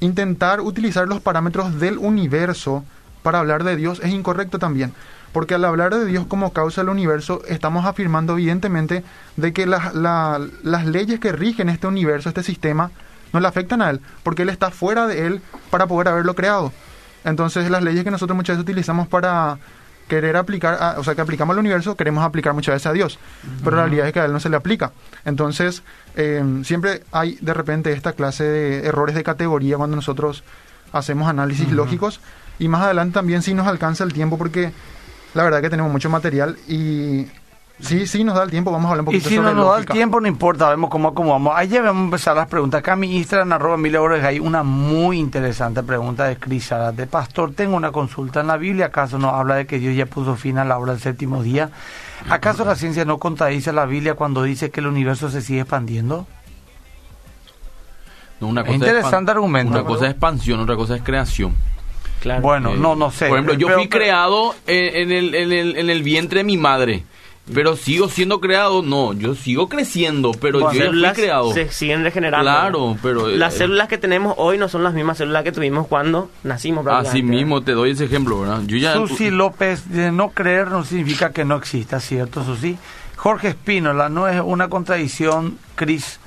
intentar 0.00 0.60
utilizar 0.60 1.06
los 1.08 1.20
parámetros 1.20 1.78
del 1.78 1.98
universo 1.98 2.84
para 3.22 3.38
hablar 3.38 3.64
de 3.64 3.76
Dios 3.76 4.00
es 4.02 4.10
incorrecto 4.12 4.58
también. 4.58 4.92
Porque 5.32 5.54
al 5.54 5.64
hablar 5.64 5.94
de 5.94 6.04
Dios 6.04 6.26
como 6.26 6.52
causa 6.52 6.80
del 6.82 6.90
universo, 6.90 7.42
estamos 7.48 7.86
afirmando 7.86 8.34
evidentemente 8.34 9.02
de 9.36 9.52
que 9.52 9.66
las- 9.66 9.94
la- 9.94 10.40
las 10.62 10.86
leyes 10.86 11.18
que 11.20 11.32
rigen 11.32 11.68
este 11.68 11.86
universo, 11.86 12.28
este 12.28 12.42
sistema, 12.42 12.90
no 13.32 13.40
le 13.40 13.48
afectan 13.48 13.82
a 13.82 13.90
Él, 13.90 14.00
porque 14.22 14.42
Él 14.42 14.48
está 14.48 14.70
fuera 14.70 15.06
de 15.08 15.26
Él 15.26 15.40
para 15.70 15.86
poder 15.86 16.08
haberlo 16.08 16.34
creado. 16.34 16.72
Entonces 17.24 17.68
las 17.70 17.82
leyes 17.82 18.04
que 18.04 18.10
nosotros 18.12 18.36
muchas 18.36 18.56
veces 18.56 18.62
utilizamos 18.64 19.08
para 19.08 19.58
querer 20.08 20.36
aplicar, 20.36 20.74
a- 20.80 20.98
o 20.98 21.04
sea, 21.04 21.14
que 21.14 21.20
aplicamos 21.22 21.54
al 21.54 21.60
universo, 21.60 21.96
queremos 21.96 22.24
aplicar 22.24 22.52
muchas 22.54 22.74
veces 22.74 22.86
a 22.86 22.92
Dios, 22.92 23.18
pero 23.64 23.76
la 23.76 23.82
realidad 23.84 24.06
es 24.06 24.12
que 24.12 24.20
a 24.20 24.24
Él 24.26 24.32
no 24.32 24.40
se 24.40 24.48
le 24.50 24.56
aplica. 24.56 24.92
Entonces, 25.24 25.82
eh, 26.16 26.42
siempre 26.64 27.02
hay 27.12 27.38
de 27.40 27.54
repente 27.54 27.92
esta 27.92 28.12
clase 28.12 28.44
de 28.44 28.86
errores 28.86 29.14
de 29.14 29.22
categoría 29.24 29.76
cuando 29.76 29.96
nosotros 29.96 30.44
hacemos 30.92 31.28
análisis 31.28 31.70
lógicos 31.72 32.20
y 32.58 32.68
más 32.68 32.82
adelante 32.82 33.14
también 33.14 33.42
si 33.42 33.52
nos 33.54 33.66
alcanza 33.66 34.04
el 34.04 34.12
tiempo 34.12 34.38
porque 34.38 34.72
la 35.34 35.42
verdad 35.42 35.60
que 35.60 35.70
tenemos 35.70 35.90
mucho 35.90 36.08
material 36.10 36.56
y 36.68 37.26
sí, 37.80 38.06
sí 38.06 38.24
nos 38.24 38.34
da 38.36 38.42
el 38.44 38.50
tiempo, 38.50 38.70
vamos 38.70 38.86
a 38.86 38.90
hablar 38.92 39.06
un 39.08 39.14
Y 39.14 39.18
poquito 39.18 39.28
si 39.28 39.36
no 39.36 39.42
sobre 39.42 39.54
nos 39.56 39.70
da 39.72 39.78
el 39.78 39.86
tiempo, 39.86 40.20
no 40.20 40.28
importa, 40.28 40.68
vemos 40.70 40.90
cómo 40.90 41.08
acomodamos. 41.08 41.52
Ahí 41.56 41.68
ya 41.68 41.82
vamos 41.82 42.02
a 42.02 42.04
empezar 42.04 42.36
las 42.36 42.46
preguntas. 42.48 42.78
Acá 42.80 42.96
mi 42.96 43.16
Instagram, 43.16 43.52
arroba 43.52 43.76
mil 43.76 43.94
euros, 43.94 44.22
hay 44.22 44.38
una 44.38 44.62
muy 44.62 45.18
interesante 45.18 45.82
pregunta 45.82 46.24
de 46.24 46.36
Cris 46.36 46.70
de 46.94 47.06
Pastor, 47.06 47.52
tengo 47.54 47.76
una 47.76 47.92
consulta 47.92 48.40
en 48.40 48.46
la 48.46 48.56
Biblia, 48.56 48.86
¿acaso 48.86 49.18
no 49.18 49.28
habla 49.30 49.56
de 49.56 49.66
que 49.66 49.78
Dios 49.78 49.94
ya 49.96 50.06
puso 50.06 50.36
fin 50.36 50.58
a 50.58 50.64
la 50.64 50.78
obra 50.78 50.92
del 50.92 51.00
séptimo 51.02 51.42
día? 51.42 51.70
¿Acaso 52.30 52.64
la 52.64 52.74
ciencia 52.76 53.04
no 53.04 53.18
contradice 53.18 53.70
a 53.70 53.72
la 53.74 53.84
Biblia 53.86 54.14
cuando 54.14 54.42
dice 54.42 54.70
que 54.70 54.80
el 54.80 54.86
universo 54.86 55.28
se 55.28 55.42
sigue 55.42 55.60
expandiendo? 55.60 56.26
No, 58.40 58.48
una 58.48 58.62
Es 58.62 58.66
cosa 58.66 58.76
interesante 58.76 59.30
argumento. 59.30 59.72
Una 59.72 59.84
cosa 59.84 60.06
es 60.06 60.10
expansión, 60.12 60.60
otra 60.60 60.76
cosa 60.76 60.96
es 60.96 61.02
creación. 61.02 61.54
Claro. 62.20 62.40
Bueno, 62.42 62.72
Eh, 62.72 62.78
no, 62.78 62.96
no 62.96 63.10
sé. 63.10 63.28
Por 63.28 63.38
ejemplo, 63.38 63.54
yo 63.54 63.66
Pero- 63.66 63.78
fui 63.80 63.88
pero- 63.88 64.00
creado 64.02 64.54
en, 64.66 64.96
en 64.96 65.12
el, 65.12 65.34
en, 65.34 65.52
el, 65.52 65.76
en 65.76 65.90
el 65.90 66.02
vientre 66.02 66.38
de 66.40 66.44
mi 66.44 66.56
madre. 66.56 67.04
Pero 67.52 67.76
sigo 67.76 68.08
siendo 68.08 68.40
creado, 68.40 68.80
no, 68.82 69.12
yo 69.12 69.34
sigo 69.34 69.68
creciendo, 69.68 70.30
pero 70.40 70.60
Bueno, 70.60 70.72
yo 70.72 70.92
ya 70.94 71.12
fui 71.12 71.22
creado. 71.22 71.52
se 71.52 71.70
siguen 71.70 72.02
regenerando. 72.02 72.42
Claro, 72.50 72.96
pero... 73.02 73.28
eh, 73.28 73.36
Las 73.36 73.52
células 73.54 73.86
que 73.88 73.98
tenemos 73.98 74.34
hoy 74.38 74.56
no 74.56 74.68
son 74.70 74.82
las 74.82 74.94
mismas 74.94 75.18
células 75.18 75.44
que 75.44 75.52
tuvimos 75.52 75.86
cuando 75.86 76.30
nacimos. 76.42 76.86
Así 76.86 77.22
mismo 77.22 77.62
te 77.62 77.72
doy 77.72 77.90
ese 77.90 78.04
ejemplo, 78.06 78.40
¿verdad? 78.40 78.62
Yo 78.66 78.78
ya... 78.78 78.94
Susi 78.94 79.30
López, 79.30 79.90
de 79.90 80.10
no 80.10 80.30
creer 80.30 80.68
no 80.68 80.84
significa 80.84 81.32
que 81.32 81.44
no 81.44 81.56
exista, 81.56 82.00
¿cierto, 82.00 82.42
Susi? 82.44 82.78
Jorge 83.16 83.48
Espínola, 83.48 84.08
no 84.08 84.26
es 84.26 84.40
una 84.42 84.68
contradicción, 84.68 85.58
Cris. 85.74 86.18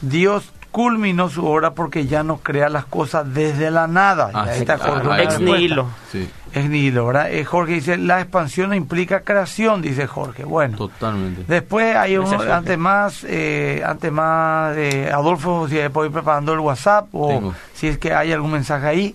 Dios 0.00 0.44
culminó 0.72 1.28
su 1.28 1.46
obra 1.46 1.74
porque 1.74 2.06
ya 2.06 2.22
no 2.24 2.38
crea 2.38 2.68
las 2.70 2.86
cosas 2.86 3.32
desde 3.32 3.70
la 3.70 3.86
nada. 3.86 4.30
Ah, 4.32 4.44
Ahí 4.48 4.54
sí, 4.54 4.60
está 4.60 4.78
claro, 4.78 5.14
Ex 5.16 5.38
nihilo. 5.38 5.86
Sí, 6.10 6.28
Es 6.54 6.68
nihilo, 6.68 7.06
¿verdad? 7.06 7.30
Eh, 7.30 7.44
Jorge 7.44 7.74
dice, 7.74 7.98
la 7.98 8.20
expansión 8.20 8.70
no 8.70 8.74
implica 8.74 9.20
creación, 9.20 9.82
dice 9.82 10.06
Jorge. 10.06 10.44
Bueno. 10.44 10.78
totalmente. 10.78 11.44
Después 11.46 11.94
hay 11.94 12.16
un, 12.16 12.26
antes 12.50 12.78
más, 12.78 13.24
eh, 13.28 13.82
antes 13.86 14.10
más, 14.10 14.74
eh, 14.76 15.10
Adolfo, 15.12 15.68
si 15.68 15.76
puedo 15.90 16.06
ir 16.06 16.12
preparando 16.12 16.54
el 16.54 16.60
WhatsApp 16.60 17.06
o 17.12 17.28
Tengo. 17.28 17.54
si 17.74 17.88
es 17.88 17.98
que 17.98 18.14
hay 18.14 18.32
algún 18.32 18.52
mensaje 18.52 18.86
ahí. 18.86 19.14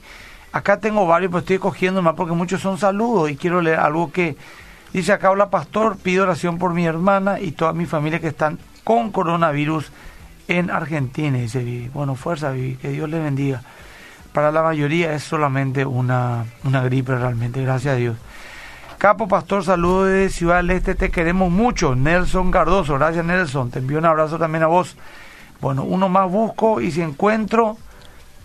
Acá 0.52 0.80
tengo 0.80 1.06
varios, 1.08 1.30
pero 1.32 1.40
estoy 1.40 1.58
cogiendo 1.58 2.02
más 2.02 2.14
porque 2.14 2.34
muchos 2.34 2.62
son 2.62 2.78
saludos 2.78 3.30
y 3.32 3.36
quiero 3.36 3.62
leer 3.62 3.80
algo 3.80 4.12
que 4.12 4.38
dice 4.94 5.12
acá, 5.12 5.32
hola 5.32 5.50
pastor, 5.50 5.98
pido 5.98 6.24
oración 6.24 6.58
por 6.60 6.74
mi 6.74 6.86
hermana 6.86 7.40
y 7.40 7.52
toda 7.52 7.74
mi 7.74 7.86
familia 7.86 8.20
que 8.20 8.28
están 8.30 8.58
con 8.84 9.12
coronavirus 9.12 9.92
en 10.48 10.72
Argentina, 10.72 11.38
dice 11.38 11.64
Vivi. 11.64 11.90
Bueno, 11.90 12.16
fuerza 12.16 12.52
Vivi, 12.52 12.76
que 12.76 12.90
Dios 12.90 13.10
le 13.10 13.20
bendiga. 13.20 13.62
Para 14.34 14.52
la 14.52 14.62
mayoría 14.62 15.14
es 15.14 15.24
solamente 15.24 15.86
una, 15.86 16.46
una 16.64 16.82
gripe 16.84 17.16
realmente, 17.16 17.62
gracias 17.62 17.96
a 17.96 17.98
Dios. 17.98 18.18
Capo 18.98 19.28
Pastor, 19.28 19.64
saludos 19.64 20.10
de 20.10 20.30
Ciudad 20.30 20.58
del 20.58 20.72
Este, 20.72 20.96
te 20.96 21.12
queremos 21.12 21.52
mucho. 21.52 21.96
Nelson 21.96 22.52
Cardoso, 22.52 22.96
gracias 22.96 23.24
Nelson, 23.26 23.70
te 23.70 23.80
envío 23.80 24.00
un 24.00 24.06
abrazo 24.06 24.38
también 24.38 24.64
a 24.64 24.68
vos. 24.68 24.96
Bueno, 25.62 25.84
uno 25.84 26.10
más 26.10 26.30
busco 26.30 26.82
y 26.82 26.92
si 26.92 27.02
encuentro, 27.02 27.78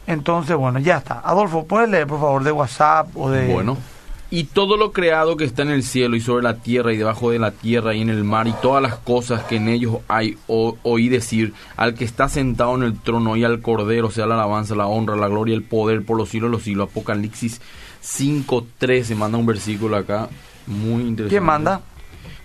entonces 0.07 0.57
bueno, 0.57 0.79
ya 0.79 0.99
está. 0.99 1.21
Adolfo, 1.21 1.67
¿puedes 1.67 1.89
leer 1.89 2.07
por 2.07 2.21
favor 2.21 2.45
de 2.45 2.53
WhatsApp 2.53 3.09
o 3.17 3.31
de... 3.31 3.53
Bueno. 3.53 3.77
Y 4.35 4.45
todo 4.45 4.79
lo 4.79 4.93
creado 4.93 5.37
que 5.37 5.45
está 5.45 5.61
en 5.61 5.69
el 5.71 5.83
cielo 5.83 6.17
y 6.17 6.23
sobre 6.23 6.43
la 6.43 6.57
tierra 6.57 6.93
y 6.93 6.97
debajo 6.97 7.31
de 7.31 7.39
la 7.39 7.51
tierra 7.51 7.95
y 7.95 8.01
en 8.01 8.09
el 8.09 8.25
mar 8.25 8.49
y 8.49 8.53
todas 8.63 8.83
las 8.83 8.95
cosas 8.97 9.43
que 9.45 9.57
en 9.57 9.69
ellos 9.69 9.97
hay, 10.09 10.39
o- 10.47 10.79
oí 10.85 11.11
decir 11.11 11.53
al 11.77 11.93
que 11.93 12.07
está 12.07 12.31
sentado 12.31 12.75
en 12.77 12.83
el 12.83 12.99
trono 12.99 13.37
y 13.37 13.45
al 13.45 13.61
cordero 13.61 14.11
sea 14.11 14.25
la 14.27 14.37
alabanza, 14.37 14.75
la 14.75 14.87
honra, 14.87 15.17
la 15.17 15.29
gloria, 15.29 15.55
el 15.55 15.63
poder 15.63 16.03
por 16.03 16.17
los 16.17 16.31
siglos 16.31 16.51
de 16.51 16.57
los 16.57 16.63
siglos. 16.63 16.89
Apocalipsis 16.91 17.61
5.13 18.03 19.15
manda 19.17 19.37
un 19.39 19.45
versículo 19.47 19.97
acá 19.97 20.29
muy 20.67 21.03
interesante. 21.03 21.29
¿Quién 21.29 21.45
manda? 21.45 21.81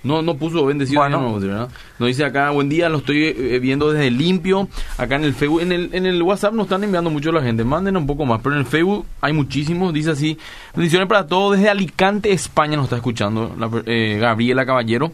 No, 0.03 0.21
no 0.21 0.35
puso 0.37 0.65
bendecido. 0.65 1.01
Bueno. 1.01 1.21
no, 1.21 1.39
¿verdad? 1.39 1.69
Nos 1.99 2.07
dice 2.07 2.23
acá, 2.23 2.51
buen 2.51 2.69
día, 2.69 2.87
lo 2.87 2.99
estoy 2.99 3.25
eh, 3.25 3.59
viendo 3.59 3.91
desde 3.91 4.09
limpio. 4.11 4.69
Acá 4.97 5.15
en 5.15 5.23
el 5.23 5.33
Facebook, 5.33 5.61
en 5.61 5.71
el, 5.71 5.89
en 5.93 6.05
el 6.05 6.21
WhatsApp 6.21 6.53
nos 6.53 6.65
están 6.67 6.83
enviando 6.83 7.09
mucho 7.09 7.31
la 7.31 7.41
gente. 7.41 7.63
Manden 7.63 7.97
un 7.97 8.07
poco 8.07 8.25
más, 8.25 8.39
pero 8.41 8.55
en 8.55 8.59
el 8.61 8.65
Facebook 8.67 9.05
hay 9.21 9.33
muchísimos. 9.33 9.93
Dice 9.93 10.11
así, 10.11 10.37
bendiciones 10.75 11.07
para 11.07 11.27
todos. 11.27 11.57
Desde 11.57 11.69
Alicante, 11.69 12.31
España 12.31 12.77
nos 12.77 12.85
está 12.85 12.95
escuchando 12.97 13.55
la 13.59 13.69
eh, 13.85 14.17
Gabriela 14.19 14.65
Caballero. 14.65 15.11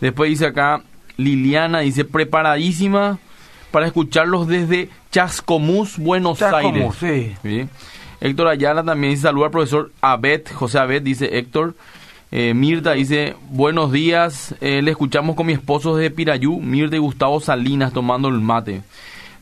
Después 0.00 0.28
dice 0.30 0.46
acá, 0.46 0.82
Liliana, 1.16 1.80
dice, 1.80 2.04
preparadísima 2.04 3.18
para 3.70 3.86
escucharlos 3.86 4.46
desde 4.46 4.88
Chascomús, 5.10 5.98
Buenos 5.98 6.38
Chascomús, 6.38 7.02
Aires. 7.02 7.38
sí. 7.42 7.48
Sí. 7.62 7.68
Héctor 8.20 8.48
Ayala 8.48 8.82
también 8.82 9.12
dice 9.12 9.22
saluda 9.24 9.46
al 9.46 9.50
profesor 9.52 9.92
Abed, 10.00 10.42
José 10.54 10.78
Abed, 10.78 11.02
dice 11.02 11.36
Héctor. 11.38 11.74
Eh, 12.30 12.52
Mirta 12.54 12.92
dice, 12.92 13.36
buenos 13.50 13.92
días, 13.92 14.54
eh, 14.60 14.82
le 14.82 14.90
escuchamos 14.90 15.36
con 15.36 15.46
mi 15.46 15.52
esposo 15.52 15.94
desde 15.96 16.10
Pirayú, 16.10 16.58
Mirta 16.60 16.96
y 16.96 16.98
Gustavo 16.98 17.38
Salinas 17.40 17.92
tomando 17.92 18.28
el 18.28 18.40
mate. 18.40 18.82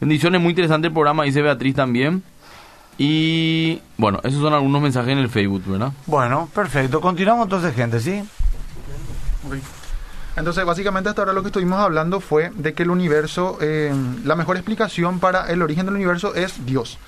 Bendiciones, 0.00 0.40
muy 0.42 0.50
interesante 0.50 0.88
el 0.88 0.92
programa, 0.92 1.24
dice 1.24 1.40
Beatriz 1.40 1.74
también. 1.74 2.22
Y 2.98 3.80
bueno, 3.96 4.20
esos 4.24 4.42
son 4.42 4.52
algunos 4.52 4.82
mensajes 4.82 5.12
en 5.12 5.18
el 5.18 5.30
Facebook, 5.30 5.62
¿verdad? 5.66 5.92
Bueno, 6.06 6.48
perfecto. 6.54 7.00
Continuamos 7.00 7.44
entonces, 7.46 7.74
gente, 7.74 7.98
¿sí? 8.00 8.22
Entonces, 10.36 10.64
básicamente 10.64 11.08
hasta 11.08 11.22
ahora 11.22 11.32
lo 11.32 11.42
que 11.42 11.48
estuvimos 11.48 11.78
hablando 11.78 12.20
fue 12.20 12.50
de 12.54 12.74
que 12.74 12.82
el 12.82 12.90
universo, 12.90 13.56
eh, 13.62 13.92
la 14.24 14.36
mejor 14.36 14.56
explicación 14.56 15.18
para 15.20 15.50
el 15.50 15.62
origen 15.62 15.86
del 15.86 15.94
universo 15.94 16.34
es 16.34 16.66
Dios. 16.66 16.98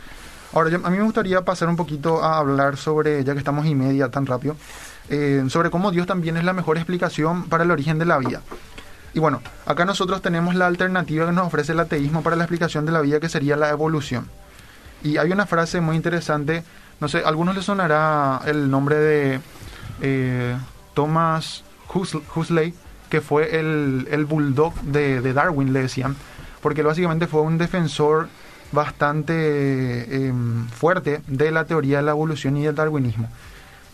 Ahora, 0.54 0.70
yo- 0.70 0.80
a 0.84 0.90
mí 0.90 0.96
me 0.96 1.04
gustaría 1.04 1.42
pasar 1.42 1.68
un 1.68 1.76
poquito 1.76 2.22
a 2.24 2.38
hablar 2.38 2.76
sobre, 2.78 3.22
ya 3.24 3.32
que 3.34 3.38
estamos 3.40 3.66
y 3.66 3.74
media 3.74 4.08
tan 4.10 4.24
rápido, 4.24 4.56
eh, 5.08 5.44
sobre 5.48 5.70
cómo 5.70 5.90
Dios 5.90 6.06
también 6.06 6.36
es 6.36 6.44
la 6.44 6.52
mejor 6.52 6.76
explicación 6.76 7.44
para 7.44 7.64
el 7.64 7.70
origen 7.70 7.98
de 7.98 8.06
la 8.06 8.18
vida. 8.18 8.42
Y 9.12 9.20
bueno, 9.20 9.40
acá 9.66 9.84
nosotros 9.84 10.22
tenemos 10.22 10.54
la 10.54 10.66
alternativa 10.66 11.26
que 11.26 11.32
nos 11.32 11.46
ofrece 11.46 11.72
el 11.72 11.80
ateísmo 11.80 12.22
para 12.22 12.36
la 12.36 12.44
explicación 12.44 12.84
de 12.84 12.92
la 12.92 13.00
vida, 13.00 13.20
que 13.20 13.28
sería 13.28 13.56
la 13.56 13.70
evolución. 13.70 14.28
Y 15.02 15.18
hay 15.18 15.30
una 15.30 15.46
frase 15.46 15.80
muy 15.80 15.96
interesante, 15.96 16.64
no 17.00 17.08
sé, 17.08 17.18
a 17.18 17.28
algunos 17.28 17.54
les 17.54 17.64
sonará 17.64 18.40
el 18.46 18.70
nombre 18.70 18.96
de 18.96 19.40
eh, 20.00 20.56
Thomas 20.94 21.62
Huxley, 21.92 22.74
que 23.08 23.20
fue 23.20 23.60
el, 23.60 24.08
el 24.10 24.24
bulldog 24.24 24.74
de, 24.82 25.32
Darwin, 25.32 25.72
le 25.72 25.82
decían, 25.82 26.16
porque 26.60 26.80
él 26.80 26.86
básicamente 26.86 27.26
fue 27.26 27.42
un 27.42 27.58
defensor 27.58 28.28
bastante 28.72 30.26
em, 30.26 30.66
fuerte 30.68 31.20
de 31.28 31.52
la 31.52 31.64
teoría 31.64 31.98
de 31.98 32.02
la 32.02 32.10
evolución 32.10 32.56
y 32.56 32.64
del 32.64 32.74
darwinismo. 32.74 33.28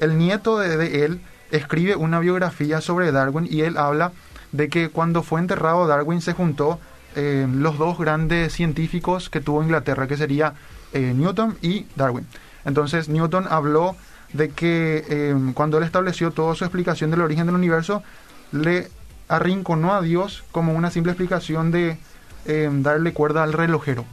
El 0.00 0.16
nieto 0.16 0.58
de, 0.58 1.04
él 1.04 1.20
escribe 1.50 1.94
una 1.94 2.20
biografía 2.20 2.80
sobre 2.80 3.12
Darwin 3.12 3.46
y 3.48 3.60
él 3.62 3.76
habla 3.76 4.12
de 4.50 4.68
que 4.68 4.88
cuando 4.88 5.22
fue 5.22 5.40
enterrado 5.40 5.86
Darwin 5.86 6.22
se 6.22 6.32
juntó 6.32 6.80
eh, 7.16 7.46
los 7.52 7.76
dos 7.76 7.98
grandes 7.98 8.52
científicos 8.52 9.28
que 9.28 9.40
tuvo 9.40 9.62
Inglaterra, 9.62 10.08
que 10.08 10.16
sería 10.16 10.54
eh, 10.92 11.12
Newton 11.14 11.56
y 11.60 11.86
Darwin. 11.96 12.26
Entonces 12.64 13.08
Newton 13.08 13.46
habló 13.50 13.94
de 14.32 14.48
que 14.50 15.04
eh, 15.08 15.34
cuando 15.54 15.76
él 15.78 15.84
estableció 15.84 16.30
toda 16.30 16.54
su 16.54 16.64
explicación 16.64 17.10
del 17.10 17.20
origen 17.20 17.46
del 17.46 17.54
universo, 17.54 18.02
le 18.52 18.88
arrinconó 19.28 19.92
a 19.92 20.00
Dios 20.00 20.44
como 20.50 20.72
una 20.72 20.90
simple 20.90 21.12
explicación 21.12 21.70
de 21.70 21.98
darle 22.82 23.12
cuerda 23.12 23.42
al 23.44 23.52
relojero. 23.52 24.04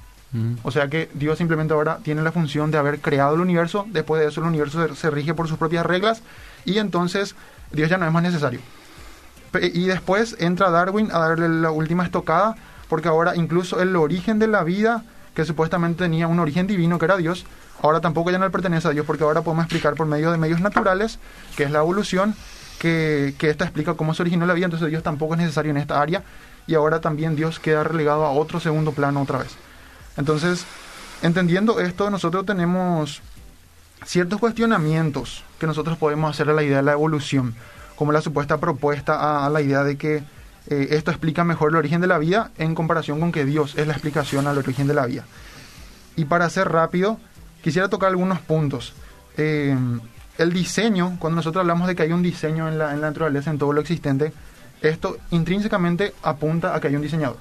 O 0.64 0.72
sea 0.72 0.90
que 0.90 1.10
Dios 1.14 1.38
simplemente 1.38 1.74
ahora 1.74 2.00
tiene 2.04 2.22
la 2.22 2.32
función 2.32 2.70
de 2.70 2.78
haber 2.78 3.00
creado 3.00 3.36
el 3.36 3.42
universo, 3.42 3.86
después 3.90 4.22
de 4.22 4.28
eso 4.28 4.42
el 4.42 4.48
universo 4.48 4.94
se, 4.94 5.10
rige 5.10 5.34
por 5.34 5.48
sus 5.48 5.58
propias 5.58 5.86
reglas 5.86 6.22
y 6.66 6.80
entonces 6.80 7.36
Dios 7.72 7.90
ya 7.90 7.98
no 7.98 8.06
es 8.06 8.12
más 8.12 8.24
necesario. 8.24 8.60
Y 9.74 9.86
después 9.86 10.36
entra 10.40 10.70
Darwin 10.70 11.10
a 11.12 11.20
darle 11.20 11.48
la 11.48 11.72
última 11.72 12.04
estocada, 12.04 12.56
porque 12.90 13.08
ahora 13.08 13.36
incluso 13.36 13.82
el 13.82 13.96
origen 13.96 14.38
de 14.38 14.48
la 14.48 14.64
vida, 14.64 15.04
que 15.34 15.46
supuestamente 15.46 16.04
tenía 16.04 16.28
un 16.28 16.40
origen 16.40 16.68
divino 16.68 17.00
que 17.00 17.06
era 17.06 17.18
Dios, 17.18 17.46
ahora 17.82 18.02
tampoco 18.02 18.30
ya 18.30 18.38
no 18.38 18.46
le 18.46 18.52
pertenece 18.52 18.90
a 18.90 18.92
Dios, 18.92 19.06
porque 19.06 19.24
ahora 19.24 19.42
podemos 19.42 19.64
explicar 19.64 19.96
por 19.96 20.08
medio 20.08 20.32
de 20.32 20.38
medios 20.38 20.60
naturales, 20.60 21.20
que 21.56 21.64
es 21.64 21.72
la 21.72 21.80
evolución, 21.80 22.36
que, 22.80 23.34
que 23.38 23.50
esta 23.50 23.64
explica 23.64 23.94
cómo 23.94 24.14
se 24.14 24.22
originó 24.22 24.46
la 24.46 24.54
vida, 24.54 24.66
entonces 24.66 24.90
Dios 24.90 25.02
tampoco 25.02 25.34
es 25.36 25.40
necesario 25.40 25.72
en 25.72 25.78
esta 25.78 26.02
área, 26.02 26.24
y 26.68 26.76
ahora 26.76 27.00
también 27.00 27.36
Dios 27.36 27.60
queda 27.60 27.84
relegado 27.84 28.26
a 28.26 28.32
otro 28.32 28.60
segundo 28.60 28.92
plano 28.92 29.22
otra 29.22 29.40
vez. 29.40 29.58
Entonces, 30.18 30.66
entendiendo 31.22 31.80
esto, 31.80 32.10
nosotros 32.10 32.46
tenemos 32.46 33.22
ciertos 34.06 34.40
cuestionamientos 34.40 35.44
que 35.60 35.68
nosotros 35.68 35.98
podemos 35.98 36.32
hacer 36.32 36.50
a 36.50 36.54
la 36.54 36.64
idea 36.64 36.78
de 36.78 36.84
la 36.84 36.94
evolución, 36.94 37.56
como 37.96 38.12
la 38.12 38.22
supuesta 38.22 38.58
propuesta 38.58 39.16
a, 39.16 39.46
a 39.46 39.50
la 39.50 39.62
idea 39.62 39.84
de 39.84 39.98
que 39.98 40.24
eh, 40.70 40.88
esto 40.92 41.12
explica 41.12 41.44
mejor 41.44 41.72
el 41.72 41.78
origen 41.78 42.02
de 42.02 42.08
la 42.08 42.18
vida 42.18 42.52
en 42.58 42.76
comparación 42.76 43.20
con 43.20 43.32
que 43.32 43.46
Dios 43.46 43.76
es 43.78 43.88
la 43.88 43.94
explicación 43.94 44.48
al 44.48 44.58
origen 44.58 44.88
de 44.88 44.94
la 44.94 45.06
vida. 45.06 45.26
Y 46.16 46.26
para 46.26 46.50
ser 46.50 46.70
rápido, 46.70 47.20
quisiera 47.64 47.90
tocar 47.90 48.10
algunos 48.10 48.40
puntos. 48.40 48.94
Eh, 49.38 49.76
el 50.38 50.54
diseño, 50.54 51.18
cuando 51.20 51.38
nosotros 51.38 51.62
hablamos 51.62 51.88
de 51.88 51.96
que 51.96 52.04
hay 52.04 52.12
un 52.12 52.22
diseño 52.22 52.68
en 52.68 52.78
la, 52.78 52.94
en 52.94 53.02
la 53.02 53.08
naturaleza, 53.08 53.50
en 53.50 53.58
todo 53.58 53.72
lo 53.72 53.82
existente, 53.82 54.34
esto 54.82 55.18
intrínsecamente 55.32 56.14
apunta 56.22 56.76
a 56.76 56.80
que 56.80 56.88
hay 56.88 56.96
un 56.96 57.02
diseñador. 57.02 57.38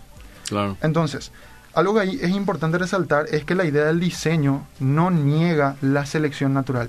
Claro. 0.49 0.77
Entonces, 0.81 1.33
algo 1.77 1.93
que 1.93 2.01
ahí 2.01 2.19
es 2.23 2.31
importante 2.31 2.79
resaltar 2.79 3.27
es 3.31 3.45
que 3.45 3.55
la 3.55 3.67
idea 3.67 3.85
del 3.85 4.01
diseño 4.01 4.67
no 4.81 5.11
niega 5.11 5.77
la 5.83 6.07
selección 6.07 6.55
natural. 6.55 6.89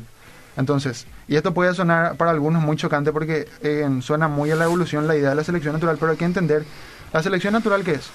Entonces, 0.55 1.05
y 1.27 1.35
esto 1.35 1.53
puede 1.53 1.73
sonar 1.73 2.15
para 2.15 2.31
algunos 2.31 2.63
muy 2.63 2.77
chocante 2.77 3.11
porque 3.11 3.49
eh, 3.61 3.85
suena 4.01 4.29
muy 4.29 4.49
a 4.49 4.55
la 4.55 4.63
evolución 4.63 5.05
la 5.05 5.17
idea 5.17 5.31
de 5.31 5.35
la 5.35 5.43
selección 5.43 5.73
natural, 5.73 5.97
pero 5.99 6.13
hay 6.13 6.17
que 6.17 6.23
entender, 6.23 6.63
la 7.11 7.21
selección 7.21 7.51
natural 7.51 7.83
qué 7.83 7.95
es? 7.95 8.09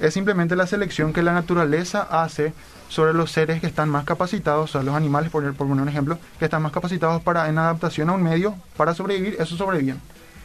Es 0.00 0.14
simplemente 0.14 0.56
la 0.56 0.66
selección 0.66 1.12
que 1.12 1.22
la 1.22 1.34
naturaleza 1.34 2.08
hace 2.10 2.54
sobre 2.88 3.12
los 3.12 3.30
seres 3.30 3.60
que 3.60 3.66
están 3.66 3.90
más 3.90 4.04
capacitados, 4.04 4.70
o 4.70 4.72
sea, 4.72 4.82
los 4.82 4.94
animales, 4.94 5.30
por, 5.30 5.54
por 5.54 5.66
un 5.66 5.86
ejemplo, 5.86 6.18
que 6.38 6.46
están 6.46 6.62
más 6.62 6.72
capacitados 6.72 7.22
para 7.22 7.46
en 7.50 7.58
adaptación 7.58 8.08
a 8.08 8.14
un 8.14 8.22
medio 8.22 8.54
para 8.78 8.94
sobrevivir, 8.94 9.36
eso 9.38 9.54
sobreviven. 9.54 10.00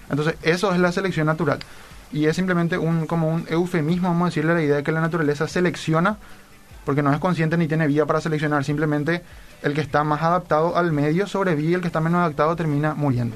Entonces, 0.09 0.35
eso 0.41 0.73
es 0.73 0.81
la 0.81 0.91
selección 0.91 1.27
natural. 1.27 1.59
Y 2.13 2.25
es 2.25 2.35
simplemente 2.35 2.77
un, 2.77 3.07
como 3.07 3.29
un 3.29 3.45
eufemismo, 3.49 4.09
vamos 4.09 4.23
a 4.23 4.29
decirle, 4.29 4.53
la 4.53 4.61
idea 4.61 4.75
de 4.77 4.83
que 4.83 4.91
la 4.91 5.01
naturaleza 5.01 5.47
selecciona, 5.47 6.17
porque 6.85 7.03
no 7.03 7.13
es 7.13 7.19
consciente 7.19 7.57
ni 7.57 7.67
tiene 7.67 7.87
vida 7.87 8.05
para 8.05 8.21
seleccionar, 8.21 8.63
simplemente 8.63 9.23
el 9.61 9.73
que 9.73 9.81
está 9.81 10.03
más 10.03 10.21
adaptado 10.21 10.77
al 10.77 10.91
medio 10.91 11.27
sobrevive 11.27 11.71
y 11.71 11.73
el 11.73 11.81
que 11.81 11.87
está 11.87 12.01
menos 12.01 12.19
adaptado 12.19 12.55
termina 12.55 12.95
muriendo. 12.95 13.35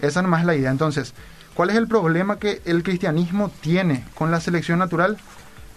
Esa 0.00 0.22
nomás 0.22 0.40
es 0.40 0.46
la 0.46 0.56
idea. 0.56 0.70
Entonces, 0.70 1.14
¿cuál 1.54 1.70
es 1.70 1.76
el 1.76 1.86
problema 1.86 2.38
que 2.38 2.62
el 2.64 2.82
cristianismo 2.82 3.50
tiene 3.60 4.04
con 4.14 4.30
la 4.30 4.40
selección 4.40 4.78
natural? 4.78 5.18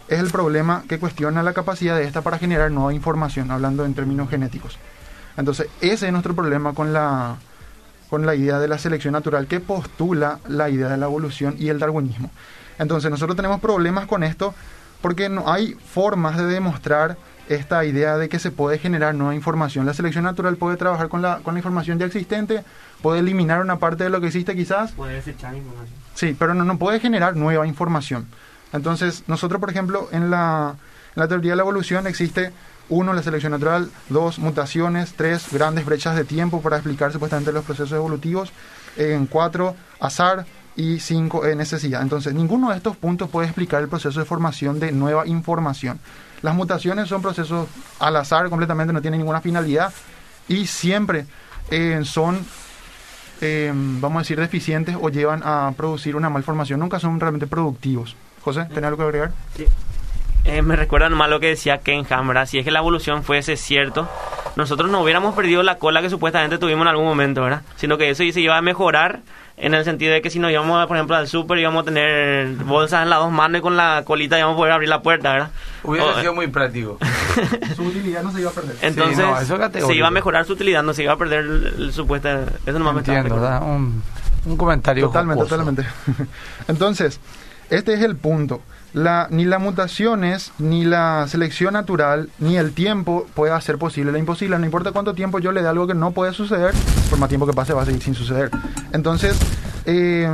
Es 0.08 0.20
el 0.20 0.30
problema 0.30 0.84
que 0.88 1.00
cuestiona 1.00 1.44
la 1.44 1.54
capacidad 1.54 1.96
de 1.96 2.06
esta 2.06 2.22
para 2.22 2.38
generar 2.38 2.72
nueva 2.72 2.94
información, 2.94 3.52
hablando 3.52 3.86
en 3.86 3.94
términos 3.94 4.30
genéticos. 4.30 4.78
Entonces, 5.38 5.68
ese 5.80 6.08
es 6.08 6.12
nuestro 6.12 6.36
problema 6.36 6.74
con 6.74 6.92
la, 6.92 7.38
con 8.12 8.26
la 8.26 8.36
idea 8.36 8.60
de 8.60 8.68
la 8.68 8.78
selección 8.78 9.14
natural 9.14 9.48
que 9.48 9.62
postula 9.62 10.40
la 10.50 10.70
idea 10.70 10.90
de 10.90 10.98
la 10.98 11.06
evolución 11.06 11.56
y 11.58 11.70
el 11.70 11.80
darwinismo. 11.80 12.30
Entonces 12.78 13.10
nosotros 13.10 13.38
tenemos 13.38 13.62
problemas 13.62 14.06
con 14.06 14.24
esto 14.24 14.54
porque 15.02 15.30
no 15.30 15.50
hay 15.50 15.76
formas 15.76 16.38
de 16.38 16.44
demostrar 16.44 17.16
esta 17.48 17.86
idea 17.86 18.18
de 18.18 18.28
que 18.28 18.38
se 18.38 18.52
puede 18.52 18.80
generar 18.80 19.16
nueva 19.16 19.34
información. 19.34 19.86
La 19.86 19.94
selección 19.94 20.26
natural 20.26 20.58
puede 20.58 20.76
trabajar 20.76 21.08
con 21.08 21.22
la, 21.22 21.38
con 21.38 21.54
la 21.54 21.60
información 21.60 22.00
ya 22.00 22.06
existente, 22.06 22.66
puede 23.02 23.22
eliminar 23.22 23.62
una 23.62 23.78
parte 23.78 24.04
de 24.04 24.10
lo 24.10 24.20
que 24.20 24.28
existe 24.28 24.58
quizás, 24.58 24.92
Puede 24.92 25.14
desechar 25.14 25.56
información. 25.56 25.98
Sí, 26.14 26.36
pero 26.38 26.54
no, 26.54 26.66
no 26.66 26.78
puede 26.78 27.00
generar 27.00 27.38
nueva 27.38 27.66
información. 27.66 28.28
Entonces, 28.74 29.24
nosotros, 29.28 29.62
por 29.62 29.70
ejemplo, 29.70 30.10
en 30.12 30.30
la, 30.30 30.76
en 31.16 31.20
la 31.22 31.30
teoría 31.30 31.54
de 31.54 31.56
la 31.56 31.64
evolución 31.64 32.08
existe, 32.08 32.52
uno, 32.90 33.14
la 33.14 33.24
selección 33.24 33.52
natural, 33.52 33.90
dos, 34.10 34.40
mutaciones, 34.40 35.14
tres, 35.14 35.48
grandes 35.52 35.86
brechas 35.86 36.16
de 36.16 36.24
tiempo 36.24 36.62
para 36.62 36.78
explicar 36.78 37.12
supuestamente 37.12 37.52
los 37.52 37.64
procesos 37.64 37.94
evolutivos, 37.94 38.52
en 38.98 39.26
cuatro, 39.28 39.76
azar 40.00 40.46
y 40.76 41.00
cinco, 41.00 41.46
eh, 41.46 41.56
necesidad. 41.56 42.02
Entonces, 42.02 42.34
ninguno 42.34 42.70
de 42.70 42.78
estos 42.78 42.98
puntos 42.98 43.30
puede 43.30 43.48
explicar 43.48 43.82
el 43.82 43.90
proceso 43.90 44.20
de 44.20 44.26
formación 44.26 44.80
de 44.80 44.92
nueva 44.92 45.28
información. 45.28 46.00
Las 46.42 46.56
mutaciones 46.56 47.08
son 47.08 47.22
procesos 47.22 47.68
al 48.00 48.16
azar, 48.16 48.50
completamente 48.50 48.94
no 48.94 49.02
tienen 49.02 49.20
ninguna 49.20 49.42
finalidad 49.42 49.94
y 50.48 50.66
siempre 50.66 51.26
eh, 51.70 52.02
son 52.04 52.46
eh, 53.42 53.72
vamos 53.74 54.18
a 54.18 54.22
decir, 54.22 54.40
deficientes 54.40 54.96
o 55.00 55.10
llevan 55.10 55.42
a 55.44 55.74
producir 55.76 56.16
una 56.16 56.30
malformación. 56.30 56.80
Nunca 56.80 57.00
son 57.00 57.20
realmente 57.20 57.48
productivos. 57.48 58.16
José, 58.42 58.66
¿tenés 58.66 58.86
algo 58.86 58.98
que 58.98 59.04
agregar? 59.04 59.32
Eh, 60.44 60.62
me 60.64 60.76
recuerda 60.76 61.08
nomás 61.10 61.30
lo 61.30 61.40
que 61.40 61.48
decía 61.48 61.80
Ken 61.80 62.06
Hamra. 62.10 62.46
Si 62.46 62.58
es 62.58 62.66
que 62.66 62.72
la 62.72 62.80
evolución 62.80 63.24
fuese 63.24 63.58
cierto, 63.58 64.10
nosotros 64.56 64.90
no 64.90 65.02
hubiéramos 65.02 65.36
perdido 65.36 65.62
la 65.64 65.76
cola 65.78 66.02
que 66.02 66.10
supuestamente 66.10 66.58
tuvimos 66.58 66.82
en 66.84 66.88
algún 66.88 67.06
momento, 67.06 67.42
¿verdad? 67.44 67.62
Sino 67.76 67.98
que 67.98 68.10
eso 68.10 68.24
se 68.24 68.42
iba 68.42 68.58
a 68.58 68.62
mejorar 68.62 69.20
en 69.58 69.76
el 69.76 69.84
sentido 69.86 70.12
de 70.14 70.24
que 70.24 70.32
si 70.32 70.40
nos 70.40 70.50
íbamos, 70.52 70.88
por 70.88 70.98
ejemplo, 70.98 71.16
al 71.16 71.28
súper, 71.28 71.60
íbamos 71.60 71.84
a 71.84 71.86
tener 71.86 72.48
bolsas 72.56 73.04
en 73.04 73.12
las 73.12 73.20
dos 73.20 73.32
manos 73.32 73.60
y 73.60 73.62
con 73.62 73.78
la 73.78 74.02
colita 74.04 74.40
íbamos 74.40 74.56
a 74.56 74.58
poder 74.58 74.74
abrir 74.74 74.90
la 74.90 75.04
puerta, 75.04 75.32
¿verdad? 75.32 75.52
Hubiera 75.84 76.08
O- 76.08 76.20
sido 76.20 76.34
muy 76.34 76.48
práctico. 76.48 76.98
Su 77.76 77.84
utilidad 77.84 78.24
no 78.24 78.32
se 78.32 78.42
iba 78.42 78.50
a 78.50 78.54
perder. 78.54 78.76
Entonces, 78.82 79.20
no, 79.20 79.38
eso 79.40 79.58
se 79.88 79.94
iba 79.96 80.08
a 80.08 80.12
mejorar 80.12 80.46
su 80.46 80.54
utilidad, 80.54 80.82
no 80.82 80.94
se 80.94 81.04
iba 81.04 81.14
a 81.14 81.18
perder 81.18 81.40
el, 81.46 81.74
el 81.78 81.94
supuesto... 81.94 82.28
Eso 82.66 82.80
no 82.80 82.92
me 82.92 83.00
Entiendo, 83.00 83.28
estaba 83.36 83.60
¿verdad? 83.60 83.62
Un- 83.76 84.02
un 84.46 84.58
comentario. 84.58 85.06
Totalmente, 85.06 85.44
jocoso. 85.44 85.56
totalmente. 85.58 85.86
Entonces, 86.68 87.20
este 87.70 87.94
es 87.94 88.02
el 88.02 88.16
punto. 88.16 88.62
La, 88.94 89.28
ni 89.30 89.46
las 89.46 89.62
mutaciones, 89.62 90.52
ni 90.60 90.84
la 90.84 91.26
selección 91.30 91.74
natural, 91.74 92.30
ni 92.40 92.58
el 92.58 92.74
tiempo 92.74 93.26
puede 93.34 93.54
hacer 93.54 93.78
posible 93.78 94.12
lo 94.12 94.18
imposible. 94.18 94.60
No 94.60 94.66
importa 94.66 94.92
cuánto 94.92 95.14
tiempo 95.14 95.40
yo 95.40 95.52
le 95.52 95.62
dé 95.62 95.70
algo 95.70 95.88
que 95.88 95.94
no 95.94 96.12
puede 96.12 96.34
suceder, 96.34 96.74
por 97.10 97.18
más 97.20 97.30
tiempo 97.30 97.48
que 97.48 97.54
pase 97.54 97.74
va 97.74 97.84
a 97.84 97.86
seguir 97.86 98.02
sin 98.02 98.16
suceder. 98.16 98.52
Entonces, 98.92 99.40
eh, 99.86 100.30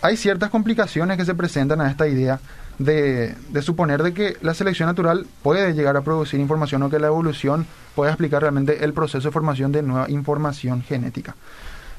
hay 0.00 0.16
ciertas 0.16 0.50
complicaciones 0.50 1.16
que 1.16 1.24
se 1.24 1.34
presentan 1.34 1.80
a 1.80 1.90
esta 1.90 2.08
idea 2.08 2.40
de, 2.78 3.34
suponer 3.62 4.02
de 4.02 4.14
que 4.14 4.36
la 4.40 4.54
selección 4.54 4.86
natural 4.86 5.26
puede 5.42 5.74
llegar 5.74 5.96
a 5.96 6.02
producir 6.02 6.40
información 6.40 6.82
o 6.82 6.90
que 6.90 6.98
la 6.98 7.08
evolución 7.08 7.66
puede 7.94 8.10
explicar 8.10 8.42
realmente 8.42 8.84
el 8.84 8.92
proceso 8.92 9.28
de 9.28 9.32
formación 9.32 9.72
de 9.72 9.82
nueva 9.82 10.08
información 10.10 10.82
genética. 10.82 11.34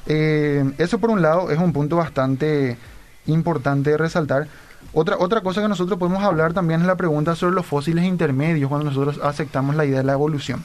Eh, 0.06 0.64
eso 0.78 0.98
por 0.98 1.10
un 1.10 1.20
lado 1.20 1.50
es 1.50 1.58
un 1.58 1.72
punto 1.72 1.96
bastante 1.96 2.78
importante 3.26 3.90
de 3.90 3.98
resaltar. 3.98 4.48
Otra, 4.92 5.16
otra 5.18 5.40
cosa 5.40 5.62
que 5.62 5.68
nosotros 5.68 5.98
podemos 5.98 6.22
hablar 6.22 6.52
también 6.52 6.80
es 6.80 6.86
la 6.86 6.96
pregunta 6.96 7.36
sobre 7.36 7.54
los 7.54 7.66
fósiles 7.66 8.04
intermedios 8.04 8.68
cuando 8.68 8.86
nosotros 8.86 9.20
aceptamos 9.22 9.76
la 9.76 9.84
idea 9.84 9.98
de 9.98 10.04
la 10.04 10.14
evolución. 10.14 10.64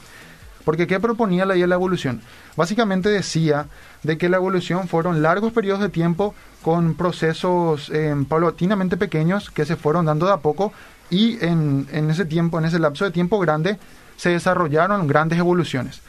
Porque 0.64 0.88
¿qué 0.88 0.98
proponía 0.98 1.46
la 1.46 1.54
idea 1.54 1.66
de 1.66 1.68
la 1.68 1.74
evolución? 1.76 2.22
Básicamente 2.56 3.08
decía 3.08 3.66
de 4.02 4.18
que 4.18 4.28
la 4.28 4.38
evolución 4.38 4.88
fueron 4.88 5.22
largos 5.22 5.52
periodos 5.52 5.80
de 5.80 5.90
tiempo 5.90 6.34
con 6.62 6.94
procesos 6.94 7.88
eh, 7.94 8.16
paulatinamente 8.28 8.96
pequeños 8.96 9.48
que 9.50 9.64
se 9.64 9.76
fueron 9.76 10.06
dando 10.06 10.26
de 10.26 10.32
a 10.32 10.38
poco 10.38 10.72
y 11.08 11.38
en, 11.44 11.86
en 11.92 12.10
ese 12.10 12.24
tiempo, 12.24 12.58
en 12.58 12.64
ese 12.64 12.80
lapso 12.80 13.04
de 13.04 13.12
tiempo 13.12 13.38
grande, 13.38 13.78
se 14.16 14.30
desarrollaron 14.30 15.06
grandes 15.06 15.38
evoluciones. 15.38 16.00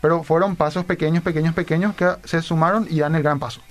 Pero 0.00 0.22
fueron 0.22 0.54
pasos 0.54 0.84
pequeños, 0.84 1.24
pequeños, 1.24 1.54
pequeños 1.54 1.96
que 1.96 2.08
se 2.22 2.40
sumaron 2.40 2.86
y 2.88 3.00
dan 3.00 3.16
el 3.16 3.22
gran 3.24 3.40
paso. 3.40 3.62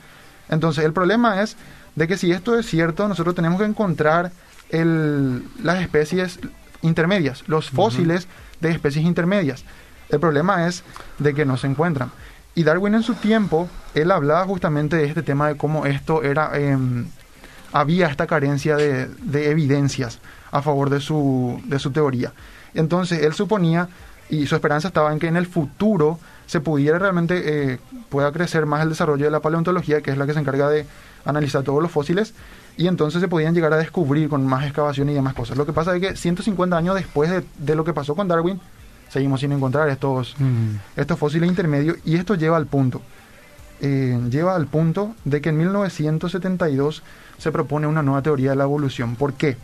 Entonces 0.50 0.84
el 0.84 0.92
problema 0.92 1.42
es 1.42 1.56
de 1.96 2.08
que 2.08 2.18
si 2.18 2.32
esto 2.32 2.58
es 2.58 2.66
cierto, 2.66 3.08
nosotros 3.08 3.36
tenemos 3.36 3.60
que 3.60 3.66
encontrar 3.66 4.32
el, 4.70 5.44
las 5.62 5.82
especies 5.82 6.40
intermedias, 6.82 7.44
los 7.48 7.70
fósiles 7.70 8.28
de 8.60 8.72
especies 8.72 9.06
intermedias. 9.06 9.64
El 10.10 10.20
problema 10.20 10.68
es 10.68 10.84
de 11.20 11.34
que 11.34 11.46
no 11.46 11.58
se 11.58 11.68
encuentran. 11.68 12.12
Y 12.56 12.64
Darwin 12.64 12.96
en 12.96 13.04
su 13.04 13.16
tiempo, 13.16 13.68
él 13.96 14.12
hablaba 14.12 14.46
justamente 14.46 14.98
de 14.98 15.06
este 15.06 15.24
tema 15.24 15.48
de 15.48 15.58
cómo 15.58 15.86
esto 15.86 16.22
era, 16.24 16.52
eh, 16.54 16.78
había 17.72 18.08
esta 18.08 18.28
carencia 18.28 18.76
de, 18.76 19.08
de, 19.08 19.50
evidencias 19.50 20.20
a 20.52 20.62
favor 20.62 20.90
de 20.90 21.00
su, 21.00 21.60
de 21.66 21.80
su 21.80 21.92
teoría. 21.92 22.32
Entonces 22.76 23.24
él 23.24 23.34
suponía, 23.34 23.90
y 24.30 24.46
su 24.46 24.56
esperanza 24.56 24.88
estaba 24.88 25.12
en 25.12 25.20
que 25.20 25.28
en 25.28 25.38
el 25.38 25.48
futuro 25.48 26.20
se 26.46 26.60
pudiera 26.60 27.00
realmente, 27.00 27.72
eh, 27.74 27.80
pueda 28.10 28.32
crecer 28.32 28.66
más 28.66 28.84
el 28.84 28.90
desarrollo 28.90 29.26
de 29.26 29.32
la 29.32 29.40
paleontología, 29.40 30.02
que 30.02 30.12
es 30.12 30.18
la 30.18 30.26
que 30.26 30.34
se 30.34 30.40
encarga 30.40 30.70
de 30.70 30.86
analizar 31.26 31.64
todos 31.64 31.82
los 31.82 31.92
fósiles, 31.92 32.34
y 32.78 32.88
entonces 32.88 33.22
se 33.22 33.28
podían 33.28 33.54
llegar 33.54 33.74
a 33.74 33.78
descubrir 33.78 34.30
con 34.30 34.46
más 34.46 34.66
excavación 34.66 35.10
y 35.10 35.14
demás 35.14 35.34
cosas. 35.34 35.58
Lo 35.58 35.66
que 35.66 35.74
pasa 35.74 35.96
es 35.96 36.02
que 36.02 36.16
150 36.16 36.76
años 36.76 36.96
después 36.96 37.30
de, 37.30 37.44
de 37.58 37.76
lo 37.76 37.84
que 37.84 37.94
pasó 37.94 38.16
con 38.16 38.28
Darwin, 38.28 38.60
seguimos 39.14 39.42
sin 39.42 39.52
encontrar 39.52 39.90
estos, 39.90 40.36
mm. 40.40 41.00
estos 41.00 41.20
fósiles 41.20 41.48
intermedios 41.48 41.98
y 42.04 42.16
esto 42.16 42.34
lleva 42.34 42.58
al 42.58 42.66
punto. 42.66 43.02
Eh, 43.80 44.20
lleva 44.30 44.56
al 44.56 44.68
punto 44.68 45.14
de 45.24 45.40
que 45.40 45.50
en 45.50 45.58
1972 45.58 47.04
se 47.38 47.52
propone 47.52 47.86
una 47.86 48.02
nueva 48.02 48.22
teoría 48.22 48.52
de 48.52 48.56
la 48.56 48.64
evolución. 48.64 49.16
¿Por 49.16 49.34
qué? 49.34 49.58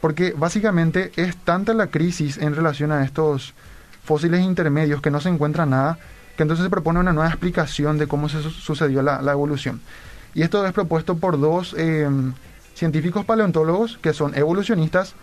Porque 0.00 0.32
básicamente 0.36 1.12
es 1.16 1.36
tanta 1.36 1.74
la 1.74 1.88
crisis 1.88 2.38
en 2.38 2.54
relación 2.54 2.90
a 2.90 3.04
estos 3.04 3.52
fósiles 4.04 4.40
intermedios 4.40 5.02
que 5.02 5.10
no 5.10 5.20
se 5.20 5.28
encuentra 5.28 5.66
nada, 5.66 5.98
que 6.36 6.44
entonces 6.44 6.64
se 6.64 6.70
propone 6.70 7.00
una 7.00 7.12
nueva 7.12 7.28
explicación 7.28 7.98
de 7.98 8.06
cómo 8.06 8.28
se 8.28 8.40
su 8.40 8.50
sucedió 8.50 9.02
la, 9.02 9.20
la, 9.20 9.32
evolución. 9.32 9.80
Y 10.34 10.42
esto 10.42 10.64
es 10.64 10.72
propuesto 10.72 11.16
por 11.16 11.40
dos 11.40 11.74
eh, 11.76 12.08
científicos 12.74 13.24
paleontólogos 13.24 13.98
que 14.00 14.12
son 14.12 14.34
evolucionistas, 14.36 15.14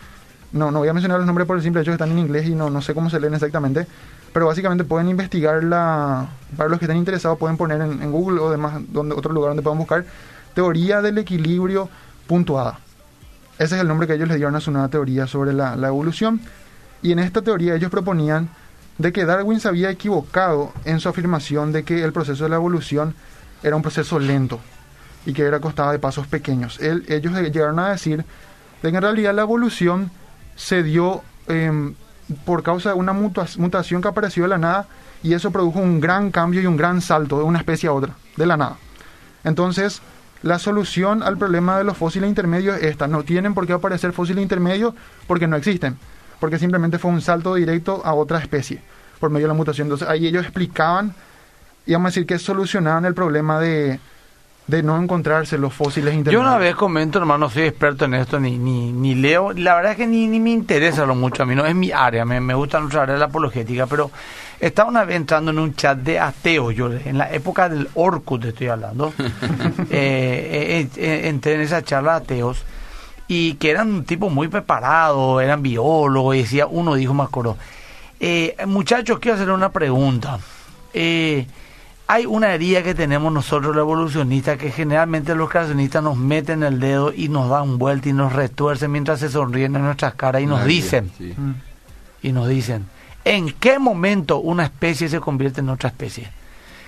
no, 0.51 0.71
no 0.71 0.79
voy 0.79 0.87
a 0.87 0.93
mencionar 0.93 1.17
los 1.17 1.25
nombres 1.25 1.45
por 1.45 1.57
el 1.57 1.63
simple 1.63 1.81
hecho 1.81 1.91
que 1.91 1.95
están 1.95 2.11
en 2.11 2.19
inglés 2.19 2.47
y 2.47 2.55
no, 2.55 2.69
no 2.69 2.81
sé 2.81 2.93
cómo 2.93 3.09
se 3.09 3.19
leen 3.19 3.33
exactamente, 3.33 3.85
pero 4.31 4.47
básicamente 4.47 4.83
pueden 4.83 5.09
investigar 5.09 5.63
la, 5.63 6.27
para 6.55 6.69
los 6.69 6.79
que 6.79 6.85
estén 6.85 6.97
interesados 6.97 7.37
pueden 7.37 7.57
poner 7.57 7.81
en, 7.81 8.11
Google 8.11 8.39
o 8.39 8.49
demás, 8.49 8.81
donde, 8.89 9.15
otro 9.15 9.33
lugar 9.33 9.49
donde 9.49 9.63
puedan 9.63 9.77
buscar, 9.77 10.05
teoría 10.53 11.01
del 11.01 11.17
equilibrio 11.17 11.89
puntuada. 12.27 12.79
Ese 13.59 13.75
es 13.75 13.81
el 13.81 13.87
nombre 13.87 14.07
que 14.07 14.13
ellos 14.13 14.27
le 14.27 14.35
dieron 14.35 14.55
a 14.55 14.61
su 14.61 14.71
nueva 14.71 14.87
teoría 14.87 15.25
sobre 15.25 15.51
la, 15.51 15.75
la 15.75 15.87
evolución. 15.87 16.39
Y 17.01 17.11
en 17.11 17.19
esta 17.19 17.41
teoría 17.41 17.75
ellos 17.75 17.89
proponían 17.89 18.49
de 18.99 19.11
que 19.11 19.25
Darwin 19.25 19.59
se 19.59 19.67
había 19.67 19.89
equivocado 19.89 20.71
en 20.85 20.99
su 20.99 21.09
afirmación 21.09 21.71
de 21.71 21.83
que 21.83 22.03
el 22.03 22.13
proceso 22.13 22.43
de 22.43 22.51
la 22.51 22.55
evolución 22.57 23.15
era 23.63 23.75
un 23.75 23.81
proceso 23.81 24.19
lento 24.19 24.59
y 25.27 25.33
que 25.33 25.43
era 25.43 25.59
costado 25.59 25.91
de 25.91 25.99
pasos 25.99 26.25
pequeños. 26.25 26.79
Ellos 26.79 27.33
llegaron 27.33 27.79
a 27.79 27.89
decir 27.89 28.23
de 28.81 28.91
que 28.91 28.95
en 28.95 29.03
realidad 29.03 29.35
la 29.35 29.41
evolución 29.41 30.09
se 30.55 30.83
dio 30.83 31.21
eh, 31.49 31.93
por 32.45 32.63
causa 32.63 32.91
de 32.91 32.95
una 32.95 33.11
mutación 33.11 34.01
que 34.01 34.07
apareció 34.07 34.43
de 34.43 34.49
la 34.49 34.57
nada 34.57 34.87
y 35.21 35.33
eso 35.33 35.51
produjo 35.51 35.79
un 35.79 35.99
gran 35.99 36.31
cambio 36.31 36.61
y 36.61 36.65
un 36.65 36.77
gran 36.77 37.01
salto 37.01 37.39
de 37.39 37.43
una 37.43 37.59
especie 37.59 37.89
a 37.89 37.91
otra, 37.91 38.13
de 38.37 38.45
la 38.45 38.55
nada. 38.55 38.77
Entonces, 39.43 40.01
la 40.43 40.59
solución 40.59 41.21
al 41.21 41.37
problema 41.37 41.77
de 41.77 41.83
los 41.83 41.97
fósiles 41.97 42.29
intermedios 42.29 42.77
es 42.77 42.83
esta. 42.83 43.07
No 43.07 43.23
tienen 43.23 43.53
por 43.53 43.67
qué 43.67 43.73
aparecer 43.73 44.13
fósiles 44.13 44.41
intermedios 44.41 44.93
porque 45.27 45.45
no 45.45 45.57
existen, 45.57 45.97
porque 46.39 46.57
simplemente 46.57 46.99
fue 46.99 47.11
un 47.11 47.19
salto 47.19 47.55
directo 47.55 48.01
a 48.05 48.13
otra 48.13 48.39
especie 48.39 48.81
por 49.19 49.29
medio 49.29 49.47
de 49.47 49.49
la 49.49 49.57
mutación. 49.57 49.87
Entonces, 49.87 50.07
ahí 50.07 50.25
ellos 50.25 50.43
explicaban, 50.43 51.13
íbamos 51.85 52.05
a 52.05 52.11
decir 52.11 52.25
que 52.25 52.39
solucionaban 52.39 53.03
el 53.03 53.13
problema 53.13 53.59
de, 53.59 53.99
de 54.67 54.83
no 54.83 55.01
encontrarse 55.01 55.57
los 55.57 55.73
fósiles 55.73 56.13
intermedios. 56.13 56.43
Yo 56.43 56.47
una 56.47 56.57
vez 56.57 56.75
comento, 56.75 57.19
hermano, 57.19 57.45
no 57.45 57.49
soy 57.49 57.63
experto 57.63 58.05
en 58.05 58.15
esto, 58.15 58.39
ni, 58.39 58.57
ni, 58.57 58.91
ni 58.91 59.15
leo, 59.15 59.53
la 59.53 59.75
verdad 59.75 59.93
es 59.93 59.97
que 59.97 60.07
ni, 60.07 60.27
ni 60.27 60.39
me 60.39 60.51
interesa 60.51 61.05
lo 61.05 61.15
mucho 61.15 61.43
a 61.43 61.45
mí, 61.45 61.55
no 61.55 61.65
es 61.65 61.73
mi 61.73 61.91
área, 61.91 62.25
me, 62.25 62.41
me 62.41 62.53
gusta 62.53 62.79
nuestra 62.79 63.03
área 63.03 63.13
de 63.13 63.19
la 63.19 63.25
apologética, 63.27 63.87
pero 63.87 64.11
estaba 64.59 64.89
una 64.89 65.05
vez 65.05 65.15
entrando 65.15 65.51
en 65.51 65.59
un 65.59 65.73
chat 65.73 65.97
de 65.97 66.19
ateos, 66.19 66.75
yo 66.75 66.91
en 66.91 67.17
la 67.17 67.31
época 67.31 67.69
del 67.69 67.87
Orkut 67.95 68.43
estoy 68.45 68.67
hablando, 68.67 69.13
eh, 69.89 69.89
eh, 69.89 70.89
eh, 70.97 71.21
entré 71.29 71.55
en 71.55 71.61
esa 71.61 71.81
charla 71.81 72.11
de 72.11 72.17
ateos, 72.17 72.65
y 73.29 73.55
que 73.55 73.71
eran 73.71 73.89
un 73.89 74.03
tipo 74.03 74.29
muy 74.29 74.47
preparado, 74.49 75.39
eran 75.39 75.61
biólogos, 75.61 76.35
y 76.35 76.39
decía, 76.39 76.67
uno 76.67 76.95
dijo, 76.95 77.13
me 77.13 77.23
acuerdo, 77.23 77.57
eh, 78.19 78.55
muchachos, 78.65 79.19
quiero 79.19 79.35
hacer 79.35 79.49
una 79.49 79.69
pregunta, 79.69 80.39
eh, 80.93 81.45
hay 82.07 82.25
una 82.25 82.53
herida 82.53 82.83
que 82.83 82.95
tenemos 82.95 83.31
nosotros 83.33 83.75
los 83.75 83.83
evolucionistas 83.83 84.57
que 84.57 84.71
generalmente 84.71 85.35
los 85.35 85.49
creacionistas 85.49 86.01
nos 86.01 86.17
meten 86.17 86.63
el 86.63 86.79
dedo 86.79 87.13
y 87.13 87.29
nos 87.29 87.49
dan 87.49 87.77
vuelta 87.77 88.09
y 88.09 88.13
nos 88.13 88.33
retuercen 88.33 88.91
mientras 88.91 89.19
se 89.19 89.29
sonríen 89.29 89.75
en 89.75 89.83
nuestras 89.83 90.15
caras 90.15 90.41
y 90.41 90.45
nos 90.45 90.63
dicen. 90.65 91.11
sí. 91.17 91.35
y 92.21 92.31
nos 92.31 92.47
dicen 92.47 92.85
en 93.25 93.51
qué 93.51 93.77
momento 93.77 94.39
una 94.39 94.63
especie 94.63 95.09
se 95.09 95.19
convierte 95.19 95.59
en 95.59 95.69
otra 95.69 95.89
especie 95.89 96.29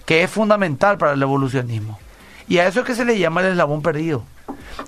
que 0.06 0.24
es 0.24 0.32
fundamental 0.32 0.98
para 0.98 1.14
el 1.14 1.22
evolucionismo. 1.22 2.00
Y 2.48 2.58
a 2.58 2.68
eso 2.68 2.80
es 2.80 2.86
que 2.88 2.96
se 2.96 3.06
le 3.06 3.20
llama 3.20 3.42
el 3.42 3.52
eslabón 3.52 3.84
perdido. 3.84 4.24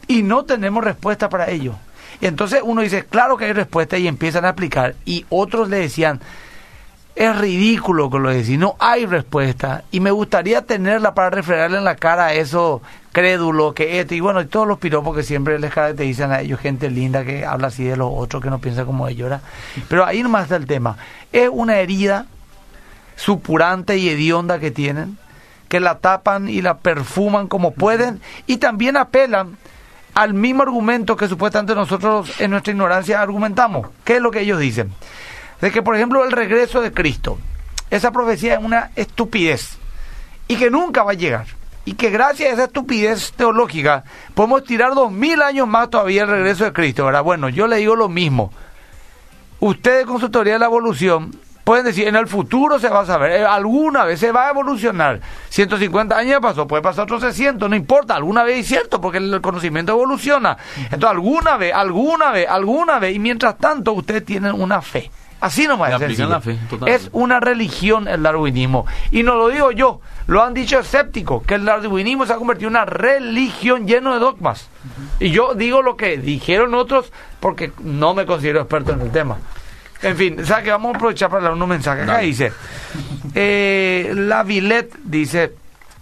Y 0.07 0.23
no 0.23 0.45
tenemos 0.45 0.83
respuesta 0.83 1.29
para 1.29 1.51
ello. 1.51 1.75
Y 2.19 2.25
entonces 2.25 2.61
uno 2.63 2.81
dice 2.81 3.05
claro 3.05 3.37
que 3.37 3.45
hay 3.45 3.53
respuesta 3.53 3.99
y 3.99 4.07
empiezan 4.07 4.45
a 4.45 4.49
aplicar. 4.49 4.95
Y 5.05 5.27
otros 5.29 5.69
le 5.69 5.77
decían 5.77 6.21
es 7.15 7.37
ridículo 7.37 8.09
que 8.09 8.19
lo 8.19 8.29
decís, 8.29 8.57
no 8.57 8.75
hay 8.79 9.05
respuesta. 9.05 9.83
Y 9.91 9.99
me 9.99 10.11
gustaría 10.11 10.65
tenerla 10.65 11.13
para 11.13 11.29
refregarle 11.29 11.77
en 11.77 11.83
la 11.83 11.95
cara 11.95 12.27
a 12.27 12.33
eso 12.33 12.81
crédulo 13.11 13.73
que 13.73 13.99
esto, 13.99 14.15
y 14.15 14.21
bueno, 14.21 14.41
y 14.41 14.45
todos 14.45 14.67
los 14.67 14.79
piropos 14.79 15.15
que 15.15 15.23
siempre 15.23 15.59
les 15.59 15.73
caracterizan 15.73 16.31
a 16.31 16.39
ellos, 16.39 16.59
gente 16.59 16.89
linda 16.89 17.25
que 17.25 17.45
habla 17.45 17.67
así 17.67 17.83
de 17.83 17.97
los 17.97 18.09
otros, 18.11 18.41
que 18.41 18.49
no 18.49 18.59
piensa 18.59 18.85
como 18.85 19.07
ellos. 19.07 19.29
¿verdad? 19.29 19.41
Pero 19.89 20.05
ahí 20.05 20.23
nomás 20.23 20.43
está 20.43 20.55
el 20.55 20.65
tema. 20.65 20.97
Es 21.31 21.49
una 21.51 21.77
herida 21.79 22.25
supurante 23.17 23.97
y 23.97 24.09
hedionda 24.09 24.59
que 24.59 24.71
tienen, 24.71 25.17
que 25.67 25.79
la 25.79 25.99
tapan 25.99 26.47
y 26.47 26.61
la 26.61 26.77
perfuman 26.77 27.47
como 27.47 27.71
pueden, 27.71 28.21
y 28.47 28.57
también 28.57 28.95
apelan 28.97 29.57
al 30.13 30.33
mismo 30.33 30.63
argumento 30.63 31.15
que 31.15 31.27
supuestamente 31.27 31.75
nosotros 31.75 32.39
en 32.39 32.51
nuestra 32.51 32.71
ignorancia 32.71 33.21
argumentamos. 33.21 33.87
¿Qué 34.03 34.17
es 34.17 34.21
lo 34.21 34.31
que 34.31 34.41
ellos 34.41 34.59
dicen? 34.59 34.91
De 35.61 35.71
que, 35.71 35.81
por 35.81 35.95
ejemplo, 35.95 36.25
el 36.25 36.31
regreso 36.31 36.81
de 36.81 36.91
Cristo, 36.91 37.37
esa 37.89 38.11
profecía 38.11 38.55
es 38.55 38.63
una 38.63 38.91
estupidez 38.95 39.77
y 40.47 40.55
que 40.55 40.69
nunca 40.69 41.03
va 41.03 41.11
a 41.11 41.15
llegar. 41.15 41.45
Y 41.85 41.93
que 41.93 42.09
gracias 42.09 42.49
a 42.49 42.53
esa 42.53 42.63
estupidez 42.65 43.31
teológica 43.33 44.03
podemos 44.33 44.63
tirar 44.63 44.93
dos 44.93 45.11
mil 45.11 45.41
años 45.41 45.67
más 45.67 45.89
todavía 45.89 46.23
el 46.23 46.29
regreso 46.29 46.63
de 46.63 46.73
Cristo, 46.73 47.05
¿verdad? 47.05 47.23
Bueno, 47.23 47.49
yo 47.49 47.67
le 47.67 47.77
digo 47.77 47.95
lo 47.95 48.09
mismo. 48.09 48.51
Ustedes 49.59 50.05
con 50.05 50.19
su 50.19 50.29
teoría 50.29 50.53
de 50.53 50.59
la 50.59 50.65
evolución 50.65 51.35
pueden 51.63 51.85
decir, 51.85 52.07
en 52.07 52.15
el 52.15 52.27
futuro 52.27 52.79
se 52.79 52.89
va 52.89 53.01
a 53.01 53.05
saber, 53.05 53.31
eh, 53.31 53.45
alguna 53.45 54.03
vez 54.03 54.19
se 54.19 54.31
va 54.31 54.47
a 54.47 54.49
evolucionar. 54.51 55.21
150 55.49 56.17
años 56.17 56.39
pasó, 56.41 56.67
puede 56.67 56.81
pasar 56.81 57.03
otros 57.03 57.21
600, 57.21 57.69
no 57.69 57.75
importa, 57.75 58.15
alguna 58.15 58.43
vez 58.43 58.59
es 58.59 58.67
cierto, 58.67 58.99
porque 58.99 59.19
el 59.19 59.41
conocimiento 59.41 59.91
evoluciona. 59.91 60.57
Entonces, 60.85 61.09
alguna 61.09 61.57
vez, 61.57 61.73
alguna 61.73 62.31
vez, 62.31 62.47
alguna 62.47 62.99
vez, 62.99 63.15
y 63.15 63.19
mientras 63.19 63.57
tanto 63.57 63.93
ustedes 63.93 64.25
tienen 64.25 64.59
una 64.59 64.81
fe 64.81 65.11
Así 65.41 65.67
nomás 65.67 65.99
es 65.99 66.19
la 66.19 66.39
fe. 66.39 66.59
Es 66.85 67.09
una 67.11 67.39
religión 67.39 68.07
el 68.07 68.21
darwinismo. 68.21 68.85
Y 69.09 69.23
no 69.23 69.35
lo 69.35 69.49
digo 69.49 69.71
yo, 69.71 69.99
lo 70.27 70.43
han 70.43 70.53
dicho 70.53 70.79
escépticos, 70.79 71.43
que 71.43 71.55
el 71.55 71.65
darwinismo 71.65 72.27
se 72.27 72.33
ha 72.33 72.35
convertido 72.35 72.67
en 72.69 72.75
una 72.75 72.85
religión 72.85 73.87
lleno 73.87 74.13
de 74.13 74.19
dogmas. 74.19 74.69
Y 75.19 75.31
yo 75.31 75.55
digo 75.55 75.81
lo 75.81 75.97
que 75.97 76.17
dijeron 76.17 76.75
otros 76.75 77.11
porque 77.39 77.71
no 77.79 78.13
me 78.13 78.27
considero 78.27 78.61
experto 78.61 78.93
en 78.93 79.01
el 79.01 79.11
tema. 79.11 79.37
En 80.03 80.15
fin, 80.15 80.45
¿sabes 80.45 80.63
que 80.63 80.71
Vamos 80.71 80.93
a 80.93 80.97
aprovechar 80.97 81.29
para 81.29 81.41
leer 81.41 81.53
unos 81.53 81.67
mensajes. 81.67 82.03
Acá 82.03 82.13
Dale. 82.13 82.27
dice, 82.27 82.53
eh, 83.35 84.13
la 84.15 84.43
Villette 84.43 84.95
dice, 85.03 85.53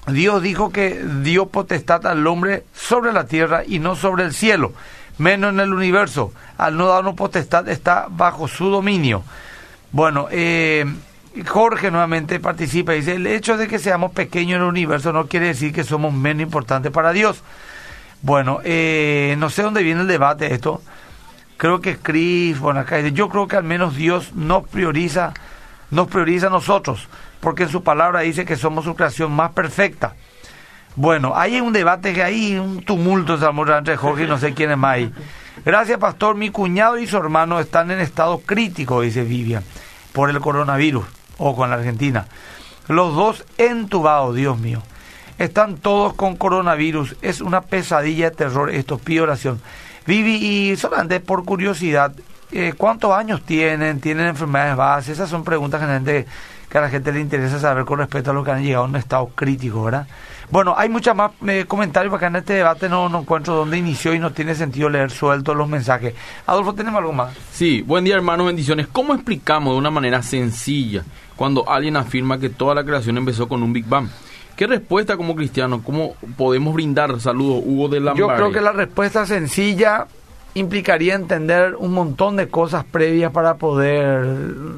Dios 0.07 0.41
dijo 0.41 0.71
que 0.71 1.01
dio 1.21 1.47
potestad 1.47 2.05
al 2.07 2.25
hombre 2.27 2.65
sobre 2.73 3.13
la 3.13 3.25
tierra 3.25 3.63
y 3.65 3.79
no 3.79 3.95
sobre 3.95 4.25
el 4.25 4.33
cielo, 4.33 4.73
menos 5.19 5.53
en 5.53 5.59
el 5.59 5.73
universo. 5.73 6.33
Al 6.57 6.77
no 6.77 6.87
darnos 6.87 7.15
potestad 7.15 7.67
está 7.69 8.07
bajo 8.09 8.47
su 8.47 8.69
dominio. 8.69 9.23
Bueno, 9.91 10.27
eh, 10.31 10.85
Jorge 11.47 11.91
nuevamente 11.91 12.39
participa 12.39 12.93
y 12.93 12.99
dice, 12.99 13.15
el 13.15 13.27
hecho 13.27 13.57
de 13.57 13.67
que 13.67 13.79
seamos 13.79 14.11
pequeños 14.11 14.57
en 14.57 14.63
el 14.63 14.69
universo 14.69 15.13
no 15.13 15.27
quiere 15.27 15.47
decir 15.47 15.73
que 15.73 15.83
somos 15.83 16.13
menos 16.13 16.43
importantes 16.43 16.91
para 16.91 17.11
Dios. 17.11 17.43
Bueno, 18.21 18.59
eh, 18.63 19.35
no 19.37 19.49
sé 19.49 19.61
dónde 19.61 19.83
viene 19.83 20.01
el 20.01 20.07
debate 20.07 20.49
de 20.49 20.55
esto. 20.55 20.81
Creo 21.57 21.81
que 21.81 21.97
Chris, 21.97 22.59
bueno, 22.59 22.85
yo 23.13 23.29
creo 23.29 23.47
que 23.47 23.57
al 23.57 23.63
menos 23.63 23.95
Dios 23.95 24.33
nos 24.33 24.67
prioriza, 24.67 25.33
nos 25.91 26.07
prioriza 26.07 26.47
a 26.47 26.51
nosotros, 26.51 27.07
porque 27.41 27.63
en 27.63 27.69
su 27.69 27.83
palabra 27.83 28.21
dice 28.21 28.45
que 28.45 28.55
somos 28.55 28.85
su 28.85 28.95
creación 28.95 29.31
más 29.31 29.51
perfecta. 29.51 30.15
Bueno, 30.99 31.31
hay 31.33 31.61
un 31.61 31.71
debate 31.71 32.11
que 32.11 32.21
hay, 32.21 32.57
un 32.57 32.83
tumulto 32.83 33.37
se 33.37 33.45
armó 33.45 33.65
entre 33.65 33.95
Jorge 33.95 34.25
y 34.25 34.27
no 34.27 34.37
sé 34.37 34.53
quién 34.53 34.71
es 34.71 34.77
más 34.77 34.95
ahí. 34.95 35.13
Gracias, 35.63 35.97
pastor. 35.97 36.35
Mi 36.35 36.49
cuñado 36.49 36.99
y 36.99 37.07
su 37.07 37.15
hermano 37.15 37.61
están 37.61 37.89
en 37.89 38.01
estado 38.01 38.39
crítico, 38.39 38.99
dice 38.99 39.23
Vivian, 39.23 39.63
por 40.11 40.29
el 40.29 40.41
coronavirus, 40.41 41.05
o 41.37 41.55
con 41.55 41.69
la 41.69 41.77
Argentina. 41.77 42.25
Los 42.89 43.15
dos 43.15 43.45
entubados, 43.57 44.35
Dios 44.35 44.59
mío. 44.59 44.83
Están 45.37 45.77
todos 45.77 46.15
con 46.15 46.35
coronavirus. 46.35 47.15
Es 47.21 47.39
una 47.39 47.61
pesadilla 47.61 48.31
de 48.31 48.35
terror 48.35 48.69
esto. 48.69 48.97
Pido 48.97 49.23
oración. 49.23 49.61
Vivi, 50.05 50.35
y 50.35 50.75
solamente 50.75 51.21
por 51.21 51.45
curiosidad, 51.45 52.11
eh, 52.51 52.73
¿cuántos 52.77 53.13
años 53.13 53.41
tienen? 53.45 54.01
¿Tienen 54.01 54.27
enfermedades 54.27 54.75
bases? 54.75 55.09
Esas 55.11 55.29
son 55.29 55.45
preguntas 55.45 55.79
generalmente 55.79 56.27
que 56.69 56.77
a 56.77 56.81
la 56.81 56.89
gente 56.89 57.13
le 57.13 57.21
interesa 57.21 57.57
saber 57.57 57.85
con 57.85 57.99
respecto 57.99 58.31
a 58.31 58.33
lo 58.33 58.43
que 58.43 58.51
han 58.51 58.63
llegado 58.63 58.83
a 58.83 58.87
un 58.87 58.97
estado 58.97 59.27
crítico, 59.29 59.83
¿verdad? 59.83 60.07
Bueno, 60.51 60.73
hay 60.75 60.89
muchos 60.89 61.15
más 61.15 61.31
eh, 61.47 61.65
comentarios 61.67 62.09
porque 62.09 62.25
en 62.25 62.35
este 62.37 62.53
debate 62.53 62.89
no, 62.89 63.07
no 63.07 63.19
encuentro 63.19 63.55
dónde 63.55 63.77
inició 63.77 64.15
y 64.15 64.19
no 64.19 64.31
tiene 64.31 64.55
sentido 64.55 64.89
leer 64.89 65.11
sueltos 65.11 65.55
los 65.55 65.69
mensajes. 65.69 66.15
Adolfo, 66.47 66.73
¿tenemos 66.73 66.97
algo 66.97 67.13
más? 67.13 67.35
Sí, 67.51 67.83
buen 67.83 68.03
día 68.03 68.15
hermanos, 68.15 68.47
bendiciones. 68.47 68.87
¿Cómo 68.87 69.13
explicamos 69.13 69.73
de 69.73 69.77
una 69.77 69.91
manera 69.91 70.23
sencilla 70.23 71.03
cuando 71.35 71.69
alguien 71.69 71.97
afirma 71.97 72.39
que 72.39 72.49
toda 72.49 72.73
la 72.73 72.83
creación 72.83 73.17
empezó 73.17 73.47
con 73.47 73.61
un 73.61 73.73
Big 73.73 73.85
Bang? 73.85 74.07
¿Qué 74.55 74.67
respuesta 74.67 75.15
como 75.15 75.35
cristianos, 75.35 75.81
cómo 75.85 76.15
podemos 76.35 76.73
brindar? 76.73 77.21
Saludos, 77.21 77.63
Hugo 77.65 77.87
de 77.87 77.99
la 78.01 78.13
Yo 78.15 78.27
creo 78.27 78.51
que 78.51 78.59
la 78.59 78.73
respuesta 78.73 79.25
sencilla 79.25 80.07
implicaría 80.59 81.15
entender 81.15 81.75
un 81.77 81.93
montón 81.93 82.35
de 82.35 82.47
cosas 82.47 82.83
previas 82.85 83.31
para 83.31 83.55
poder 83.55 84.23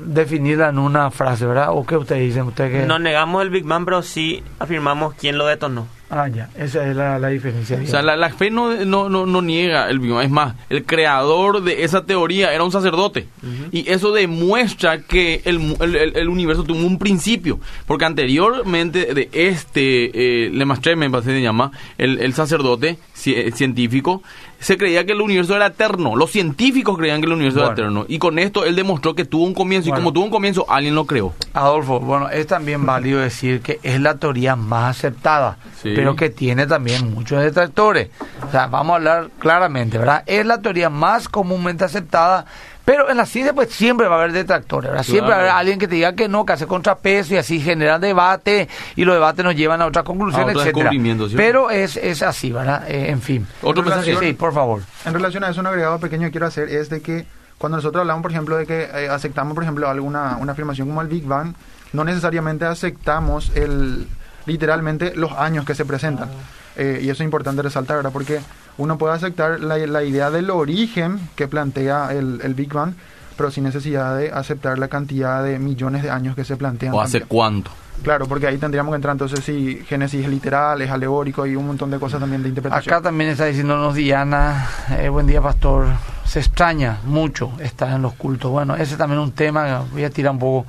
definirla 0.05 0.69
en 0.69 0.79
una 0.79 1.11
frase, 1.11 1.45
¿verdad? 1.45 1.67
¿O 1.71 1.85
qué 1.85 1.97
ustedes 1.97 2.21
dicen? 2.27 2.43
¿Usted 2.43 2.71
qué? 2.71 2.85
No 2.85 2.99
negamos 2.99 3.41
el 3.41 3.49
Big 3.49 3.63
Bang, 3.65 3.85
pero 3.85 4.01
sí 4.01 4.43
afirmamos 4.59 5.13
quién 5.15 5.37
lo 5.37 5.45
detonó. 5.45 5.87
Ah, 6.13 6.27
ya, 6.27 6.49
esa 6.57 6.85
es 6.89 6.93
la, 6.93 7.17
la 7.19 7.29
diferencia. 7.29 7.79
O 7.81 7.87
sea, 7.87 8.01
la, 8.01 8.17
la 8.17 8.29
fe 8.31 8.51
no, 8.51 8.73
no, 8.83 9.07
no, 9.07 9.25
no 9.25 9.41
niega 9.41 9.89
el 9.89 9.99
Big 9.99 10.11
Bang. 10.11 10.25
Es 10.25 10.29
más, 10.29 10.55
el 10.69 10.83
creador 10.83 11.63
de 11.63 11.85
esa 11.85 12.05
teoría 12.05 12.53
era 12.53 12.65
un 12.65 12.71
sacerdote. 12.73 13.27
Y 13.71 13.89
eso 13.89 14.11
demuestra 14.11 14.99
que 15.03 15.41
el, 15.45 15.59
mu- 15.59 15.77
el, 15.79 15.95
el- 15.95 16.17
el 16.17 16.27
universo 16.27 16.65
tuvo 16.65 16.85
un 16.85 16.99
principio. 16.99 17.61
Porque 17.87 18.03
anteriormente 18.03 19.13
de 19.13 19.29
este, 19.31 20.47
eh, 20.47 20.49
me 20.51 20.65
parece 21.09 21.29
que 21.29 21.35
se 21.37 21.41
llama, 21.41 21.71
el, 21.97 22.19
el 22.19 22.33
sacerdote 22.33 22.97
eh, 23.27 23.51
científico, 23.55 24.21
se 24.61 24.77
creía 24.77 25.05
que 25.05 25.11
el 25.11 25.21
universo 25.21 25.55
era 25.55 25.65
eterno. 25.65 26.15
Los 26.15 26.31
científicos 26.31 26.97
creían 26.97 27.19
que 27.19 27.25
el 27.27 27.33
universo 27.33 27.59
Bueno. 27.59 27.71
era 27.73 27.81
eterno. 27.81 28.05
Y 28.07 28.19
con 28.19 28.39
esto 28.39 28.63
él 28.63 28.75
demostró 28.75 29.15
que 29.15 29.25
tuvo 29.25 29.43
un 29.43 29.53
comienzo. 29.53 29.89
Bueno. 29.89 29.99
Y 29.99 30.01
como 30.03 30.13
tuvo 30.13 30.23
un 30.25 30.29
comienzo, 30.31 30.65
alguien 30.69 30.95
lo 30.95 31.05
creó. 31.05 31.33
Adolfo, 31.53 31.99
bueno, 31.99 32.29
es 32.29 32.47
también 32.47 32.85
válido 32.85 33.19
decir 33.19 33.61
que 33.61 33.79
es 33.83 33.99
la 33.99 34.15
teoría 34.17 34.55
más 34.55 34.97
aceptada, 34.97 35.57
Sí. 35.81 35.91
pero 35.95 36.15
que 36.15 36.29
tiene 36.29 36.67
también 36.67 37.11
muchos 37.13 37.41
detractores. 37.43 38.09
O 38.47 38.51
sea, 38.51 38.67
vamos 38.67 38.93
a 38.93 38.95
hablar 38.97 39.29
claramente, 39.39 39.97
¿verdad? 39.97 40.23
Es 40.27 40.45
la 40.45 40.61
teoría 40.61 40.89
más 40.91 41.27
comúnmente 41.27 41.83
aceptada, 41.83 42.45
pero 42.91 43.09
en 43.09 43.15
la 43.15 43.25
ciencia 43.25 43.53
pues 43.53 43.69
siempre 43.71 44.05
va 44.09 44.17
a 44.17 44.19
haber 44.19 44.33
detractores, 44.33 44.91
¿verdad? 44.91 45.05
Siempre 45.05 45.29
va 45.29 45.35
a 45.35 45.37
haber 45.37 45.47
Claro. 45.47 45.59
alguien 45.59 45.79
que 45.79 45.87
te 45.87 45.95
diga 45.95 46.11
que 46.13 46.27
no, 46.27 46.45
que 46.45 46.51
hace 46.51 46.67
contrapeso 46.67 47.35
y 47.35 47.37
así 47.37 47.61
genera 47.61 47.99
debate 47.99 48.67
y 48.97 49.05
los 49.05 49.15
debates 49.15 49.45
nos 49.45 49.55
llevan 49.55 49.81
a 49.81 49.85
otras 49.85 50.03
conclusiones, 50.03 50.57
A 50.57 50.59
etcétera. 50.59 50.89
¿cierto? 50.91 51.27
Pero 51.37 51.69
es, 51.69 51.95
es 51.95 52.21
así, 52.21 52.51
¿verdad? 52.51 52.83
Eh, 52.89 53.09
en 53.09 53.21
fin. 53.21 53.47
Otro 53.61 53.81
mensaje. 53.81 54.17
Sí, 54.17 54.33
por 54.33 54.53
favor. 54.53 54.81
En 55.05 55.13
relación 55.13 55.41
a 55.45 55.49
eso, 55.51 55.61
un 55.61 55.67
agregado 55.67 55.99
pequeño 55.99 56.27
que 56.27 56.31
quiero 56.31 56.47
hacer 56.47 56.67
es 56.67 56.89
de 56.89 57.01
que 57.01 57.25
cuando 57.57 57.77
nosotros 57.77 58.01
hablamos, 58.01 58.23
por 58.23 58.31
ejemplo, 58.31 58.57
de 58.57 58.65
que 58.65 58.81
eh, 58.93 59.07
aceptamos, 59.09 59.53
por 59.53 59.63
ejemplo, 59.63 59.87
alguna 59.87 60.35
una 60.41 60.51
afirmación 60.51 60.89
como 60.89 61.01
el 61.01 61.07
Big 61.07 61.23
Bang, 61.23 61.53
no 61.93 62.03
necesariamente 62.03 62.65
aceptamos 62.65 63.53
el 63.55 64.05
literalmente 64.45 65.13
los 65.15 65.31
años 65.31 65.63
que 65.63 65.75
se 65.75 65.85
presentan. 65.85 66.27
Eh, 66.75 66.99
y 67.01 67.05
eso 67.09 67.23
es 67.23 67.25
importante 67.25 67.61
resaltar, 67.61 67.95
¿verdad? 67.97 68.11
Porque 68.11 68.41
uno 68.77 68.97
puede 68.97 69.13
aceptar 69.13 69.59
la, 69.59 69.77
la 69.77 70.03
idea 70.03 70.31
del 70.31 70.49
origen 70.49 71.19
que 71.35 71.47
plantea 71.47 72.13
el, 72.13 72.39
el 72.43 72.53
Big 72.53 72.73
Bang, 72.73 72.93
pero 73.37 73.51
sin 73.51 73.63
necesidad 73.63 74.17
de 74.17 74.31
aceptar 74.31 74.77
la 74.79 74.87
cantidad 74.87 75.43
de 75.43 75.59
millones 75.59 76.03
de 76.03 76.09
años 76.09 76.35
que 76.35 76.43
se 76.43 76.57
plantean. 76.57 76.93
¿O 76.93 77.01
hace 77.01 77.19
también. 77.19 77.27
cuánto? 77.29 77.71
Claro, 78.03 78.25
porque 78.27 78.47
ahí 78.47 78.57
tendríamos 78.57 78.91
que 78.91 78.95
entrar 78.95 79.13
entonces 79.13 79.43
si 79.43 79.83
Génesis 79.85 80.23
es 80.23 80.29
literal, 80.29 80.81
es 80.81 80.89
alegórico 80.89 81.45
y 81.45 81.55
un 81.55 81.67
montón 81.67 81.91
de 81.91 81.99
cosas 81.99 82.19
también 82.19 82.41
de 82.41 82.49
interpretación. 82.49 82.93
Acá 82.93 83.03
también 83.03 83.29
está 83.29 83.45
diciéndonos 83.45 83.93
Diana, 83.93 84.67
eh, 84.97 85.09
buen 85.09 85.27
día 85.27 85.41
pastor, 85.41 85.85
se 86.25 86.39
extraña 86.39 86.99
mucho 87.03 87.51
estar 87.59 87.91
en 87.91 88.01
los 88.01 88.13
cultos. 88.13 88.49
Bueno, 88.49 88.75
ese 88.75 88.97
también 88.97 89.21
es 89.21 89.27
un 89.27 89.33
tema, 89.33 89.83
voy 89.91 90.03
a 90.03 90.09
tirar 90.09 90.33
un 90.33 90.39
poco. 90.39 90.65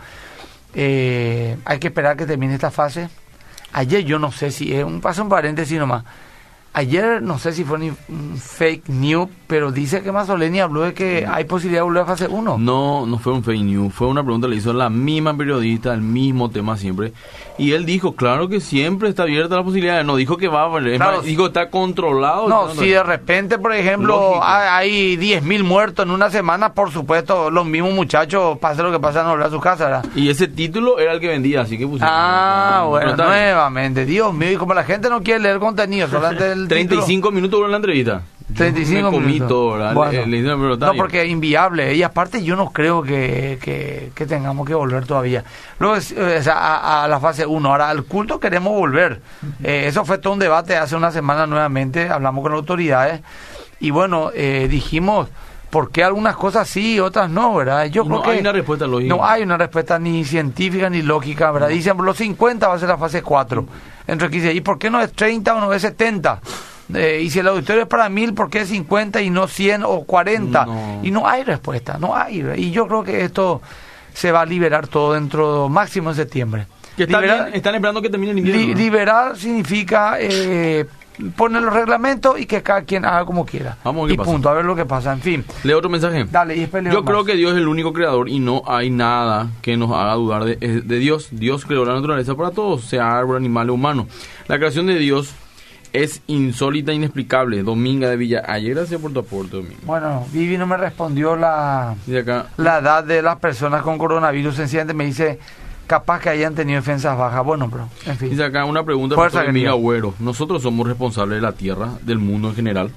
Eh, 0.74 1.56
hay 1.64 1.78
que 1.78 1.88
esperar 1.88 2.16
que 2.16 2.26
termine 2.26 2.54
esta 2.54 2.70
fase. 2.70 3.08
Ayer 3.72 4.04
yo 4.04 4.18
no 4.18 4.30
sé 4.30 4.50
si, 4.50 4.74
eh, 4.74 4.84
un 4.84 5.00
paso 5.00 5.22
un 5.22 5.30
paréntesis 5.30 5.78
nomás. 5.78 6.04
Ayer 6.74 7.20
no 7.20 7.38
sé 7.38 7.52
si 7.52 7.64
fue 7.64 7.78
un 7.78 8.38
fake 8.38 8.88
news, 8.88 9.28
pero 9.52 9.70
dice 9.70 10.02
que 10.02 10.10
Mazzoleni 10.12 10.60
habló 10.60 10.80
de 10.80 10.94
que 10.94 11.26
hay 11.30 11.44
posibilidad 11.44 11.80
de 11.80 11.84
volver 11.84 12.04
a 12.04 12.06
fase 12.06 12.26
1. 12.26 12.56
No, 12.56 13.04
no 13.04 13.18
fue 13.18 13.34
un 13.34 13.44
fake 13.44 13.60
news, 13.60 13.92
fue 13.92 14.06
una 14.06 14.22
pregunta 14.24 14.46
que 14.46 14.52
le 14.52 14.56
hizo 14.56 14.72
la 14.72 14.88
misma 14.88 15.36
periodista, 15.36 15.92
el 15.92 16.00
mismo 16.00 16.48
tema 16.48 16.78
siempre. 16.78 17.12
Y 17.58 17.72
él 17.72 17.84
dijo, 17.84 18.16
claro 18.16 18.48
que 18.48 18.60
siempre 18.62 19.10
está 19.10 19.24
abierta 19.24 19.56
la 19.56 19.62
posibilidad, 19.62 20.02
no 20.04 20.16
dijo 20.16 20.38
que 20.38 20.48
va 20.48 20.64
a 20.64 20.70
Claro. 20.80 21.16
más, 21.18 21.26
dijo 21.26 21.48
está 21.48 21.68
controlado. 21.68 22.48
No, 22.48 22.70
si 22.70 22.88
de 22.88 23.02
repente, 23.02 23.58
por 23.58 23.74
ejemplo, 23.74 24.16
Lógico. 24.16 24.40
hay, 24.42 24.88
hay 24.88 25.16
10.000 25.18 25.62
muertos 25.64 26.06
en 26.06 26.12
una 26.12 26.30
semana, 26.30 26.72
por 26.72 26.90
supuesto, 26.90 27.50
los 27.50 27.66
mismos 27.66 27.92
muchachos, 27.92 28.56
pase 28.58 28.82
lo 28.82 28.90
que 28.90 29.00
pasa, 29.00 29.22
no 29.22 29.32
volver 29.32 29.48
a 29.48 29.50
su 29.50 29.60
casa, 29.60 29.84
¿verdad? 29.84 30.06
Y 30.14 30.30
ese 30.30 30.48
título 30.48 30.98
era 30.98 31.12
el 31.12 31.20
que 31.20 31.28
vendía, 31.28 31.60
así 31.60 31.76
que 31.76 31.86
pusieron. 31.86 32.08
Ah, 32.10 32.86
bueno, 32.88 33.14
nuevamente, 33.16 34.06
Dios 34.06 34.32
mío, 34.32 34.50
y 34.52 34.56
como 34.56 34.72
la 34.72 34.84
gente 34.84 35.10
no 35.10 35.22
quiere 35.22 35.40
leer 35.40 35.58
contenido, 35.58 36.08
solamente 36.08 36.50
el 36.52 36.68
35 36.68 37.30
minutos 37.30 37.58
duró 37.60 37.68
la 37.68 37.76
entrevista. 37.76 38.22
Yo 38.52 38.64
35 38.64 39.10
me. 39.10 39.26
Bueno. 39.94 40.12
Le- 40.12 40.26
le 40.26 40.42
No, 40.92 40.92
porque 40.98 41.22
es 41.22 41.28
inviable. 41.28 41.94
Y 41.94 42.02
aparte 42.02 42.42
yo 42.44 42.56
no 42.56 42.70
creo 42.70 43.02
que, 43.02 43.58
que, 43.60 44.10
que 44.14 44.26
tengamos 44.26 44.66
que 44.66 44.74
volver 44.74 45.06
todavía. 45.06 45.44
Luego, 45.78 45.96
eh, 45.96 46.36
o 46.38 46.42
sea, 46.42 46.54
a, 46.58 47.04
a 47.04 47.08
la 47.08 47.18
fase 47.20 47.46
1. 47.46 47.68
Ahora, 47.68 47.88
al 47.90 48.04
culto 48.04 48.38
queremos 48.40 48.72
volver. 48.72 49.20
Eh, 49.62 49.84
eso 49.86 50.04
fue 50.04 50.18
todo 50.18 50.32
un 50.34 50.38
debate 50.38 50.76
hace 50.76 50.96
una 50.96 51.10
semana 51.10 51.46
nuevamente. 51.46 52.08
Hablamos 52.08 52.42
con 52.42 52.52
autoridades. 52.52 53.20
Y 53.80 53.90
bueno, 53.90 54.30
eh, 54.34 54.68
dijimos, 54.70 55.28
¿por 55.70 55.90
qué 55.90 56.04
algunas 56.04 56.36
cosas 56.36 56.68
sí 56.68 56.94
y 56.94 57.00
otras 57.00 57.28
no, 57.30 57.54
verdad? 57.56 57.86
Yo 57.86 58.04
creo 58.04 58.18
no 58.18 58.22
que 58.22 58.30
hay 58.30 58.40
una 58.40 58.52
respuesta 58.52 58.86
lógica. 58.86 59.14
No 59.16 59.24
hay 59.26 59.42
una 59.42 59.56
respuesta 59.56 59.98
ni 59.98 60.24
científica 60.24 60.88
ni 60.88 61.02
lógica, 61.02 61.50
¿verdad? 61.50 61.68
Dicen, 61.68 61.96
los 61.98 62.16
50 62.16 62.68
va 62.68 62.74
a 62.74 62.78
ser 62.78 62.88
la 62.90 62.98
fase 62.98 63.22
4. 63.22 63.66
Entre 64.06 64.28
que 64.30 64.36
dice, 64.36 64.52
¿y 64.52 64.60
por 64.60 64.78
qué 64.78 64.88
no 64.90 65.00
es 65.00 65.12
30 65.12 65.54
o 65.54 65.60
no 65.60 65.72
es 65.72 65.82
70? 65.82 66.40
Eh, 66.94 67.20
y 67.24 67.30
si 67.30 67.38
el 67.38 67.48
auditorio 67.48 67.82
es 67.82 67.88
para 67.88 68.08
1000, 68.08 68.34
¿por 68.34 68.50
qué 68.50 68.60
es 68.60 68.68
50 68.68 69.22
y 69.22 69.30
no 69.30 69.48
100 69.48 69.82
o 69.84 70.04
40? 70.04 70.66
No. 70.66 71.00
Y 71.02 71.10
no 71.10 71.26
hay 71.26 71.42
respuesta, 71.44 71.96
no 71.98 72.14
hay. 72.16 72.44
Y 72.56 72.70
yo 72.70 72.86
creo 72.86 73.02
que 73.04 73.24
esto 73.24 73.62
se 74.14 74.30
va 74.32 74.42
a 74.42 74.46
liberar 74.46 74.88
todo 74.88 75.14
dentro, 75.14 75.68
máximo 75.68 76.10
en 76.10 76.16
septiembre. 76.16 76.66
Que 76.96 77.04
está 77.04 77.20
Liberar- 77.20 77.44
bien, 77.44 77.54
están 77.56 77.74
esperando 77.74 78.02
que 78.02 78.10
termine 78.10 78.32
el 78.32 78.38
invierno. 78.38 78.60
li- 78.62 78.68
¿no? 78.74 78.78
liberar 78.78 79.36
significa 79.38 80.16
eh, 80.20 80.84
poner 81.36 81.62
los 81.62 81.72
reglamentos 81.72 82.38
y 82.38 82.44
que 82.44 82.62
cada 82.62 82.82
quien 82.82 83.06
haga 83.06 83.24
como 83.24 83.46
quiera. 83.46 83.78
Vamos 83.82 84.00
a 84.00 84.02
ver 84.04 84.08
qué 84.08 84.14
y 84.14 84.18
pasa. 84.18 84.30
punto, 84.30 84.48
a 84.50 84.52
ver 84.52 84.64
lo 84.66 84.76
que 84.76 84.84
pasa. 84.84 85.12
En 85.14 85.20
fin, 85.22 85.44
Leo 85.62 85.78
otro 85.78 85.88
mensaje. 85.88 86.26
dale, 86.30 86.54
y 86.56 86.66
Yo 86.70 87.02
más. 87.02 87.02
creo 87.10 87.24
que 87.24 87.34
Dios 87.36 87.52
es 87.52 87.58
el 87.58 87.68
único 87.68 87.94
creador 87.94 88.28
y 88.28 88.38
no 88.40 88.62
hay 88.66 88.90
nada 88.90 89.48
que 89.62 89.78
nos 89.78 89.90
haga 89.92 90.12
dudar 90.14 90.44
de, 90.44 90.56
de 90.56 90.98
Dios. 90.98 91.28
Dios 91.30 91.64
creó 91.64 91.86
la 91.86 91.94
naturaleza 91.94 92.34
para 92.34 92.50
todos, 92.50 92.84
sea 92.84 93.16
árbol, 93.16 93.36
animal 93.38 93.70
o 93.70 93.74
humano. 93.74 94.06
La 94.48 94.58
creación 94.58 94.86
de 94.86 94.98
Dios 94.98 95.32
es 95.92 96.22
insólita 96.26 96.92
e 96.92 96.94
inexplicable. 96.94 97.62
Dominga 97.62 98.08
de 98.08 98.16
Villa. 98.16 98.42
Ayer 98.46 98.74
gracias 98.74 99.00
por 99.00 99.12
tu 99.12 99.20
aporte, 99.20 99.56
Dominga. 99.56 99.80
Bueno, 99.84 100.26
Vivi 100.32 100.56
no 100.56 100.66
me 100.66 100.76
respondió 100.76 101.36
la, 101.36 101.90
acá, 102.20 102.46
la 102.56 102.78
edad 102.78 103.04
de 103.04 103.22
las 103.22 103.38
personas 103.38 103.82
con 103.82 103.98
coronavirus. 103.98 104.56
Sencillamente 104.56 104.94
me 104.94 105.04
dice, 105.04 105.38
capaz 105.86 106.20
que 106.20 106.30
hayan 106.30 106.54
tenido 106.54 106.76
defensas 106.76 107.16
bajas. 107.16 107.44
Bueno, 107.44 107.68
pero, 107.70 107.88
en 108.06 108.16
fin. 108.16 108.30
dice 108.30 108.44
acá 108.44 108.64
una 108.64 108.84
pregunta 108.84 109.16
para 109.16 109.44
querido. 109.44 109.72
Agüero. 109.72 110.14
Nosotros 110.18 110.62
somos 110.62 110.86
responsables 110.86 111.36
de 111.36 111.42
la 111.42 111.52
tierra, 111.52 111.90
del 112.02 112.18
mundo 112.18 112.48
en 112.48 112.54
general. 112.54 112.90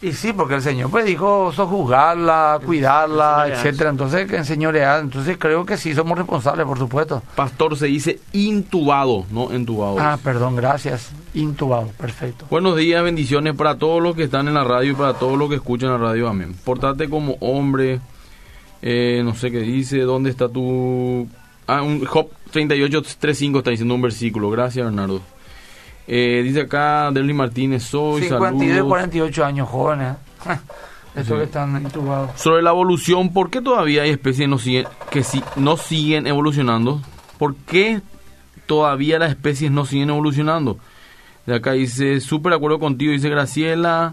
Y 0.00 0.12
sí, 0.12 0.32
porque 0.32 0.54
el 0.54 0.62
Señor 0.62 0.90
pues 0.90 1.04
dijo 1.04 1.52
sojuzgarla, 1.52 2.60
cuidarla, 2.64 3.48
etcétera. 3.48 3.90
Entonces, 3.90 4.28
que 4.28 4.36
enseñorear. 4.36 5.00
Entonces, 5.00 5.36
creo 5.38 5.66
que 5.66 5.76
sí 5.76 5.92
somos 5.92 6.16
responsables, 6.16 6.64
por 6.66 6.78
supuesto. 6.78 7.20
Pastor 7.34 7.76
se 7.76 7.86
dice 7.86 8.20
intubado, 8.32 9.26
no 9.32 9.50
entubado. 9.50 9.96
Ah, 9.98 10.16
perdón, 10.22 10.54
gracias. 10.54 11.10
Intubado, 11.34 11.88
perfecto. 11.98 12.46
Buenos 12.50 12.76
días, 12.76 13.02
bendiciones 13.02 13.54
para 13.54 13.76
todos 13.76 14.02
los 14.02 14.16
que 14.16 14.24
están 14.24 14.48
en 14.48 14.54
la 14.54 14.64
radio 14.64 14.92
y 14.92 14.94
para 14.94 15.14
todos 15.14 15.38
los 15.38 15.48
que 15.48 15.56
escuchan 15.56 15.90
la 15.90 15.98
radio. 15.98 16.28
Amén. 16.28 16.54
Portate 16.64 17.08
como 17.08 17.34
hombre. 17.40 18.00
eh, 18.82 19.20
no 19.24 19.34
sé 19.34 19.50
qué 19.50 19.60
dice. 19.60 19.98
¿Dónde 20.00 20.30
está 20.30 20.48
tu.? 20.48 21.28
Ah, 21.66 21.82
un 21.82 22.04
Job 22.06 22.28
38.35 22.52 23.58
está 23.58 23.70
diciendo 23.70 23.94
un 23.94 24.02
versículo. 24.02 24.50
Gracias, 24.50 24.84
Bernardo. 24.84 25.20
Eh, 26.06 26.40
dice 26.42 26.62
acá 26.62 27.10
Derly 27.12 27.34
Martínez, 27.34 27.82
soy 27.82 28.22
52 28.22 28.62
y 28.62 28.68
saludos. 28.68 28.88
48 28.88 29.44
años, 29.44 29.68
jóvenes. 29.68 30.14
Sí. 31.16 31.32
que 31.34 31.42
están 31.42 31.82
intubados. 31.82 32.30
Sobre 32.40 32.62
la 32.62 32.70
evolución, 32.70 33.32
¿por 33.32 33.50
qué 33.50 33.60
todavía 33.60 34.02
hay 34.02 34.10
especies 34.10 34.48
no 34.48 34.56
siguen, 34.56 34.86
que 35.10 35.24
si, 35.24 35.42
no 35.56 35.76
siguen 35.76 36.28
evolucionando? 36.28 37.02
¿Por 37.38 37.56
qué 37.56 38.02
todavía 38.66 39.18
las 39.18 39.30
especies 39.30 39.72
no 39.72 39.84
siguen 39.84 40.10
evolucionando? 40.10 40.78
De 41.48 41.54
acá 41.54 41.72
dice, 41.72 42.20
súper 42.20 42.50
de 42.50 42.56
acuerdo 42.56 42.78
contigo, 42.78 43.10
dice 43.10 43.30
Graciela. 43.30 44.12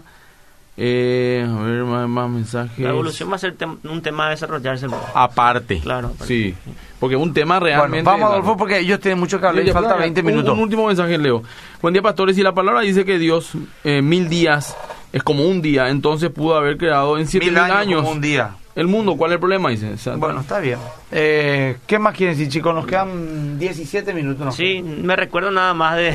Eh, 0.78 1.46
a 1.46 1.62
ver, 1.62 1.84
más, 1.84 2.08
más 2.08 2.30
mensajes. 2.30 2.78
La 2.78 2.88
evolución 2.90 3.30
va 3.30 3.36
a 3.36 3.38
ser 3.38 3.56
tem- 3.58 3.76
un 3.84 4.00
tema 4.00 4.26
a 4.26 4.30
desarrollarse. 4.30 4.86
Aparte. 5.14 5.80
Claro, 5.80 6.08
aparte. 6.08 6.26
Sí. 6.26 6.54
Porque 6.98 7.14
un 7.14 7.34
tema 7.34 7.58
Bueno, 7.60 7.76
realmente... 7.76 8.10
vamos, 8.10 8.30
Adolfo, 8.30 8.56
porque 8.56 8.78
ellos 8.78 9.00
tienen 9.00 9.18
mucho 9.18 9.38
que 9.38 9.46
hablar 9.46 9.66
y 9.66 9.70
falta 9.70 9.90
ya. 9.90 9.96
20 9.96 10.20
Un- 10.20 10.26
minutos. 10.26 10.54
Un, 10.54 10.60
último 10.60 10.86
mensaje, 10.86 11.18
Leo. 11.18 11.42
Buen 11.82 11.92
día, 11.92 12.02
pastores. 12.02 12.36
Si 12.36 12.42
la 12.42 12.52
palabra 12.54 12.80
dice 12.80 13.04
que 13.04 13.18
Dios, 13.18 13.52
eh, 13.84 14.00
mil 14.00 14.28
días 14.30 14.74
es 15.12 15.22
como 15.22 15.44
un 15.46 15.60
día, 15.60 15.88
entonces 15.90 16.30
pudo 16.30 16.56
haber 16.56 16.78
creado 16.78 17.18
en 17.18 17.26
siete 17.26 17.46
mil, 17.50 17.58
años, 17.58 18.00
como 18.00 18.12
un 18.12 18.20
día. 18.22 18.50
el 18.74 18.86
mundo. 18.86 19.14
¿Cuál 19.16 19.32
es 19.32 19.34
el 19.34 19.40
problema? 19.40 19.68
Dice. 19.70 19.92
O 19.92 19.98
sea, 19.98 20.16
Bueno, 20.16 20.40
está 20.40 20.58
bien. 20.58 20.78
Eh, 21.10 21.76
¿Qué 21.86 21.98
más 21.98 22.14
quieren 22.14 22.34
decir, 22.36 22.50
chicos? 22.50 22.74
Nos 22.74 22.86
quedan 22.86 23.58
17 23.58 24.14
minutos. 24.14 24.44
¿no? 24.44 24.52
Sí, 24.52 24.82
me 24.82 25.16
recuerdo 25.16 25.50
nada 25.50 25.72
más 25.74 25.96
de 25.96 26.14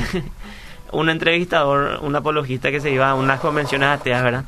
un 0.92 1.10
entrevistador, 1.10 2.00
un 2.02 2.16
apologista 2.16 2.72
que 2.72 2.80
se 2.82 2.92
iba 2.92 3.10
a 3.10 3.16
unas 3.16 3.40
convenciones 3.40 3.90
ateas, 3.90 4.24
¿verdad? 4.24 4.46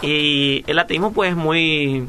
Y 0.00 0.64
el 0.66 0.78
ateísmo 0.78 1.12
pues 1.12 1.30
es 1.30 1.36
muy 1.36 2.06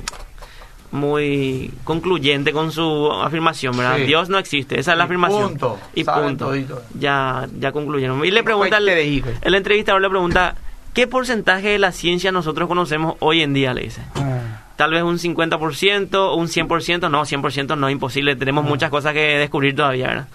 muy 0.92 1.72
concluyente 1.84 2.54
con 2.54 2.72
su 2.72 3.12
afirmación, 3.12 3.76
¿verdad? 3.76 3.98
Sí. 3.98 4.04
Dios 4.04 4.30
no 4.30 4.38
existe, 4.38 4.80
esa 4.80 4.92
es 4.92 4.98
la 4.98 5.04
Y 5.04 5.06
afirmación. 5.06 5.50
punto. 5.50 5.80
Y 5.96 6.04
Saben 6.04 6.24
punto. 6.30 6.46
todito. 6.48 6.82
Ya 7.00 7.48
ya 7.60 7.72
concluyeron. 7.72 8.24
Y 8.24 8.32
le 8.32 8.44
pregunta 8.44 8.78
el, 8.78 8.88
el 8.90 9.56
entrevistador 9.56 10.02
le 10.02 10.10
pregunta, 10.10 10.56
¿qué 10.94 11.08
porcentaje 11.08 11.70
de 11.70 11.80
la 11.80 11.92
ciencia 11.92 12.32
nosotros 12.32 12.68
conocemos 12.68 13.16
hoy 13.20 13.42
en 13.42 13.54
día? 13.54 13.74
Le 13.74 13.84
dice. 13.84 14.02
Ah, 14.16 14.60
Tal 14.76 14.92
vez 14.92 15.04
un 15.04 15.18
50%, 15.20 16.36
un 16.36 16.48
100%, 16.48 17.10
no, 17.12 17.22
100% 17.22 17.78
no, 17.78 17.90
imposible, 17.92 18.36
tenemos 18.36 18.64
muchas 18.66 18.90
cosas 18.90 19.14
que 19.14 19.38
descubrir 19.38 19.76
todavía, 19.76 20.08
¿verdad? 20.08 20.28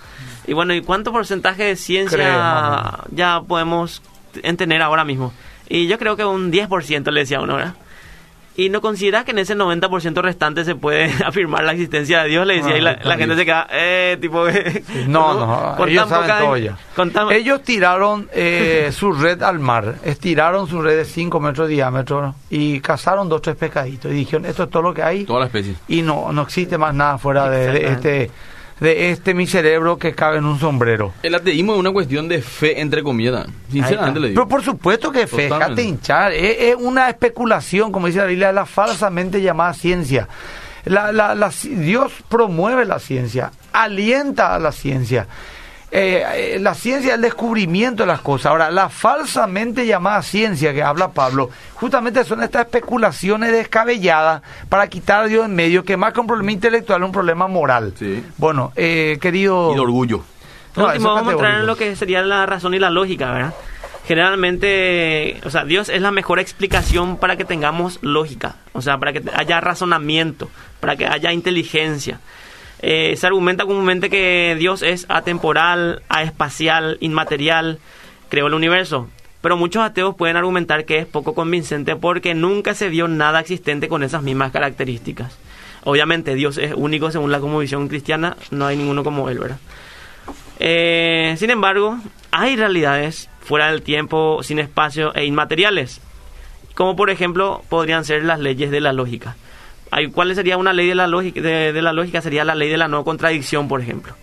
Y 0.49 0.55
bueno, 0.55 0.75
¿y 0.75 0.81
cuánto 0.81 1.13
porcentaje 1.13 1.63
de 1.65 1.77
ciencia 1.77 2.17
Creo, 2.19 3.05
ya 3.15 3.41
podemos 3.47 4.03
entender 4.43 4.83
ahora 4.83 5.05
mismo? 5.05 5.33
Y 5.69 5.87
yo 5.87 5.99
creo 5.99 6.17
que 6.17 6.25
un 6.25 6.51
10% 6.51 7.11
le 7.11 7.21
decía 7.21 7.41
uno, 7.41 7.57
¿verdad? 7.57 7.75
Y 8.57 8.71
no 8.71 8.81
considera 8.81 9.25
que 9.25 9.31
en 9.31 9.39
ese 9.39 9.55
90% 9.55 10.21
restante 10.21 10.65
se 10.65 10.75
puede 10.75 11.13
afirmar 11.25 11.63
la 11.63 11.73
existencia 11.73 12.23
de 12.25 12.31
Dios, 12.31 12.45
le 12.47 12.55
decía, 12.55 12.73
Ah, 12.75 12.79
y 12.79 12.81
la, 12.81 12.99
la 13.05 13.17
gente 13.17 13.37
se 13.37 13.45
queda, 13.45 13.69
eh, 13.71 14.17
tipo... 14.21 14.47
No, 15.07 15.35
no, 15.35 15.75
con 15.77 15.89
ellos 15.89 16.09
tan 16.09 16.27
saben 16.27 16.27
poca- 16.29 16.39
todo 16.41 16.57
ya. 16.57 16.77
con 16.97 17.11
tan- 17.13 17.31
Ellos 17.31 17.63
tiraron 17.63 18.29
eh, 18.33 18.91
su 18.97 19.13
red 19.13 19.41
al 19.43 19.61
mar, 19.61 19.97
estiraron 20.03 20.67
su 20.67 20.83
red 20.83 20.97
de 20.97 21.05
5 21.05 21.39
metros 21.39 21.69
de 21.69 21.75
diámetro 21.75 22.35
y 22.51 22.81
cazaron 22.81 23.29
dos 23.29 23.43
tres 23.43 23.55
pescaditos 23.55 24.11
y 24.11 24.15
dijeron, 24.15 24.45
esto 24.47 24.65
es 24.65 24.71
todo 24.71 24.83
lo 24.83 24.95
que 24.95 25.03
hay 25.05 25.25
Toda 25.25 25.41
la 25.41 25.47
especie. 25.47 25.77
y 25.87 26.03
no, 26.03 26.33
no 26.33 26.43
existe 26.43 26.77
más 26.79 26.93
nada 26.95 27.17
fuera 27.19 27.49
de, 27.49 27.71
de 27.71 27.87
este 27.93 28.31
de 28.81 29.11
este 29.11 29.35
mi 29.35 29.47
cerebro 29.47 29.99
que 29.99 30.15
cabe 30.15 30.39
en 30.39 30.45
un 30.45 30.59
sombrero. 30.59 31.13
El 31.23 31.35
ateísmo 31.35 31.75
es 31.75 31.79
una 31.81 31.91
cuestión 31.93 32.29
de 32.29 32.41
fe, 32.43 32.81
entre 32.81 33.03
comillas. 33.03 33.47
Sinceramente 33.71 34.21
le 34.21 34.29
digo. 34.29 34.41
Pero 34.43 34.49
por 34.49 34.63
supuesto 34.65 35.11
que 35.13 35.27
fe, 35.27 35.49
déjate 35.67 35.83
hinchar. 35.83 36.33
Es, 36.33 36.57
es 36.61 36.77
una 36.77 37.09
especulación, 37.09 37.91
como 37.93 38.07
dice 38.07 38.19
la 38.21 38.25
Biblia, 38.27 38.53
la 38.53 38.67
falsamente 38.67 39.41
llamada 39.43 39.75
ciencia. 39.75 40.29
La, 40.85 41.13
la- 41.13 41.35
la 41.35 41.51
Dios 41.63 42.13
promueve 42.29 42.85
la 42.85 42.99
ciencia, 42.99 43.51
alienta 43.73 44.55
a 44.55 44.59
la 44.59 44.73
ciencia. 44.73 45.27
Eh, 45.91 46.23
eh, 46.35 46.59
la 46.61 46.75
ciencia 46.75 47.11
es 47.11 47.15
el 47.15 47.23
descubrimiento 47.23 48.03
de 48.03 48.09
las 48.09 48.21
cosas. 48.21 48.47
Ahora, 48.47 48.71
la 48.71 48.91
falsamente 48.91 49.87
llamada 49.87 50.21
ciencia 50.23 50.75
que 50.75 50.83
habla 50.83 51.13
Pablo, 51.13 51.49
justamente 51.75 52.25
son 52.25 52.43
estas 52.43 52.67
especulaciones 52.67 53.53
descabelladas 53.53 54.43
para 54.69 54.87
quitar 54.89 55.25
a 55.25 55.27
Dios 55.29 55.47
en 55.47 55.55
medio, 55.55 55.85
que 55.85 55.97
más 55.97 56.13
que 56.13 56.21
un 56.21 56.27
problema 56.27 56.53
intelectual 56.53 57.01
es 57.01 57.07
un 57.07 57.13
problema 57.13 57.47
moral. 57.47 57.95
Sí. 57.99 58.23
Bueno, 58.37 58.73
eh, 58.77 59.19
querido... 59.21 59.73
Y 59.73 59.75
de 59.77 59.81
orgullo. 59.81 60.23
No, 60.77 60.87
último, 60.87 61.15
vamos 61.15 61.29
a 61.29 61.33
entrar 61.33 61.61
en 61.61 61.67
lo 61.67 61.77
que 61.77 61.97
sería 61.97 62.23
la 62.23 62.45
razón 62.45 62.75
y 62.75 62.79
la 62.79 62.91
lógica, 62.91 63.33
¿verdad? 63.33 63.55
Generalmente, 64.07 65.41
o 65.45 65.51
sea, 65.51 65.65
Dios 65.65 65.89
es 65.89 66.01
la 66.01 66.11
mejor 66.11 66.39
explicación 66.39 67.17
para 67.19 67.37
que 67.37 67.45
tengamos 67.45 67.99
lógica, 68.01 68.57
o 68.73 68.81
sea, 68.81 68.99
para 68.99 69.13
que 69.13 69.23
haya 69.35 69.61
razonamiento, 69.61 70.49
para 70.81 70.97
que 70.97 71.07
haya 71.07 71.33
inteligencia. 71.33 72.21
Eh, 72.81 73.15
se 73.17 73.27
argumenta 73.27 73.65
comúnmente 73.65 74.09
que 74.09 74.57
Dios 74.59 74.83
es 74.83 75.07
atemporal, 75.09 76.03
aespacial, 76.09 76.97
inmaterial, 77.01 77.79
creó 78.29 78.47
el 78.47 78.55
universo. 78.55 79.09
Pero 79.41 79.57
muchos 79.57 79.83
ateos 79.83 80.17
pueden 80.17 80.37
argumentar 80.37 80.85
que 80.85 80.99
es 80.99 81.07
poco 81.07 81.35
convincente 81.35 81.97
porque 81.97 82.35
nunca 82.35 82.75
se 82.75 82.89
vio 82.89 83.09
nada 83.09 83.41
existente 83.41 83.89
con 83.89 84.03
esas 84.03 84.23
mismas 84.23 84.53
características. 84.53 85.39
Obviamente 85.85 86.35
Dios 86.35 86.59
es 86.59 86.73
único 86.75 87.11
según 87.11 87.31
la 87.31 87.41
cosmovisión 87.41 87.89
cristiana, 87.89 88.37
no 88.51 88.67
hay 88.67 88.77
ninguno 88.77 89.05
como 89.05 89.29
él, 89.31 89.39
¿verdad? 89.39 89.59
Eh, 90.59 91.35
sin 91.39 91.51
embargo, 91.51 91.99
hay 92.33 92.57
realidades 92.57 93.31
fuera 93.41 93.71
del 93.71 93.83
tiempo, 93.83 94.43
sin 94.43 94.59
espacio 94.59 95.15
e 95.15 95.25
inmateriales, 95.25 96.01
como 96.75 96.97
por 96.97 97.11
ejemplo 97.11 97.63
podrían 97.69 98.05
ser 98.05 98.25
las 98.25 98.41
leyes 98.41 98.71
de 98.71 98.81
la 98.81 98.93
lógica. 98.93 99.37
¿Cuál 100.13 100.35
sería 100.35 100.57
una 100.57 100.73
ley 100.73 100.89
de 100.89 100.95
la 100.95 101.07
lógica? 101.07 101.41
De, 101.41 101.73
de 101.73 101.83
la 101.83 101.93
lógica 101.93 102.21
sería 102.21 102.45
la 102.45 102.55
ley 102.55 102.69
de 102.69 102.77
la 102.77 102.89
no 102.89 103.05
contradicción, 103.05 103.69
por 103.69 103.81
ejemplo. 103.81 104.15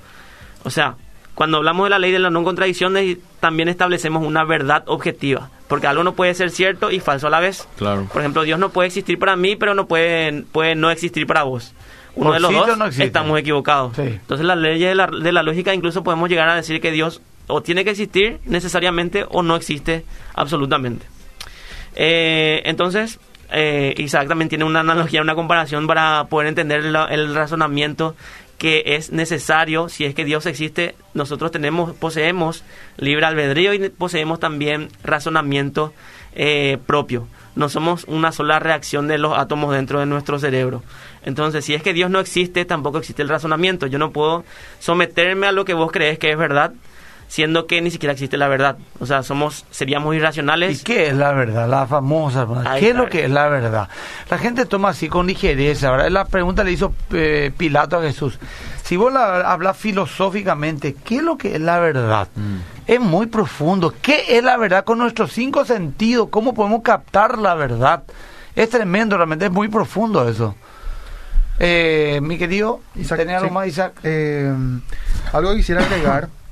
O 0.63 0.69
sea, 0.69 0.95
cuando 1.35 1.57
hablamos 1.57 1.85
de 1.85 1.89
la 1.89 1.99
ley 1.99 2.11
de 2.11 2.19
la 2.19 2.29
no 2.29 2.43
contradicción, 2.43 2.95
también 3.39 3.67
establecemos 3.67 4.25
una 4.25 4.45
verdad 4.45 4.83
objetiva, 4.87 5.49
porque 5.67 5.85
algo 5.85 6.03
no 6.03 6.13
puede 6.13 6.33
ser 6.33 6.49
cierto 6.49 6.91
y 6.91 7.01
falso 7.01 7.27
a 7.27 7.29
la 7.29 7.41
vez. 7.41 7.67
Claro. 7.77 8.07
Por 8.11 8.21
ejemplo, 8.21 8.43
Dios 8.43 8.57
no 8.57 8.69
puede 8.69 8.87
existir 8.87 9.19
para 9.19 9.35
mí, 9.35 9.57
pero 9.57 9.75
no 9.75 9.85
puede, 9.85 10.43
puede 10.51 10.75
no 10.75 10.89
existir 10.89 11.27
para 11.27 11.43
vos. 11.43 11.73
Uno 12.15 12.29
O 12.29 12.33
de 12.33 12.39
los 12.39 12.53
dos 12.53 12.77
no 12.77 12.85
estamos 12.85 13.37
equivocados. 13.37 13.97
Sí. 13.97 14.03
Entonces, 14.03 14.45
las 14.45 14.57
leyes 14.57 14.87
de 14.87 14.95
la, 14.95 15.07
de 15.07 15.31
la 15.33 15.43
lógica 15.43 15.73
incluso 15.73 16.03
podemos 16.03 16.29
llegar 16.29 16.47
a 16.47 16.55
decir 16.55 16.79
que 16.79 16.91
Dios 16.91 17.21
o 17.47 17.61
tiene 17.61 17.83
que 17.83 17.91
existir 17.91 18.39
necesariamente 18.45 19.25
o 19.29 19.43
no 19.43 19.57
existe 19.57 20.05
absolutamente. 20.33 21.05
Eh, 21.95 22.61
entonces, 22.63 23.19
eh, 23.51 23.93
Isaac 23.97 24.27
también 24.27 24.49
tiene 24.49 24.65
una 24.65 24.81
analogía, 24.81 25.21
una 25.21 25.35
comparación 25.35 25.87
para 25.87 26.25
poder 26.25 26.47
entender 26.47 26.83
el 26.85 27.35
razonamiento 27.35 28.15
que 28.57 28.83
es 28.85 29.11
necesario 29.11 29.89
si 29.89 30.05
es 30.05 30.15
que 30.15 30.25
Dios 30.25 30.45
existe. 30.45 30.95
Nosotros 31.13 31.51
tenemos, 31.51 31.93
poseemos 31.93 32.63
libre 32.97 33.25
albedrío 33.25 33.73
y 33.73 33.89
poseemos 33.89 34.39
también 34.39 34.89
razonamiento 35.03 35.93
eh, 36.33 36.77
propio. 36.85 37.27
No 37.55 37.69
somos 37.69 38.03
una 38.05 38.31
sola 38.31 38.59
reacción 38.59 39.07
de 39.07 39.17
los 39.17 39.37
átomos 39.37 39.73
dentro 39.73 39.99
de 39.99 40.05
nuestro 40.05 40.39
cerebro. 40.39 40.83
Entonces, 41.23 41.63
si 41.63 41.73
es 41.73 41.81
que 41.81 41.93
Dios 41.93 42.09
no 42.09 42.19
existe, 42.19 42.65
tampoco 42.65 42.97
existe 42.97 43.21
el 43.21 43.29
razonamiento. 43.29 43.87
Yo 43.87 43.97
no 43.97 44.11
puedo 44.11 44.43
someterme 44.79 45.47
a 45.47 45.51
lo 45.51 45.63
que 45.63 45.73
vos 45.73 45.91
crees 45.91 46.19
que 46.19 46.31
es 46.31 46.37
verdad, 46.37 46.73
siendo 47.35 47.67
que 47.67 47.81
ni 47.81 47.91
siquiera 47.91 48.13
existe 48.13 48.37
la 48.37 48.47
verdad. 48.47 48.77
O 48.97 49.05
sea, 49.05 49.21
somos, 49.21 49.65
seríamos 49.69 50.13
¿Y 50.13 50.19
irracionales. 50.19 50.81
qué 50.85 51.09
es 51.09 51.15
la 51.17 51.33
verdad? 51.33 51.67
La 51.67 51.85
famosa. 51.85 52.47
Ahí 52.63 52.79
¿Qué 52.79 52.89
es 52.91 52.95
lo 52.95 53.09
que 53.09 53.25
es 53.25 53.29
la 53.29 53.49
verdad? 53.49 53.89
La 54.29 54.37
gente 54.37 54.65
toma 54.65 54.87
así 54.91 55.09
con 55.09 55.27
ligereza. 55.27 55.91
¿verdad? 55.91 56.07
La 56.11 56.23
pregunta 56.23 56.63
le 56.63 56.71
hizo 56.71 56.93
eh, 57.11 57.51
Pilato 57.57 57.97
a 57.97 58.03
Jesús. 58.03 58.39
Si 58.85 58.95
vos 58.95 59.11
la, 59.11 59.51
hablas 59.51 59.75
filosóficamente, 59.75 60.95
¿qué 61.03 61.17
es 61.17 61.23
lo 61.23 61.37
que 61.37 61.55
es 61.55 61.61
la 61.61 61.77
verdad? 61.79 62.29
Es 62.87 63.01
muy 63.01 63.25
profundo. 63.25 63.93
¿Qué 64.01 64.37
es 64.37 64.41
la 64.41 64.55
verdad 64.55 64.85
con 64.85 64.97
nuestros 64.97 65.33
cinco 65.33 65.65
sentidos? 65.65 66.29
¿Cómo 66.29 66.53
podemos 66.53 66.83
captar 66.83 67.37
la 67.37 67.53
verdad? 67.53 68.03
Es 68.55 68.69
tremendo, 68.69 69.17
realmente 69.17 69.47
es 69.47 69.51
muy 69.51 69.67
profundo 69.67 70.25
eso. 70.29 70.55
Eh, 71.59 72.21
mi 72.23 72.37
querido, 72.37 72.79
Isaac, 72.95 73.19
¿tenés 73.19 73.35
algo 73.35 73.49
sí. 73.49 73.53
más, 73.53 73.67
Isaac? 73.67 73.93
Eh, 74.03 74.53
algo 75.33 75.51
que 75.51 75.57
quisiera 75.57 75.83
agregar 75.83 76.29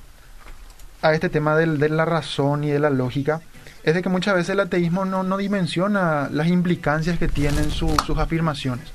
a 1.03 1.13
este 1.13 1.29
tema 1.29 1.55
del- 1.55 1.77
de 1.79 1.89
la 1.89 2.05
razón 2.05 2.63
y 2.63 2.71
de 2.71 2.79
la 2.79 2.89
lógica 2.89 3.41
es 3.83 3.93
de 3.93 4.01
que 4.01 4.09
muchas 4.09 4.33
veces 4.35 4.49
el 4.51 4.59
ateísmo 4.61 5.05
no, 5.05 5.23
no 5.23 5.37
dimensiona 5.37 6.29
las 6.31 6.47
implicancias 6.47 7.19
que 7.19 7.27
tienen 7.27 7.69
su- 7.69 7.95
sus 8.05 8.17
afirmaciones. 8.17 8.85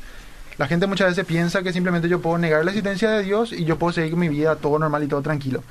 La 0.56 0.66
gente 0.66 0.86
muchas 0.88 1.09
veces 1.11 1.24
piensa 1.24 1.62
que 1.62 1.72
simplemente 1.72 2.09
yo 2.09 2.20
puedo 2.20 2.36
negar 2.38 2.64
la 2.64 2.70
existencia 2.72 3.11
de 3.11 3.22
Dios 3.22 3.52
y 3.52 3.64
yo 3.64 3.78
puedo 3.78 3.92
seguir 3.92 4.16
mi 4.16 4.28
vida 4.28 4.56
todo 4.56 4.78
normal 4.78 5.04
y 5.04 5.06
todo 5.06 5.22
tranquilo. 5.22 5.62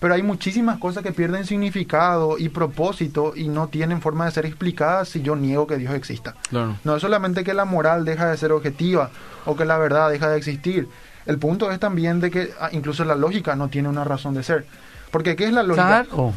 Pero 0.00 0.14
hay 0.14 0.22
muchísimas 0.22 0.78
cosas 0.78 1.02
que 1.04 1.12
pierden 1.12 1.44
significado 1.46 2.36
y 2.38 2.48
propósito 2.48 3.34
y 3.36 3.48
no 3.48 3.68
tienen 3.68 4.00
forma 4.00 4.24
de 4.24 4.30
ser 4.32 4.46
explicadas 4.46 5.08
si 5.10 5.22
yo 5.22 5.36
niego 5.36 5.66
que 5.66 5.76
Dios 5.76 5.94
exista. 5.94 6.34
Claro. 6.50 6.76
No 6.82 6.96
es 6.96 7.02
solamente 7.02 7.44
que 7.44 7.54
la 7.54 7.64
moral 7.66 8.04
deja 8.04 8.28
de 8.30 8.36
ser 8.36 8.52
objetiva 8.52 9.10
o 9.44 9.54
que 9.54 9.64
la 9.64 9.78
verdad 9.78 10.10
deja 10.10 10.28
de 10.30 10.38
existir. 10.38 10.88
El 11.26 11.38
punto 11.38 11.70
es 11.70 11.78
también 11.78 12.18
de 12.20 12.30
que 12.32 12.50
ah, 12.60 12.70
incluso 12.72 13.04
la 13.04 13.14
lógica 13.14 13.54
no 13.54 13.68
tiene 13.68 13.88
una 13.88 14.02
razón 14.02 14.34
de 14.34 14.42
ser. 14.42 14.66
Porque 15.12 15.36
¿qué 15.36 15.44
es 15.44 15.52
la 15.52 15.62
lógica? 15.62 16.04
Claro. 16.04 16.34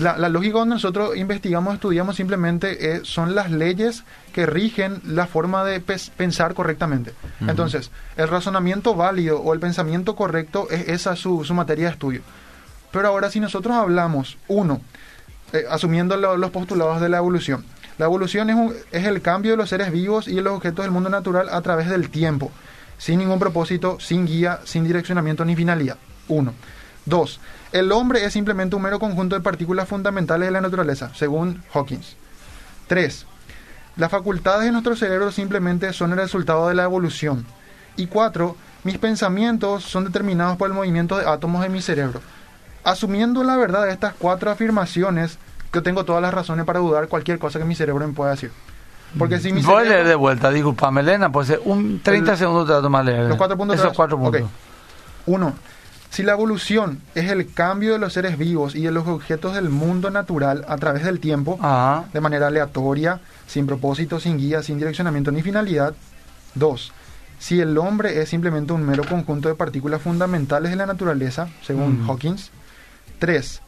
La, 0.00 0.18
la 0.18 0.28
lógica 0.28 0.54
cuando 0.54 0.74
nosotros 0.74 1.16
investigamos, 1.16 1.74
estudiamos 1.74 2.16
simplemente 2.16 2.96
eh, 2.96 3.00
son 3.04 3.34
las 3.36 3.50
leyes 3.52 4.02
que 4.32 4.44
rigen 4.44 5.00
la 5.04 5.26
forma 5.28 5.64
de 5.64 5.80
pensar 5.80 6.54
correctamente. 6.54 7.14
Entonces, 7.40 7.90
el 8.16 8.26
razonamiento 8.28 8.94
válido 8.96 9.40
o 9.40 9.54
el 9.54 9.60
pensamiento 9.60 10.16
correcto 10.16 10.66
es 10.70 10.88
esa 10.88 11.14
su, 11.16 11.44
su 11.44 11.54
materia 11.54 11.86
de 11.86 11.92
estudio. 11.92 12.20
Pero 12.90 13.08
ahora 13.08 13.30
si 13.30 13.38
nosotros 13.38 13.76
hablamos, 13.76 14.36
uno, 14.48 14.80
eh, 15.52 15.64
asumiendo 15.70 16.16
lo- 16.16 16.36
los 16.36 16.50
postulados 16.50 17.00
de 17.00 17.08
la 17.08 17.18
evolución, 17.18 17.64
la 17.98 18.06
evolución 18.06 18.50
es, 18.50 18.56
un- 18.56 18.74
es 18.90 19.06
el 19.06 19.22
cambio 19.22 19.52
de 19.52 19.56
los 19.56 19.68
seres 19.68 19.92
vivos 19.92 20.26
y 20.26 20.34
de 20.34 20.42
los 20.42 20.54
objetos 20.54 20.84
del 20.84 20.90
mundo 20.90 21.08
natural 21.10 21.48
a 21.50 21.60
través 21.62 21.88
del 21.88 22.10
tiempo, 22.10 22.50
sin 22.98 23.20
ningún 23.20 23.38
propósito, 23.38 23.98
sin 24.00 24.26
guía, 24.26 24.58
sin 24.64 24.82
direccionamiento 24.84 25.44
ni 25.44 25.54
finalidad. 25.54 25.96
Uno. 26.28 26.54
Dos, 27.06 27.40
el 27.72 27.90
hombre 27.92 28.24
es 28.24 28.32
simplemente 28.32 28.76
un 28.76 28.82
mero 28.82 28.98
conjunto 28.98 29.34
de 29.36 29.40
partículas 29.42 29.88
fundamentales 29.88 30.48
de 30.48 30.52
la 30.52 30.60
naturaleza, 30.60 31.10
según 31.14 31.62
Hawkins. 31.72 32.16
Tres, 32.88 33.26
las 33.96 34.10
facultades 34.10 34.64
de 34.64 34.72
nuestro 34.72 34.94
cerebro 34.96 35.30
simplemente 35.32 35.92
son 35.92 36.12
el 36.12 36.18
resultado 36.18 36.68
de 36.68 36.74
la 36.74 36.84
evolución. 36.84 37.46
Y 37.96 38.08
cuatro, 38.08 38.56
mis 38.84 38.98
pensamientos 38.98 39.84
son 39.84 40.04
determinados 40.04 40.56
por 40.56 40.68
el 40.68 40.74
movimiento 40.74 41.16
de 41.16 41.26
átomos 41.28 41.64
en 41.64 41.72
mi 41.72 41.80
cerebro. 41.80 42.20
Asumiendo 42.84 43.42
la 43.42 43.56
verdad 43.56 43.84
de 43.84 43.92
estas 43.92 44.14
cuatro 44.18 44.50
afirmaciones, 44.50 45.38
yo 45.72 45.82
tengo 45.82 46.04
todas 46.04 46.22
las 46.22 46.32
razones 46.34 46.64
para 46.66 46.78
dudar 46.80 47.08
cualquier 47.08 47.38
cosa 47.38 47.58
que 47.58 47.64
mi 47.64 47.74
cerebro 47.74 48.06
me 48.06 48.12
pueda 48.14 48.32
decir. 48.32 48.50
Porque 49.18 49.38
si 49.38 49.52
mi 49.52 49.62
Voy 49.62 49.74
a 49.74 49.78
cerebro- 49.78 49.94
leer 49.94 50.08
de 50.08 50.14
vuelta, 50.14 50.50
disculpame, 50.50 51.00
Elena, 51.02 51.30
pues 51.30 51.50
eh, 51.50 51.60
un 51.64 52.00
30 52.02 52.32
El- 52.32 52.38
segundos 52.38 52.66
te 52.66 52.72
va 52.72 52.78
a 52.80 52.82
tomar 52.82 53.04
leer. 53.04 53.24
Los 53.28 53.36
cuatro 53.36 53.56
puntos. 53.56 53.78
Esos 53.78 53.92
cuatro 53.92 54.18
puntos. 54.18 54.42
Uno, 55.26 55.54
si 56.16 56.22
la 56.22 56.32
evolución 56.32 57.00
es 57.14 57.30
el 57.30 57.52
cambio 57.52 57.92
de 57.92 57.98
los 57.98 58.14
seres 58.14 58.38
vivos 58.38 58.74
y 58.74 58.82
de 58.82 58.90
los 58.90 59.06
objetos 59.06 59.54
del 59.54 59.68
mundo 59.68 60.08
natural 60.10 60.64
a 60.66 60.76
través 60.78 61.04
del 61.04 61.20
tiempo, 61.20 61.58
Ajá. 61.60 62.04
de 62.12 62.20
manera 62.22 62.46
aleatoria, 62.46 63.20
sin 63.46 63.66
propósito, 63.66 64.18
sin 64.18 64.38
guía, 64.38 64.62
sin 64.62 64.78
direccionamiento 64.78 65.30
ni 65.30 65.42
finalidad. 65.42 65.94
Dos, 66.54 66.92
si 67.38 67.60
el 67.60 67.76
hombre 67.76 68.22
es 68.22 68.30
simplemente 68.30 68.72
un 68.72 68.86
mero 68.86 69.04
conjunto 69.04 69.48
de 69.50 69.54
partículas 69.56 70.00
fundamentales 70.00 70.70
de 70.70 70.76
la 70.76 70.86
naturaleza, 70.86 71.48
según 71.62 72.04
Mm. 72.04 72.10
Hawkins. 72.10 72.50
Tres, 73.18 73.60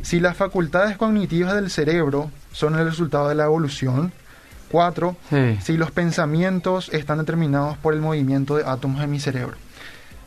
si 0.00 0.20
las 0.20 0.36
facultades 0.38 0.96
cognitivas 0.96 1.54
del 1.54 1.68
cerebro 1.70 2.30
son 2.52 2.78
el 2.78 2.86
resultado 2.86 3.28
de 3.28 3.34
la 3.34 3.44
evolución. 3.44 4.12
Cuatro, 4.70 5.16
Sí. 5.28 5.58
si 5.62 5.76
los 5.76 5.90
pensamientos 5.90 6.88
están 6.94 7.18
determinados 7.18 7.76
por 7.78 7.92
el 7.92 8.00
movimiento 8.00 8.56
de 8.56 8.64
átomos 8.64 9.02
en 9.02 9.10
mi 9.10 9.18
cerebro. 9.20 9.56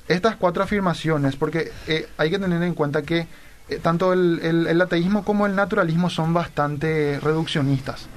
Estas 0.07 0.35
cuatro 0.35 0.63
afirmaciones, 0.63 1.35
porque 1.35 1.71
eh, 1.87 2.07
hay 2.17 2.29
que 2.29 2.39
tener 2.39 2.61
en 2.63 2.73
cuenta 2.73 3.01
que 3.03 3.27
eh, 3.69 3.79
tanto 3.81 4.11
el, 4.13 4.39
el- 4.43 4.67
el 4.67 4.81
ateísmo 4.81 5.23
como 5.23 5.45
el 5.45 5.55
naturalismo 5.55 6.09
son 6.09 6.33
bastante 6.33 7.19
reduccionistas. 7.21 8.07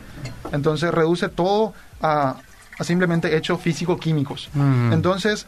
Entonces 0.53 0.93
reduce 0.93 1.29
todo 1.29 1.75
a, 2.03 2.37
a 2.79 2.85
simplemente 2.85 3.37
hechos 3.37 3.61
físico-químicos. 3.61 4.51
Mm. 4.55 4.93
Entonces, 4.93 5.47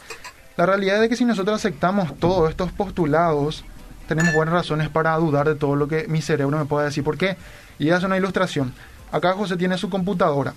la 0.56 0.66
realidad 0.66 1.02
es 1.02 1.08
que 1.08 1.16
si 1.16 1.24
nosotros 1.24 1.56
aceptamos 1.56 2.16
todos 2.18 2.50
estos 2.50 2.70
postulados, 2.72 3.64
tenemos 4.06 4.32
buenas 4.34 4.54
razones 4.54 4.88
para 4.88 5.14
dudar 5.16 5.48
de 5.48 5.54
todo 5.56 5.74
lo 5.76 5.88
que 5.88 6.06
mi 6.08 6.22
cerebro 6.22 6.56
me 6.58 6.64
pueda 6.64 6.84
decir. 6.86 7.02
¿Por 7.04 7.18
qué? 7.18 7.36
Y 7.78 7.90
es 7.90 8.02
una 8.04 8.16
ilustración. 8.16 8.72
Acá 9.12 9.32
José 9.32 9.56
tiene 9.56 9.76
su 9.78 9.90
computadora. 9.90 10.54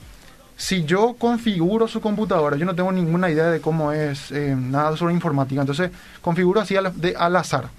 Si 0.57 0.83
yo 0.85 1.15
configuro 1.17 1.87
su 1.87 2.01
computadora, 2.01 2.55
yo 2.55 2.65
no 2.65 2.75
tengo 2.75 2.91
ninguna 2.91 3.29
idea 3.31 3.45
de 3.49 3.61
cómo 3.61 3.91
es 3.91 4.31
eh, 4.31 4.55
nada 4.57 4.95
sobre 4.95 5.13
informática. 5.13 5.61
Entonces, 5.61 5.89
configuro 6.21 6.61
así 6.61 6.75
al, 6.75 6.91
de, 7.01 7.15
al 7.17 7.35
azar, 7.35 7.69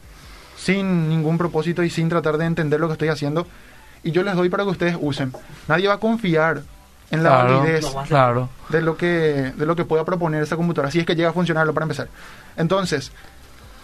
sin 0.56 1.08
ningún 1.08 1.38
propósito 1.38 1.82
y 1.84 1.90
sin 1.90 2.08
tratar 2.08 2.38
de 2.38 2.44
entender 2.46 2.80
lo 2.80 2.88
que 2.88 2.94
estoy 2.94 3.08
haciendo. 3.08 3.46
Y 4.02 4.10
yo 4.10 4.24
les 4.24 4.34
doy 4.34 4.48
para 4.48 4.64
que 4.64 4.70
ustedes 4.70 4.96
usen. 5.00 5.32
Nadie 5.68 5.86
va 5.86 5.94
a 5.94 5.98
confiar 5.98 6.62
en 7.12 7.22
la 7.22 7.30
Claro, 7.30 7.58
validez 7.58 7.86
claro. 8.08 8.48
de 8.70 8.80
lo 8.82 8.96
que 8.96 9.52
de 9.56 9.66
lo 9.66 9.76
que 9.76 9.84
pueda 9.84 10.04
proponer 10.04 10.42
esa 10.42 10.56
computadora, 10.56 10.90
si 10.90 10.98
es 10.98 11.06
que 11.06 11.14
llega 11.14 11.28
a 11.28 11.32
funcionarlo 11.32 11.72
para 11.74 11.84
empezar. 11.84 12.08
Entonces, 12.56 13.12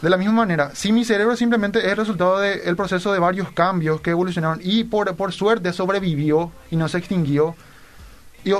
de 0.02 0.10
la 0.10 0.16
misma 0.16 0.32
manera, 0.34 0.70
si 0.74 0.92
mi 0.92 1.04
cerebro 1.04 1.36
simplemente 1.36 1.88
es 1.88 1.96
resultado 1.96 2.38
del 2.38 2.74
proceso 2.74 3.12
de 3.12 3.18
varios 3.18 3.50
cambios 3.52 4.00
que 4.00 4.10
evolucionaron 4.10 4.60
y 4.62 4.84
por, 4.84 5.14
por 5.14 5.32
suerte 5.32 5.72
sobrevivió 5.72 6.50
y 6.70 6.76
no 6.76 6.88
se 6.88 6.98
extinguió, 6.98 7.54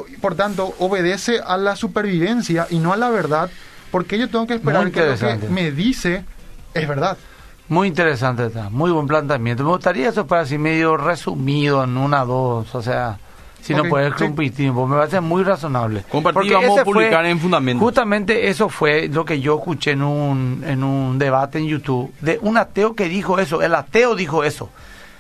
y 0.09 0.17
por 0.17 0.35
tanto 0.35 0.75
obedece 0.79 1.41
a 1.45 1.57
la 1.57 1.77
supervivencia 1.77 2.67
y 2.71 2.79
no 2.79 2.93
a 2.93 2.97
la 2.97 3.11
verdad, 3.11 3.51
porque 3.91 4.19
yo 4.19 4.29
tengo 4.29 4.47
que 4.47 4.55
esperar 4.55 4.91
que 4.91 5.05
lo 5.07 5.17
que 5.17 5.49
me 5.49 5.71
dice 5.71 6.25
es 6.75 6.89
verdad. 6.89 7.17
Muy 7.69 7.89
interesante 7.89 8.47
está, 8.47 8.71
muy 8.71 8.91
buen 8.91 9.07
planteamiento. 9.07 9.63
Me 9.63 9.71
gustaría 9.71 10.09
eso 10.09 10.27
para 10.27 10.43
así 10.43 10.57
medio 10.59 10.97
resumido 10.97 11.85
en 11.85 11.97
una, 11.99 12.25
dos, 12.25 12.75
o 12.75 12.83
sea, 12.83 13.19
si 13.61 13.75
Ok, 13.75 13.83
no 13.83 13.89
puedes 13.91 14.15
sí. 14.17 14.25
cumplir 14.25 14.55
tiempo, 14.55 14.87
me 14.87 14.97
parece 14.97 15.21
muy 15.21 15.43
razonable. 15.43 16.03
Compartir, 16.09 16.35
Porque 16.53 16.55
vamos 16.55 16.79
a 16.81 16.85
fue- 16.85 16.95
publicar 16.95 17.27
en 17.27 17.39
Fundamento. 17.39 17.85
Justamente 17.85 18.49
eso 18.49 18.71
fue 18.71 19.09
lo 19.09 19.25
que 19.27 19.41
yo 19.41 19.59
escuché 19.59 19.91
en 19.91 20.03
un, 20.03 20.63
en 20.67 20.83
un 20.83 21.19
debate 21.19 21.59
en 21.59 21.67
YouTube 21.67 22.11
de 22.23 22.39
un 22.41 22.57
ateo 22.57 22.95
que 22.95 23.09
dijo 23.09 23.39
eso, 23.39 23.61
el 23.61 23.75
ateo 23.75 24.15
dijo 24.15 24.45
eso. 24.45 24.71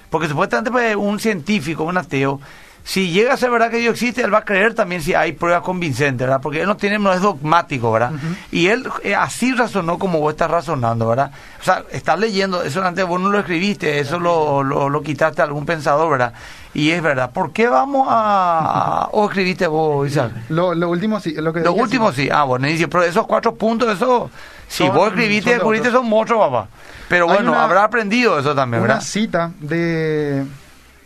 Porque 0.09 0.27
supuestamente 0.29 0.71
pues, 0.71 0.97
un 0.97 1.21
científico, 1.21 1.85
un 1.85 1.99
ateo, 1.99 2.41
si 2.89 3.11
llega 3.11 3.34
a 3.34 3.36
ser 3.36 3.51
verdad 3.51 3.70
que 3.70 3.76
Dios 3.76 3.93
existe, 3.93 4.22
él 4.22 4.32
va 4.32 4.39
a 4.39 4.45
creer 4.47 4.72
también 4.72 5.03
si 5.03 5.12
hay 5.14 5.32
pruebas 5.32 5.61
convincentes, 5.61 6.26
¿verdad? 6.26 6.41
Porque 6.41 6.62
él 6.62 6.66
no 6.66 6.78
tiene, 6.78 6.99
no 6.99 7.12
es 7.12 7.20
dogmático, 7.20 7.93
¿verdad? 7.93 8.12
Y 8.51 8.68
él 8.68 8.89
eh, 9.03 9.14
así 9.14 9.53
razonó 9.53 9.99
como 9.99 10.20
vos 10.20 10.30
estás 10.32 10.51
razonando, 10.51 11.07
¿verdad? 11.07 11.30
O 11.61 11.64
sea, 11.64 11.84
estás 11.93 12.18
leyendo, 12.18 12.62
eso 12.62 12.82
antes 12.82 13.05
vos 13.07 13.20
no 13.20 13.28
lo 13.28 13.41
escribiste, 13.41 13.99
eso 14.01 14.18
lo, 14.18 14.62
lo, 14.62 14.89
lo 14.89 15.03
quitaste 15.03 15.43
a 15.43 15.45
algún 15.45 15.66
pensador, 15.66 16.11
¿verdad? 16.11 16.32
Y 16.72 16.91
es 16.91 17.03
verdad. 17.03 17.30
¿Por 17.30 17.53
qué 17.53 17.68
vamos 17.68 18.07
a... 18.11 19.11
o 19.12 19.26
escribiste 19.26 19.66
vos, 19.66 20.09
Isaac? 20.09 20.32
Lo, 20.49 20.74
lo 20.74 20.89
último 20.89 21.20
sí, 21.20 21.34
lo 21.34 21.53
que 21.53 21.61
Lo 21.61 21.74
último 21.74 22.11
sí. 22.11 22.30
Ah, 22.32 22.45
bueno, 22.45 22.68
dice, 22.68 22.89
pero 22.89 23.05
esos 23.05 23.26
cuatro 23.26 23.55
puntos, 23.55 23.95
eso... 23.95 24.30
Si 24.66 24.86
Son- 24.86 24.97
vos 24.97 25.09
escribiste 25.09 25.51
y 25.51 25.53
descubriste, 25.55 25.91
son 25.91 26.09
monstruos, 26.09 26.49
papá. 26.49 26.68
Pero 27.11 27.26
bueno, 27.26 27.53
una- 27.53 27.64
habrá 27.64 27.84
aprendido 27.84 28.39
eso 28.39 28.55
también, 28.55 28.82
una 28.82 28.95
¿verdad? 28.95 29.07
cita 29.07 29.51
de, 29.61 30.45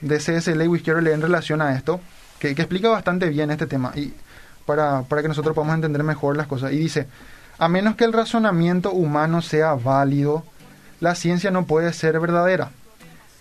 de 0.03 0.21
C.S. 0.21 0.55
Lewis 0.55 0.83
quiero 0.83 1.01
leer 1.01 1.15
en 1.17 1.23
relación 1.23 1.63
a 1.63 1.75
esto, 1.75 2.01
que, 2.39 2.51
explica 2.51 2.89
bastante 2.91 3.29
bien 3.29 3.51
este 3.51 3.67
tema 3.67 3.93
y 3.95 4.13
para, 4.67 5.03
para 5.03 5.23
que 5.23 5.29
nosotros 5.29 5.55
podamos 5.55 5.77
entender 5.77 6.03
mejor 6.03 6.37
las 6.37 6.47
cosas. 6.47 6.73
Y 6.73 6.77
dice, 6.77 7.07
a 7.59 7.69
menos 7.69 7.97
que 7.97 8.05
el 8.05 8.13
razonamiento 8.13 8.93
humano 8.93 9.43
sea 9.43 9.75
válido, 9.75 10.45
la 11.01 11.15
ciencia 11.15 11.51
no 11.51 11.67
puede 11.67 11.93
ser 11.93 12.19
verdadera. 12.21 12.71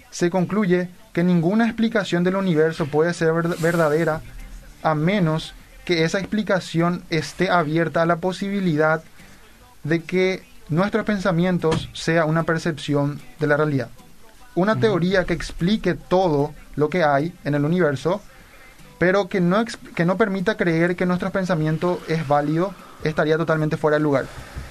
Se 0.10 0.30
concluye 0.30 0.90
que 1.14 1.24
ninguna 1.24 1.66
explicación 1.66 2.24
del 2.24 2.36
universo 2.36 2.86
puede 2.86 3.14
ser 3.14 3.30
verd- 3.34 3.60
verdadera 3.60 4.22
a 4.84 4.96
menos 4.96 5.54
que 5.86 6.04
esa 6.04 6.20
explicación 6.20 7.04
esté 7.10 7.50
abierta 7.50 8.02
a 8.02 8.06
la 8.06 8.18
posibilidad 8.18 9.04
de 9.84 10.04
que 10.04 10.44
nuestros 10.70 11.06
pensamientos 11.06 11.90
sea 11.94 12.26
una 12.26 12.44
percepción 12.44 13.20
de 13.40 13.48
la 13.48 13.58
realidad. 13.58 13.90
Una 14.56 14.80
teoría 14.80 15.24
que 15.24 15.34
explique 15.34 15.94
todo 15.94 16.54
lo 16.76 16.90
que 16.90 17.04
hay 17.04 17.34
en 17.44 17.56
el 17.56 17.64
universo, 17.64 18.22
pero 19.00 19.28
que 19.28 19.42
no, 19.42 19.64
que 19.96 20.06
no 20.06 20.18
permita 20.18 20.58
creer 20.58 20.96
que 20.96 21.06
nuestro 21.06 21.32
pensamiento 21.32 22.02
es 22.08 22.28
válido, 22.28 22.74
estaría 23.04 23.38
totalmente 23.38 23.78
fuera 23.78 23.98
de 23.98 24.04
lugar, 24.04 24.26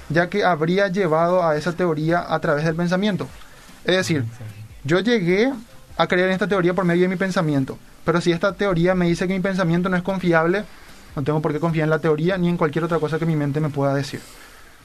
ya 0.09 0.29
que 0.29 0.45
habría 0.45 0.87
llevado 0.87 1.43
a 1.43 1.57
esa 1.57 1.73
teoría 1.73 2.25
a 2.33 2.39
través 2.39 2.63
del 2.63 2.75
pensamiento. 2.75 3.27
Es 3.83 3.97
decir, 3.97 4.23
yo 4.83 4.99
llegué 4.99 5.51
a 5.97 6.07
creer 6.07 6.27
en 6.27 6.33
esta 6.33 6.47
teoría 6.47 6.73
por 6.73 6.85
medio 6.85 7.01
de 7.01 7.09
mi 7.09 7.15
pensamiento, 7.15 7.77
pero 8.05 8.21
si 8.21 8.31
esta 8.31 8.53
teoría 8.53 8.95
me 8.95 9.07
dice 9.07 9.27
que 9.27 9.33
mi 9.33 9.39
pensamiento 9.39 9.89
no 9.89 9.97
es 9.97 10.03
confiable, 10.03 10.63
no 11.15 11.23
tengo 11.23 11.41
por 11.41 11.51
qué 11.51 11.59
confiar 11.59 11.85
en 11.85 11.89
la 11.89 11.99
teoría 11.99 12.37
ni 12.37 12.49
en 12.49 12.57
cualquier 12.57 12.85
otra 12.85 12.99
cosa 12.99 13.19
que 13.19 13.25
mi 13.25 13.35
mente 13.35 13.59
me 13.59 13.69
pueda 13.69 13.93
decir. 13.93 14.21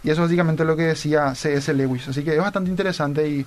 Y 0.03 0.11
eso 0.11 0.23
es 0.23 0.29
básicamente 0.29 0.65
lo 0.65 0.77
que 0.77 0.83
decía 0.85 1.35
C.S. 1.35 1.73
Lewis. 1.75 2.09
Así 2.09 2.23
que 2.23 2.35
es 2.35 2.41
bastante 2.41 2.71
interesante 2.71 3.29
y 3.29 3.47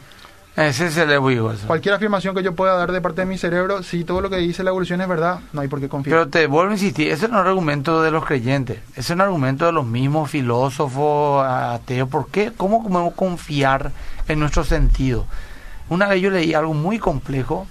Ese 0.59 0.87
es 0.87 0.97
el 0.97 1.11
egoísmo, 1.11 1.51
eso. 1.51 1.67
cualquier 1.67 1.95
afirmación 1.95 2.35
que 2.35 2.43
yo 2.43 2.53
pueda 2.53 2.75
dar 2.75 2.91
de 2.91 3.01
parte 3.01 3.21
de 3.21 3.27
mi 3.27 3.37
cerebro, 3.37 3.81
si 3.81 4.03
todo 4.03 4.21
lo 4.21 4.29
que 4.29 4.37
dice 4.37 4.63
la 4.63 4.71
evolución 4.71 4.99
es 5.01 5.07
verdad, 5.07 5.39
no 5.53 5.61
hay 5.61 5.67
por 5.67 5.79
qué 5.79 5.87
confiar. 5.87 6.17
Pero 6.17 6.29
te 6.29 6.47
vuelvo 6.47 6.71
a 6.71 6.73
insistir, 6.73 7.07
ese 7.07 7.27
no 7.27 7.37
es 7.37 7.41
un 7.41 7.47
argumento 7.47 8.01
de 8.01 8.11
los 8.11 8.25
creyentes, 8.25 8.79
ese 8.91 8.99
es 8.99 9.09
un 9.11 9.21
argumento 9.21 9.65
de 9.65 9.71
los 9.71 9.85
mismos 9.85 10.29
filósofos 10.29 11.45
ateos. 11.45 12.09
¿Por 12.09 12.29
qué? 12.29 12.51
¿Cómo 12.55 12.83
podemos 12.83 13.13
confiar 13.13 13.91
en 14.27 14.39
nuestro 14.39 14.63
sentido? 14.63 15.25
Una 15.87 16.07
vez 16.07 16.21
yo 16.21 16.29
leí 16.29 16.53
algo 16.53 16.73
muy 16.73 16.99
complejo 16.99 17.65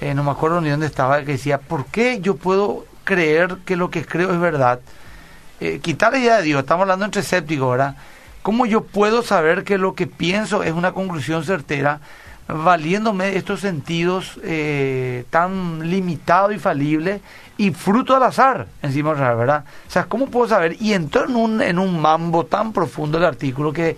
eh, 0.00 0.14
no 0.14 0.22
me 0.22 0.30
acuerdo 0.30 0.60
ni 0.60 0.70
dónde 0.70 0.86
estaba, 0.86 1.20
que 1.20 1.32
decía, 1.32 1.58
¿por 1.58 1.86
qué 1.86 2.20
yo 2.20 2.36
puedo 2.36 2.86
creer 3.04 3.56
que 3.64 3.76
lo 3.76 3.90
que 3.90 4.04
creo 4.04 4.32
es 4.32 4.38
verdad? 4.38 4.80
Eh, 5.60 5.80
quitar 5.80 6.12
la 6.12 6.18
idea 6.18 6.36
de 6.36 6.44
Dios, 6.44 6.60
estamos 6.60 6.82
hablando 6.82 7.04
entre 7.04 7.22
escépticos, 7.22 7.72
¿verdad? 7.72 7.96
¿Cómo 8.42 8.66
yo 8.66 8.82
puedo 8.84 9.22
saber 9.22 9.64
que 9.64 9.78
lo 9.78 9.94
que 9.94 10.06
pienso 10.06 10.62
es 10.62 10.72
una 10.72 10.92
conclusión 10.92 11.44
certera, 11.44 12.00
valiéndome 12.46 13.26
de 13.26 13.36
estos 13.36 13.60
sentidos 13.60 14.40
eh, 14.42 15.24
tan 15.28 15.90
limitados 15.90 16.54
y 16.54 16.58
falibles 16.58 17.20
y 17.58 17.72
fruto 17.72 18.14
del 18.14 18.22
azar, 18.22 18.66
encima, 18.82 19.12
¿verdad? 19.12 19.64
O 19.86 19.90
sea, 19.90 20.04
¿cómo 20.04 20.26
puedo 20.28 20.48
saber? 20.48 20.76
Y 20.80 20.94
entró 20.94 21.24
en 21.26 21.36
un, 21.36 21.60
en 21.60 21.78
un 21.78 22.00
mambo 22.00 22.46
tan 22.46 22.72
profundo 22.72 23.18
el 23.18 23.24
artículo 23.24 23.72
que 23.72 23.96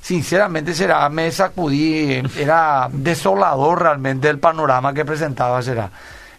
sinceramente 0.00 0.72
será, 0.74 1.08
me 1.10 1.30
sacudí, 1.30 2.22
era 2.38 2.88
desolador 2.92 3.82
realmente 3.82 4.28
el 4.28 4.38
panorama 4.38 4.94
que 4.94 5.04
presentaba, 5.04 5.60
será. 5.60 5.90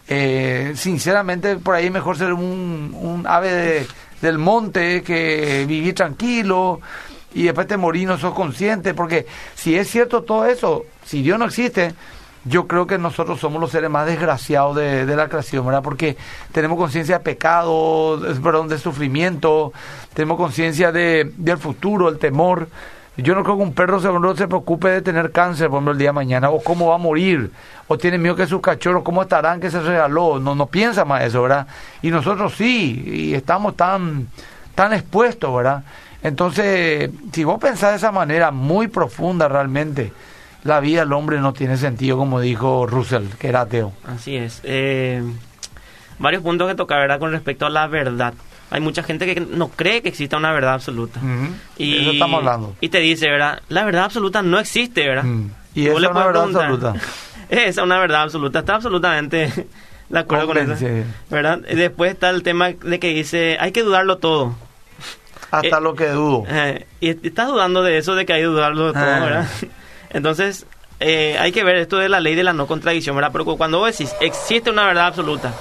Eh, 0.08 0.72
sinceramente, 0.76 1.56
por 1.56 1.74
ahí 1.76 1.88
mejor 1.88 2.18
ser 2.18 2.32
un, 2.32 2.94
un 2.94 3.26
ave 3.26 3.52
de- 3.52 3.86
del 4.20 4.38
monte 4.38 5.02
que 5.02 5.64
vivir 5.68 5.94
tranquilo 5.94 6.80
y 7.34 7.42
después 7.42 7.66
te 7.66 7.76
morir 7.76 8.08
no 8.08 8.16
sos 8.16 8.32
consciente, 8.32 8.94
porque 8.94 9.26
si 9.54 9.76
es 9.76 9.90
cierto 9.90 10.22
todo 10.22 10.46
eso, 10.46 10.84
si 11.04 11.22
Dios 11.22 11.38
no 11.38 11.46
existe, 11.46 11.94
yo 12.44 12.66
creo 12.66 12.86
que 12.86 12.98
nosotros 12.98 13.40
somos 13.40 13.60
los 13.60 13.70
seres 13.70 13.90
más 13.90 14.06
desgraciados 14.06 14.76
de, 14.76 15.06
la 15.16 15.28
creación, 15.28 15.66
¿verdad? 15.66 15.82
Porque 15.82 16.16
tenemos 16.52 16.78
conciencia 16.78 17.18
de 17.18 17.24
pecado, 17.24 18.20
perdón, 18.42 18.68
de 18.68 18.78
sufrimiento, 18.78 19.72
tenemos 20.12 20.36
conciencia 20.36 20.92
de, 20.92 21.32
del 21.36 21.58
futuro, 21.58 22.08
el 22.08 22.18
temor. 22.18 22.68
Yo 23.16 23.34
no 23.34 23.44
creo 23.44 23.56
que 23.56 23.62
un 23.62 23.72
perro 23.72 24.00
se, 24.00 24.08
no 24.08 24.36
se 24.36 24.46
preocupe 24.46 24.88
de 24.88 25.00
tener 25.00 25.30
cáncer, 25.30 25.68
por 25.68 25.76
ejemplo, 25.78 25.92
el 25.92 25.98
día 25.98 26.08
de 26.08 26.14
mañana, 26.14 26.50
o 26.50 26.62
cómo 26.62 26.88
va 26.88 26.96
a 26.96 26.98
morir, 26.98 27.50
o 27.86 27.96
tiene 27.96 28.18
miedo 28.18 28.36
que 28.36 28.46
sus 28.46 28.60
cachorros, 28.60 29.04
cómo 29.04 29.22
estarán, 29.22 29.60
que 29.60 29.70
se 29.70 29.80
regaló. 29.80 30.38
No, 30.38 30.54
no 30.54 30.66
piensa 30.66 31.04
más 31.04 31.22
eso, 31.22 31.42
¿verdad? 31.42 31.66
Y 32.02 32.10
nosotros 32.10 32.54
sí, 32.56 33.02
y 33.06 33.34
estamos 33.34 33.76
tan, 33.76 34.28
tan 34.74 34.92
expuestos, 34.92 35.54
¿verdad? 35.56 35.84
Entonces, 36.24 37.10
si 37.32 37.44
vos 37.44 37.60
pensás 37.60 37.90
de 37.90 37.96
esa 37.98 38.10
manera 38.10 38.50
muy 38.50 38.88
profunda 38.88 39.46
realmente, 39.46 40.10
la 40.64 40.80
vida 40.80 41.00
del 41.00 41.12
hombre 41.12 41.38
no 41.38 41.52
tiene 41.52 41.76
sentido, 41.76 42.16
como 42.16 42.40
dijo 42.40 42.86
Russell, 42.86 43.26
que 43.38 43.48
era 43.48 43.60
ateo. 43.60 43.92
Así 44.06 44.34
es. 44.34 44.60
Eh, 44.64 45.22
varios 46.18 46.42
puntos 46.42 46.66
que 46.66 46.74
tocar, 46.74 46.98
¿verdad? 47.00 47.18
Con 47.18 47.30
respecto 47.30 47.66
a 47.66 47.70
la 47.70 47.86
verdad. 47.88 48.32
Hay 48.70 48.80
mucha 48.80 49.02
gente 49.02 49.32
que 49.32 49.38
no 49.38 49.68
cree 49.68 50.00
que 50.00 50.08
exista 50.08 50.38
una 50.38 50.50
verdad 50.50 50.72
absoluta. 50.72 51.20
Y 51.76 52.00
eso 52.00 52.12
estamos 52.12 52.38
hablando. 52.38 52.74
Y 52.80 52.88
te 52.88 53.00
dice, 53.00 53.28
¿verdad? 53.28 53.60
La 53.68 53.84
verdad 53.84 54.04
absoluta 54.04 54.40
no 54.40 54.58
existe, 54.58 55.06
¿verdad? 55.06 55.24
Mm. 55.24 55.50
Y 55.74 55.88
es 55.88 55.94
una 55.94 56.08
verdad 56.08 56.30
preguntar, 56.30 56.62
absoluta. 56.62 56.94
Esa 57.50 57.68
es 57.68 57.76
una 57.76 57.98
verdad 57.98 58.22
absoluta. 58.22 58.60
Está 58.60 58.76
absolutamente 58.76 59.52
de 60.08 60.18
acuerdo 60.18 60.46
con 60.46 60.56
eso. 60.56 60.86
¿Verdad? 61.28 61.58
Después 61.58 62.14
está 62.14 62.30
el 62.30 62.42
tema 62.42 62.70
de 62.70 62.98
que 62.98 63.08
dice, 63.08 63.58
hay 63.60 63.72
que 63.72 63.82
dudarlo 63.82 64.16
todo. 64.16 64.56
Hasta 65.58 65.78
Eh, 65.78 65.80
lo 65.80 65.94
que 65.94 66.08
dudo. 66.08 66.44
Eh, 66.48 66.86
y 67.00 67.10
estás 67.26 67.48
dudando 67.48 67.82
de 67.82 67.98
eso, 67.98 68.14
de 68.14 68.24
que 68.26 68.32
hay 68.32 68.40
que 68.40 68.46
dudarlo 68.46 68.86
de 68.88 68.92
todo, 68.92 69.02
Ah. 69.04 69.20
¿verdad? 69.20 69.48
Entonces, 70.10 70.66
eh, 71.00 71.36
hay 71.38 71.52
que 71.52 71.64
ver 71.64 71.76
esto 71.76 71.96
de 71.98 72.08
la 72.08 72.20
ley 72.20 72.34
de 72.34 72.44
la 72.44 72.52
no 72.52 72.66
contradicción, 72.66 73.16
¿verdad? 73.16 73.30
Pero 73.32 73.44
cuando 73.56 73.78
vos 73.78 73.90
decís, 73.90 74.14
existe 74.20 74.70
una 74.70 74.84
verdad 74.86 75.06
absoluta, 75.06 75.52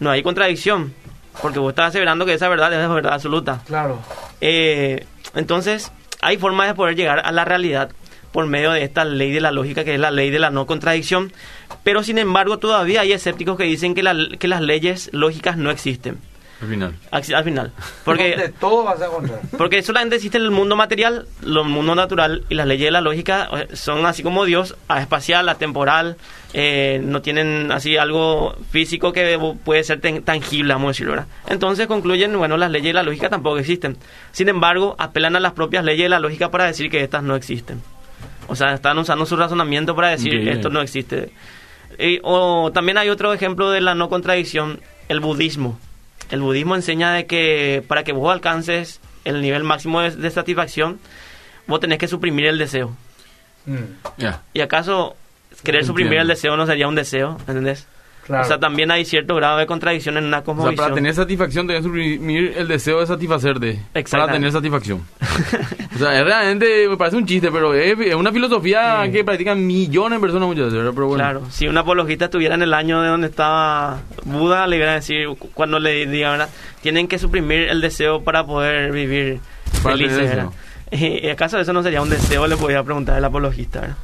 no 0.00 0.10
hay 0.10 0.22
contradicción, 0.22 0.92
porque 1.42 1.58
vos 1.58 1.70
estás 1.70 1.88
aseverando 1.88 2.26
que 2.26 2.34
esa 2.34 2.48
verdad 2.48 2.72
es 2.72 2.88
verdad 2.88 3.12
absoluta. 3.14 3.60
Claro. 3.66 3.98
Eh, 4.40 5.06
entonces, 5.34 5.92
hay 6.20 6.36
formas 6.38 6.68
de 6.68 6.74
poder 6.74 6.96
llegar 6.96 7.20
a 7.24 7.30
la 7.32 7.44
realidad 7.44 7.90
por 8.32 8.46
medio 8.46 8.72
de 8.72 8.82
esta 8.82 9.04
ley 9.04 9.30
de 9.32 9.40
la 9.40 9.50
lógica, 9.50 9.84
que 9.84 9.94
es 9.94 10.00
la 10.00 10.10
ley 10.10 10.30
de 10.30 10.38
la 10.38 10.50
no 10.50 10.66
contradicción, 10.66 11.32
pero 11.84 12.02
sin 12.02 12.18
embargo 12.18 12.58
todavía 12.58 13.00
hay 13.02 13.12
escépticos 13.12 13.56
que 13.56 13.64
dicen 13.64 13.94
que, 13.94 14.02
la- 14.02 14.28
que 14.38 14.48
las 14.48 14.60
leyes 14.60 15.08
lógicas 15.12 15.56
no 15.56 15.70
existen. 15.70 16.18
Al 16.62 16.68
final. 16.68 16.94
Al 17.10 17.34
al 17.34 17.44
final. 17.44 17.72
Porque 18.04 18.34
De 18.36 18.48
todo 18.48 18.82
vas 18.84 19.00
a 19.02 19.06
encontrar. 19.06 19.40
porque 19.58 19.82
solamente 19.82 20.16
existe 20.16 20.38
el 20.38 20.50
mundo 20.50 20.74
material, 20.74 21.26
el 21.44 21.52
mundo 21.64 21.94
natural 21.94 22.44
y 22.48 22.54
las 22.54 22.66
leyes 22.66 22.86
de 22.86 22.90
la 22.92 23.02
lógica 23.02 23.48
son 23.74 24.06
así 24.06 24.22
como 24.22 24.44
Dios, 24.46 24.74
espacial, 24.98 25.48
atemporal, 25.50 26.16
eh, 26.54 26.98
no 27.04 27.20
tienen 27.20 27.70
así 27.72 27.98
algo 27.98 28.56
físico 28.70 29.12
que 29.12 29.38
puede 29.64 29.84
ser 29.84 30.00
tan- 30.00 30.22
tangible, 30.22 30.72
vamos 30.72 30.86
a 30.86 30.90
decirlo, 30.92 31.12
¿verdad? 31.12 31.26
Entonces 31.48 31.86
concluyen, 31.86 32.36
bueno, 32.38 32.56
las 32.56 32.70
leyes 32.70 32.86
de 32.88 32.92
la 32.94 33.02
lógica 33.02 33.28
tampoco 33.28 33.58
existen. 33.58 33.98
Sin 34.32 34.48
embargo, 34.48 34.96
apelan 34.98 35.36
a 35.36 35.40
las 35.40 35.52
propias 35.52 35.84
leyes 35.84 36.04
de 36.04 36.08
la 36.08 36.20
lógica 36.20 36.50
para 36.50 36.64
decir 36.64 36.90
que 36.90 37.02
estas 37.02 37.22
no 37.22 37.36
existen. 37.36 37.82
O 38.48 38.56
sea, 38.56 38.72
están 38.72 38.96
usando 38.98 39.26
su 39.26 39.36
razonamiento 39.36 39.94
para 39.94 40.08
decir 40.08 40.28
Increíble. 40.28 40.52
esto 40.52 40.70
no 40.70 40.80
existe. 40.80 41.32
Y- 41.98 42.20
o 42.22 42.70
también 42.72 42.96
hay 42.96 43.10
otro 43.10 43.34
ejemplo 43.34 43.70
de 43.70 43.82
la 43.82 43.94
no 43.94 44.08
contradicción, 44.08 44.80
el 45.08 45.20
budismo. 45.20 45.78
El 46.30 46.40
budismo 46.40 46.74
enseña 46.74 47.12
de 47.12 47.26
que 47.26 47.84
para 47.86 48.04
que 48.04 48.12
vos 48.12 48.32
alcances 48.32 49.00
el 49.24 49.42
nivel 49.42 49.64
máximo 49.64 50.00
de, 50.00 50.10
de 50.10 50.30
satisfacción, 50.30 50.98
vos 51.66 51.80
tenés 51.80 51.98
que 51.98 52.08
suprimir 52.08 52.46
el 52.46 52.58
deseo. 52.58 52.96
Ya. 54.16 54.42
¿Y 54.52 54.60
acaso 54.60 55.16
querer 55.64 55.84
suprimir 55.84 56.18
el 56.18 56.28
deseo 56.28 56.56
no 56.56 56.66
sería 56.66 56.88
un 56.88 56.94
deseo? 56.94 57.36
¿Entendés? 57.48 57.86
Claro. 58.26 58.42
O 58.44 58.46
sea, 58.46 58.58
también 58.58 58.90
hay 58.90 59.04
cierto 59.04 59.36
grado 59.36 59.56
de 59.58 59.66
contradicción 59.66 60.16
en 60.16 60.24
una 60.24 60.38
O 60.38 60.40
sea, 60.40 60.44
cosmovisión. 60.44 60.76
para 60.76 60.94
tener 60.94 61.14
satisfacción 61.14 61.68
que 61.68 61.80
suprimir 61.80 62.54
el 62.56 62.66
deseo 62.66 62.98
de 63.00 63.06
satisfacerte. 63.06 63.80
Para 64.10 64.32
tener 64.32 64.50
satisfacción. 64.50 65.02
o 65.94 65.98
sea, 65.98 66.18
es 66.18 66.24
realmente 66.24 66.88
me 66.88 66.96
parece 66.96 67.16
un 67.16 67.24
chiste, 67.26 67.52
pero 67.52 67.72
es, 67.74 67.96
es 68.00 68.14
una 68.14 68.32
filosofía 68.32 69.08
que 69.12 69.22
practican 69.24 69.64
millones 69.64 70.18
de 70.18 70.20
personas 70.20 70.48
muchas 70.48 70.72
veces. 70.72 70.90
Pero 70.92 71.06
bueno. 71.06 71.22
Claro, 71.22 71.42
si 71.50 71.68
un 71.68 71.78
apologista 71.78 72.24
estuviera 72.26 72.56
en 72.56 72.62
el 72.62 72.74
año 72.74 73.00
de 73.00 73.08
donde 73.08 73.28
estaba 73.28 74.00
Buda, 74.24 74.66
le 74.66 74.76
iba 74.78 74.86
a 74.90 74.94
decir, 74.94 75.28
cu- 75.38 75.50
cuando 75.54 75.78
le 75.78 76.06
digan, 76.06 76.32
¿verdad? 76.32 76.48
tienen 76.82 77.06
que 77.08 77.18
suprimir 77.18 77.68
el 77.68 77.80
deseo 77.80 78.22
para 78.24 78.44
poder 78.44 78.90
vivir 78.92 79.38
Para 79.82 79.96
felices, 79.96 80.18
¿verdad? 80.30 80.48
¿Y 80.90 81.28
acaso 81.28 81.58
eso 81.58 81.72
no 81.72 81.82
sería 81.82 82.02
un 82.02 82.10
deseo? 82.10 82.46
Le 82.48 82.56
podía 82.56 82.82
preguntar 82.82 83.16
al 83.16 83.24
apologista, 83.24 83.80
¿verdad? 83.82 83.96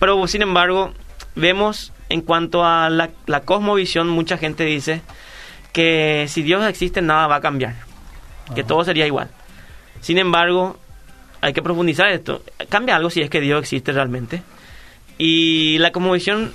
Pero, 0.00 0.26
sin 0.26 0.42
embargo, 0.42 0.92
vemos 1.34 1.92
en 2.08 2.20
cuanto 2.20 2.64
a 2.64 2.90
la, 2.90 3.10
la 3.26 3.40
cosmovisión, 3.40 4.08
mucha 4.08 4.36
gente 4.36 4.64
dice 4.64 5.02
que 5.72 6.26
si 6.28 6.42
Dios 6.42 6.64
existe, 6.66 7.00
nada 7.00 7.26
va 7.26 7.36
a 7.36 7.40
cambiar, 7.40 7.74
que 8.54 8.64
todo 8.64 8.84
sería 8.84 9.06
igual. 9.06 9.30
Sin 10.00 10.18
embargo, 10.18 10.78
hay 11.40 11.52
que 11.52 11.62
profundizar 11.62 12.08
esto. 12.10 12.42
¿Cambia 12.68 12.96
algo 12.96 13.10
si 13.10 13.22
es 13.22 13.30
que 13.30 13.40
Dios 13.40 13.60
existe 13.60 13.92
realmente? 13.92 14.42
Y 15.18 15.78
la 15.78 15.92
cosmovisión, 15.92 16.52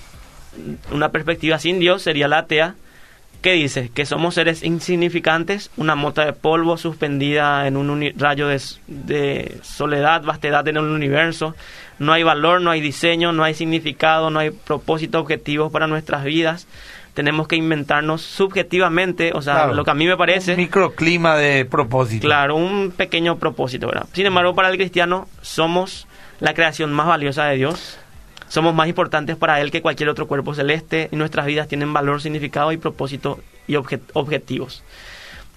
una 0.92 1.10
perspectiva 1.10 1.60
sin 1.60 1.80
Dios 1.80 2.02
sería 2.02 2.28
la 2.28 2.40
atea, 2.40 2.76
que 3.42 3.54
dice 3.54 3.90
que 3.94 4.06
somos 4.06 4.36
seres 4.36 4.64
insignificantes, 4.64 5.72
una 5.78 5.96
mota 5.96 6.26
de 6.26 6.34
polvo 6.34 6.78
suspendida 6.78 7.68
en 7.68 7.78
un 7.78 8.12
rayo 8.18 8.48
de, 8.48 9.58
soledad, 9.62 10.24
vastedad 10.24 10.68
en 10.68 10.78
el 10.78 10.84
universo. 10.84 11.56
No 12.00 12.14
hay 12.14 12.24
valor, 12.24 12.62
no 12.62 12.72
hay 12.72 12.82
diseño, 12.82 13.32
no 13.32 13.44
hay 13.44 13.54
significado, 13.54 14.30
no 14.30 14.40
hay 14.40 14.52
propósito 14.52 15.20
objetivo 15.20 15.72
para 15.72 15.88
nuestras 15.88 16.24
vidas. 16.24 16.68
Tenemos 17.14 17.48
que 17.48 17.56
inventarnos 17.56 18.22
subjetivamente, 18.22 19.32
o 19.34 19.42
sea, 19.42 19.54
Claro. 19.56 19.74
lo 19.74 19.84
que 19.84 19.92
a 19.92 19.96
mí 19.96 20.06
me 20.06 20.16
parece... 20.18 20.52
Un 20.52 20.58
microclima 20.58 21.36
de 21.36 21.66
propósito. 21.66 22.28
Claro, 22.28 22.56
un 22.56 22.92
pequeño 22.96 23.38
propósito, 23.38 23.88
¿verdad? 23.88 24.06
Sin 24.14 24.28
embargo, 24.28 24.54
para 24.54 24.70
el 24.70 24.78
cristiano 24.78 25.28
somos 25.42 26.08
la 26.40 26.54
creación 26.54 26.94
más 26.94 27.08
valiosa 27.08 27.46
de 27.46 27.56
Dios. 27.56 27.98
Somos 28.50 28.74
más 28.74 28.88
importantes 28.88 29.36
para 29.36 29.60
Él 29.62 29.72
que 29.72 29.82
cualquier 29.82 30.10
otro 30.10 30.28
cuerpo 30.28 30.54
celeste 30.54 31.10
y 31.12 31.16
nuestras 31.16 31.46
vidas 31.46 31.68
tienen 31.68 31.94
valor, 31.94 32.22
significado 32.22 32.72
y 32.72 32.78
propósito 32.78 33.40
y 33.68 33.74
obje- 33.74 34.00
objetivos. 34.14 34.84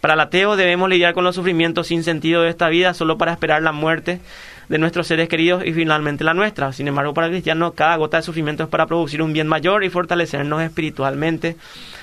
Para 0.01 0.14
el 0.14 0.20
ateo 0.20 0.57
debemos 0.57 0.88
lidiar 0.88 1.12
con 1.12 1.24
los 1.24 1.34
sufrimientos 1.34 1.88
sin 1.88 2.03
sentido 2.05 2.43
de 2.43 2.49
esta 2.49 2.68
vida 2.68 2.95
solo 2.95 3.18
para 3.18 3.32
esperar 3.32 3.62
la 3.62 3.72
muerte 3.72 4.20
de 4.68 4.78
nuestros 4.78 5.07
seres 5.07 5.28
queridos 5.28 5.62
y 5.64 5.72
finalmente 5.74 6.24
la 6.24 6.32
nuestra. 6.32 6.72
Sin 6.72 6.88
embargo, 6.88 7.12
para 7.12 7.26
el 7.26 7.32
cristiano 7.34 7.72
cada 7.72 7.97
gota 7.97 8.16
de 8.16 8.22
sufrimiento 8.22 8.62
es 8.62 8.68
para 8.70 8.86
producir 8.86 9.20
un 9.20 9.32
bien 9.34 9.47
mayor 9.47 9.84
y 9.84 9.91
fortalecernos 9.91 10.62
espiritualmente. 10.62 11.57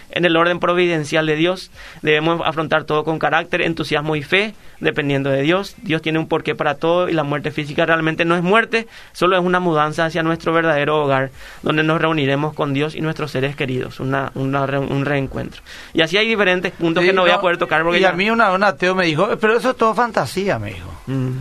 En 0.09 0.25
el 0.25 0.35
orden 0.37 0.59
providencial 0.59 1.25
de 1.27 1.35
Dios 1.35 1.69
debemos 2.01 2.41
afrontar 2.45 2.85
todo 2.85 3.03
con 3.03 3.19
carácter, 3.19 3.61
entusiasmo 3.61 4.15
y 4.15 4.23
fe, 4.23 4.53
dependiendo 4.79 5.29
de 5.29 5.41
Dios. 5.41 5.75
Dios 5.83 6.01
tiene 6.01 6.17
un 6.17 6.27
porqué 6.27 6.55
para 6.55 6.75
todo 6.75 7.09
y 7.09 7.13
la 7.13 7.23
muerte 7.23 7.51
física 7.51 7.85
realmente 7.85 8.23
no 8.25 8.35
es 8.35 8.41
muerte, 8.41 8.87
solo 9.11 9.37
es 9.37 9.43
una 9.43 9.59
mudanza 9.59 10.05
hacia 10.05 10.23
nuestro 10.23 10.53
verdadero 10.53 11.03
hogar, 11.03 11.29
donde 11.61 11.83
nos 11.83 12.01
reuniremos 12.01 12.53
con 12.53 12.73
Dios 12.73 12.95
y 12.95 13.01
nuestros 13.01 13.31
seres 13.31 13.55
queridos, 13.55 13.99
una, 13.99 14.31
una 14.35 14.63
un 14.63 15.05
reencuentro. 15.05 15.61
Y 15.93 16.01
así 16.01 16.17
hay 16.17 16.27
diferentes 16.27 16.71
puntos 16.71 17.01
Sí, 17.03 17.09
que 17.09 17.13
no, 17.15 17.21
voy 17.23 17.31
a 17.31 17.41
poder 17.41 17.57
tocar 17.57 17.83
porque 17.83 17.99
Y 17.99 18.01
ya- 18.01 18.09
a 18.09 18.13
mí 18.13 18.29
una, 18.29 18.51
un 18.53 18.63
ateo 18.63 18.95
me 18.95 19.05
dijo, 19.05 19.27
pero 19.39 19.57
eso 19.57 19.71
es 19.71 19.77
todo 19.77 19.93
fantasía, 19.93 20.57
me 20.57 20.73
dijo. 20.73 20.93
Mm. 21.07 21.31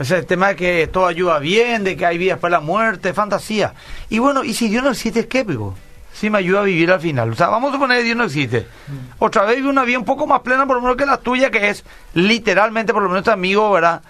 O 0.00 0.04
sea, 0.04 0.18
el 0.18 0.26
tema 0.26 0.48
de 0.48 0.56
que 0.56 0.86
todo 0.86 1.06
ayuda 1.06 1.38
bien, 1.38 1.84
de 1.84 1.96
que 1.96 2.06
hay 2.06 2.16
después 2.18 2.50
de 2.50 2.56
la 2.56 2.60
muerte, 2.60 3.12
fantasía. 3.12 3.74
Y 4.08 4.18
bueno, 4.18 4.42
¿y 4.44 4.54
si 4.54 4.68
Dios 4.68 4.82
no 4.82 4.90
existe, 4.90 5.28
qué, 5.28 5.44
pico? 5.44 5.76
Si 6.20 6.28
me 6.28 6.36
ayuda 6.36 6.60
a 6.60 6.64
vivir 6.64 6.92
al 6.92 7.00
final. 7.00 7.30
O 7.30 7.34
sea, 7.34 7.48
vamos 7.48 7.70
a 7.70 7.72
suponer 7.72 7.96
que 7.96 8.04
Dios 8.04 8.16
no 8.18 8.24
existe. 8.24 8.66
Otra 9.20 9.44
vez 9.44 9.56
vive 9.56 9.70
una 9.70 9.84
vida 9.84 9.98
un 9.98 10.04
poco 10.04 10.26
más 10.26 10.40
plena, 10.40 10.66
por 10.66 10.76
lo 10.76 10.82
menos 10.82 10.98
que 10.98 11.06
la 11.06 11.16
tuya, 11.16 11.50
que 11.50 11.70
es 11.70 11.82
literalmente, 12.12 12.92
por 12.92 13.02
lo 13.02 13.08
menos, 13.08 13.24
tu 13.24 13.30
amigo, 13.30 13.70
¿verdad? 13.70 14.02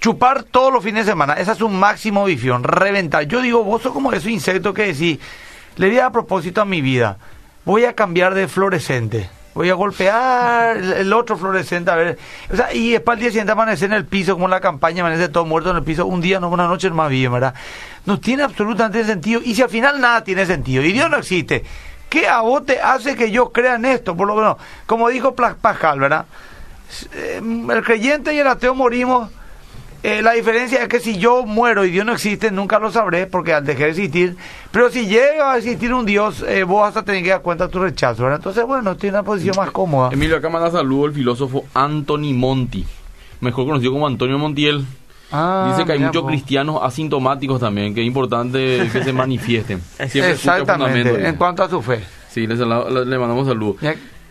Chupar 0.00 0.44
todos 0.44 0.72
los 0.72 0.82
fines 0.82 1.04
de 1.04 1.12
semana. 1.12 1.34
Esa 1.34 1.52
es 1.52 1.60
un 1.60 1.78
máximo 1.78 2.24
visión. 2.24 2.64
Reventar. 2.64 3.24
Yo 3.24 3.42
digo, 3.42 3.62
vos 3.62 3.82
sos 3.82 3.92
como 3.92 4.10
esos 4.10 4.30
insectos 4.30 4.72
que 4.72 4.86
decís, 4.86 5.18
le 5.76 5.90
di 5.90 5.98
a 5.98 6.08
propósito 6.08 6.62
a 6.62 6.64
mi 6.64 6.80
vida, 6.80 7.18
voy 7.66 7.84
a 7.84 7.92
cambiar 7.92 8.32
de 8.32 8.48
fluorescente. 8.48 9.28
Voy 9.52 9.68
a 9.68 9.74
golpear 9.74 10.78
el, 10.78 10.92
el 10.94 11.12
otro 11.12 11.36
fluorescente, 11.36 11.90
a 11.90 11.96
ver. 11.96 12.18
O 12.50 12.56
sea, 12.56 12.72
y 12.72 12.92
después 12.92 13.16
al 13.16 13.20
día 13.20 13.30
siguiente 13.30 13.52
amanecer 13.52 13.90
en 13.90 13.96
el 13.96 14.06
piso, 14.06 14.32
como 14.32 14.46
en 14.46 14.50
la 14.50 14.60
campaña, 14.60 15.02
amanece 15.02 15.28
todo 15.28 15.44
muerto 15.44 15.70
en 15.70 15.76
el 15.76 15.82
piso, 15.82 16.06
un 16.06 16.22
día, 16.22 16.40
no, 16.40 16.48
una 16.48 16.68
noche 16.68 16.88
más 16.90 17.10
bien, 17.10 17.32
¿verdad? 17.32 17.54
No 18.06 18.20
tiene 18.20 18.44
absolutamente 18.44 19.04
sentido. 19.04 19.40
Y 19.44 19.54
si 19.54 19.62
al 19.62 19.68
final 19.68 20.00
nada 20.00 20.24
tiene 20.24 20.46
sentido, 20.46 20.82
y 20.82 20.92
Dios 20.92 21.10
no 21.10 21.18
existe, 21.18 21.64
¿qué 22.08 22.28
a 22.28 22.40
hace 22.84 23.16
que 23.16 23.30
yo 23.30 23.50
crea 23.52 23.74
en 23.74 23.84
esto? 23.84 24.16
Por 24.16 24.28
lo 24.28 24.36
menos, 24.36 24.56
como 24.86 25.08
dijo 25.08 25.34
Pascal, 25.34 26.00
¿verdad? 26.00 26.26
Eh, 27.12 27.40
El 27.42 27.82
creyente 27.82 28.34
y 28.34 28.38
el 28.38 28.46
ateo 28.46 28.74
morimos. 28.74 29.30
Eh, 30.02 30.22
la 30.22 30.32
diferencia 30.32 30.82
es 30.82 30.88
que 30.88 31.00
si 31.00 31.18
yo 31.18 31.44
muero 31.44 31.84
y 31.84 31.90
Dios 31.90 32.06
no 32.06 32.12
existe, 32.12 32.52
nunca 32.52 32.78
lo 32.78 32.92
sabré 32.92 33.26
porque 33.26 33.52
al 33.52 33.64
dejar 33.64 33.86
de 33.86 33.90
existir. 33.90 34.36
Pero 34.70 34.88
si 34.88 35.06
llega 35.06 35.52
a 35.52 35.56
existir 35.56 35.92
un 35.92 36.06
Dios, 36.06 36.44
eh, 36.46 36.62
vos 36.62 36.82
vas 36.82 36.96
a 36.96 37.04
tener 37.04 37.24
que 37.24 37.30
dar 37.30 37.42
cuenta 37.42 37.66
de 37.66 37.72
tu 37.72 37.80
rechazo, 37.80 38.22
¿verdad? 38.22 38.38
Entonces, 38.38 38.64
bueno, 38.64 38.96
tiene 38.96 39.16
una 39.16 39.24
posición 39.24 39.56
más 39.56 39.72
cómoda. 39.72 40.10
Emilio, 40.12 40.36
acá 40.36 40.48
manda 40.48 40.70
saludo 40.70 41.06
el 41.06 41.12
filósofo 41.12 41.64
Anthony 41.74 42.34
Monti, 42.34 42.86
mejor 43.40 43.66
conocido 43.66 43.90
como 43.90 44.06
Antonio 44.06 44.38
Montiel. 44.38 44.84
Ah, 45.38 45.72
Dice 45.72 45.84
que 45.86 45.92
hay 45.92 45.98
muchos 45.98 46.22
vos. 46.22 46.30
cristianos 46.30 46.80
asintomáticos 46.82 47.60
también, 47.60 47.94
que 47.94 48.00
es 48.00 48.06
importante 48.06 48.88
que 48.92 49.04
se 49.04 49.12
manifiesten. 49.12 49.80
Siempre 50.08 50.32
Exactamente, 50.32 51.28
en 51.28 51.34
cuanto 51.36 51.62
a 51.62 51.68
su 51.68 51.82
fe. 51.82 52.00
Sí, 52.30 52.46
le- 52.46 52.56
le 52.56 53.18
mandamos 53.18 53.46
saludos. 53.46 53.76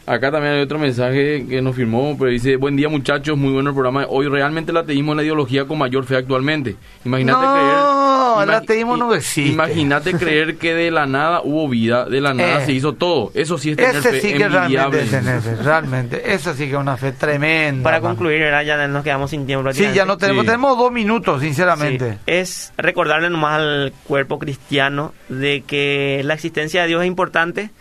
Acá 0.08 0.32
también 0.32 0.54
hay 0.54 0.62
otro 0.62 0.78
mensaje 0.78 1.46
que 1.50 1.64
nos 1.64 1.76
firmó, 1.76 2.16
pero 2.18 2.30
dice, 2.30 2.58
buen 2.58 2.76
día 2.76 2.88
muchachos, 2.90 3.36
muy 3.38 3.52
bueno 3.54 3.70
el 3.72 3.74
programa. 3.76 4.06
Hoy 4.08 4.28
realmente 4.28 4.72
el 4.72 4.78
ateísmo 4.78 5.14
es 5.14 5.18
la 5.18 5.24
ideología 5.24 5.66
con 5.66 5.80
mayor 5.80 6.06
fe 6.06 6.16
actualmente. 6.16 6.76
Imagínate 7.04 7.44
No, 7.44 7.54
creer... 7.54 8.48
el 8.48 8.50
imagi- 8.50 8.64
ateísmo 8.64 8.98
no 8.98 9.14
existe. 9.16 9.52
Imagínate 9.54 10.14
creer 10.20 10.58
que 10.58 10.76
de 10.76 10.92
la 10.92 11.08
nada 11.08 11.42
hubo 11.44 11.68
vida, 11.68 12.06
de 12.06 12.22
la 12.22 12.36
nada 12.36 12.62
Eh. 12.62 12.66
se 12.68 12.74
hizo 12.74 12.94
todo. 12.94 13.32
Eso 13.34 13.58
sí 13.58 13.72
es 13.72 13.78
tener 13.78 13.96
Ese 13.96 14.12
fe 14.12 14.22
sí 14.22 14.34
que 14.34 14.48
realmente 14.48 15.02
es 15.02 15.10
tener 15.10 15.42
fe, 15.42 15.56
realmente. 15.64 16.34
Esa 16.36 16.54
sí 16.54 16.66
que 16.66 16.74
es 16.74 16.80
una 16.80 16.98
fe 16.98 17.12
tremenda. 17.12 17.84
Para 17.84 18.00
concluir, 18.00 18.42
¿verdad? 18.42 18.62
ya 18.64 18.88
nos 18.88 19.04
quedamos 19.04 19.32
sin 19.32 19.48
tiempo. 19.48 19.74
Sí, 19.74 19.88
ya 19.96 20.06
no 20.06 20.18
tenemos, 20.18 20.44
Sí. 20.44 20.48
tenemos 20.48 20.78
dos 20.78 20.92
minutos, 20.92 21.42
sinceramente. 21.42 22.12
Sí, 22.14 22.18
es 22.28 22.74
recordarle 22.78 23.32
nomás 23.32 23.60
al 23.60 23.94
cuerpo 24.04 24.38
cristiano 24.38 25.14
de 25.30 25.64
que 25.66 26.22
la 26.26 26.36
existencia 26.36 26.84
de 26.84 26.90
Dios 26.90 27.02
es 27.02 27.08
importante, 27.08 27.72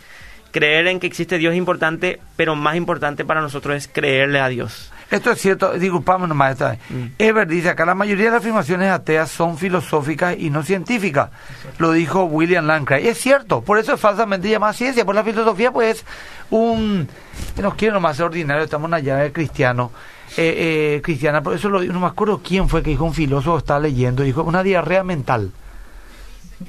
creer 0.55 0.87
en 0.87 1.01
que 1.01 1.07
existe 1.07 1.37
Dios 1.37 1.51
es 1.51 1.57
importante, 1.57 2.21
pero 2.37 2.55
más 2.55 2.77
importante 2.77 3.25
para 3.25 3.41
nosotros 3.41 3.75
es 3.75 3.89
creerle 3.89 4.39
a 4.39 4.47
Dios. 4.47 4.89
Esto 5.11 5.31
es 5.31 5.41
cierto, 5.41 5.73
disculpame 5.73 6.29
nomás 6.29 6.53
esta 6.53 6.69
vez. 6.69 6.79
Mm. 6.89 7.05
Ever 7.19 7.45
dice 7.45 7.67
acá, 7.67 7.85
la 7.85 7.93
mayoría 7.93 8.25
de 8.25 8.31
las 8.31 8.39
afirmaciones 8.39 8.89
ateas 8.89 9.29
son 9.29 9.57
filosóficas 9.57 10.33
y 10.39 10.49
no 10.49 10.63
científicas. 10.63 11.29
Lo 11.77 11.91
dijo 11.91 12.23
William 12.23 12.67
Lancray. 12.67 13.05
Es 13.05 13.17
cierto, 13.17 13.63
por 13.63 13.79
eso 13.79 13.95
es 13.95 13.99
falsamente 13.99 14.49
llamada 14.49 14.71
ciencia, 14.71 15.03
por 15.03 15.13
la 15.13 15.25
filosofía 15.25 15.73
pues 15.73 15.97
es 15.97 16.05
un... 16.49 17.09
No 17.61 17.75
quiero 17.75 17.95
nomás 17.95 18.15
ser 18.15 18.27
ordinario, 18.27 18.63
estamos 18.63 18.85
en 18.85 18.93
una 18.93 18.99
llave 18.99 19.33
cristiano. 19.33 19.91
Eh, 20.37 20.95
eh, 20.95 21.01
cristiana, 21.03 21.43
por 21.43 21.53
eso 21.53 21.67
lo, 21.67 21.83
no 21.83 21.99
me 21.99 22.07
acuerdo 22.07 22.41
quién 22.41 22.69
fue 22.69 22.81
que 22.81 22.91
dijo 22.91 23.03
un 23.03 23.13
filósofo, 23.13 23.57
estaba 23.57 23.81
leyendo, 23.81 24.23
dijo 24.23 24.41
una 24.43 24.63
diarrea 24.63 25.03
mental. 25.03 25.51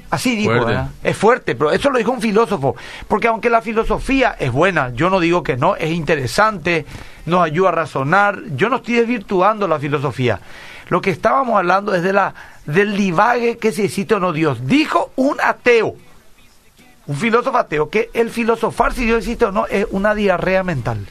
Así 0.09 0.35
dijo. 0.35 0.65
Es 1.03 1.17
fuerte, 1.17 1.55
pero 1.55 1.71
eso 1.71 1.89
lo 1.89 1.97
dijo 1.97 2.11
un 2.11 2.21
filósofo. 2.21 2.75
Porque 3.07 3.27
aunque 3.27 3.49
la 3.49 3.61
filosofía 3.61 4.35
es 4.39 4.51
buena, 4.51 4.91
yo 4.93 5.09
no 5.09 5.19
digo 5.19 5.43
que 5.43 5.57
no, 5.57 5.75
es 5.75 5.91
interesante, 5.91 6.85
nos 7.25 7.43
ayuda 7.43 7.69
a 7.69 7.73
razonar, 7.73 8.39
yo 8.55 8.69
no 8.69 8.77
estoy 8.77 8.95
desvirtuando 8.95 9.67
la 9.67 9.79
filosofía. 9.79 10.39
Lo 10.89 11.01
que 11.01 11.09
estábamos 11.09 11.57
hablando 11.57 11.93
es 11.93 12.03
de 12.03 12.13
la, 12.13 12.33
del 12.65 12.95
divague 12.95 13.57
que 13.57 13.71
si 13.71 13.83
existe 13.83 14.15
o 14.15 14.19
no 14.19 14.33
Dios. 14.33 14.65
Dijo 14.65 15.11
un 15.15 15.37
ateo, 15.41 15.95
un 17.07 17.15
filósofo 17.15 17.57
ateo, 17.57 17.89
que 17.89 18.09
el 18.13 18.29
filosofar 18.29 18.93
si 18.93 19.05
Dios 19.05 19.19
existe 19.19 19.45
o 19.45 19.51
no 19.51 19.67
es 19.67 19.85
una 19.91 20.15
diarrea 20.15 20.63
mental. 20.63 21.05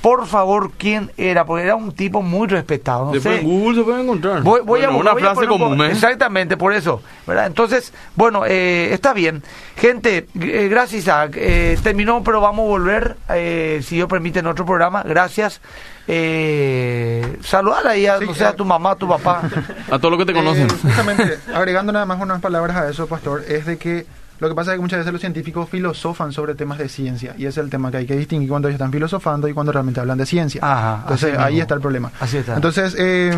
Por 0.00 0.26
favor, 0.26 0.70
¿quién 0.78 1.10
era? 1.16 1.44
Porque 1.44 1.64
era 1.64 1.74
un 1.74 1.92
tipo 1.92 2.22
muy 2.22 2.46
respetado. 2.46 3.06
No 3.06 3.12
Después 3.12 3.34
sé. 3.36 3.40
en 3.42 3.48
Google 3.48 3.76
se 3.78 3.82
puede 3.84 4.02
encontrar. 4.02 4.42
Voy, 4.42 4.60
voy 4.60 4.80
Bueno, 4.80 4.92
a 4.94 4.96
una 5.00 5.12
voy 5.12 5.22
frase 5.22 5.46
común, 5.46 5.80
¿eh? 5.82 5.90
Exactamente, 5.90 6.56
por 6.56 6.72
eso. 6.72 7.02
¿verdad? 7.26 7.46
Entonces, 7.46 7.92
bueno, 8.14 8.44
eh, 8.46 8.90
está 8.92 9.12
bien. 9.12 9.42
Gente, 9.76 10.28
eh, 10.40 10.68
gracias, 10.70 11.02
Isaac. 11.02 11.32
Eh, 11.36 11.76
terminó, 11.82 12.22
pero 12.22 12.40
vamos 12.40 12.64
a 12.64 12.68
volver, 12.68 13.16
eh, 13.30 13.80
si 13.84 13.96
Dios 13.96 14.08
permite, 14.08 14.38
en 14.38 14.46
otro 14.46 14.64
programa. 14.64 15.02
Gracias. 15.02 15.60
Eh, 16.06 17.36
saludar 17.42 17.86
ahí 17.86 18.06
a, 18.06 18.18
Sí, 18.18 18.24
no 18.26 18.34
sé, 18.34 18.44
a 18.44 18.52
tu 18.54 18.64
mamá, 18.64 18.92
a 18.92 18.96
tu 18.96 19.08
papá. 19.08 19.42
A 19.90 19.98
todos 19.98 20.12
los 20.12 20.18
que 20.18 20.26
te 20.26 20.32
conocen. 20.32 20.66
Eh, 20.66 20.74
justamente, 20.82 21.38
agregando 21.54 21.92
nada 21.92 22.06
más 22.06 22.20
unas 22.20 22.40
palabras 22.40 22.76
a 22.76 22.88
eso, 22.88 23.06
pastor, 23.06 23.42
es 23.48 23.66
de 23.66 23.76
que 23.78 24.06
lo 24.40 24.48
que 24.48 24.54
pasa 24.54 24.72
es 24.72 24.76
que 24.76 24.82
muchas 24.82 25.00
veces 25.00 25.12
los 25.12 25.20
científicos 25.20 25.68
filosofan 25.68 26.32
sobre 26.32 26.54
temas 26.54 26.78
de 26.78 26.88
ciencia 26.88 27.34
y 27.36 27.46
es 27.46 27.58
el 27.58 27.68
tema 27.68 27.90
que 27.90 27.96
hay 27.98 28.06
que 28.06 28.16
distinguir 28.16 28.48
cuando 28.48 28.68
ellos 28.68 28.76
están 28.76 28.92
filosofando 28.92 29.48
y 29.48 29.52
cuando 29.52 29.72
realmente 29.72 29.98
hablan 30.00 30.16
de 30.16 30.26
ciencia. 30.26 30.60
Ajá, 30.62 31.00
Entonces 31.02 31.36
ahí 31.38 31.54
mismo. 31.54 31.62
está 31.62 31.74
el 31.74 31.80
problema. 31.80 32.12
Así 32.20 32.36
está. 32.36 32.54
Entonces, 32.54 32.94
eh, 32.98 33.36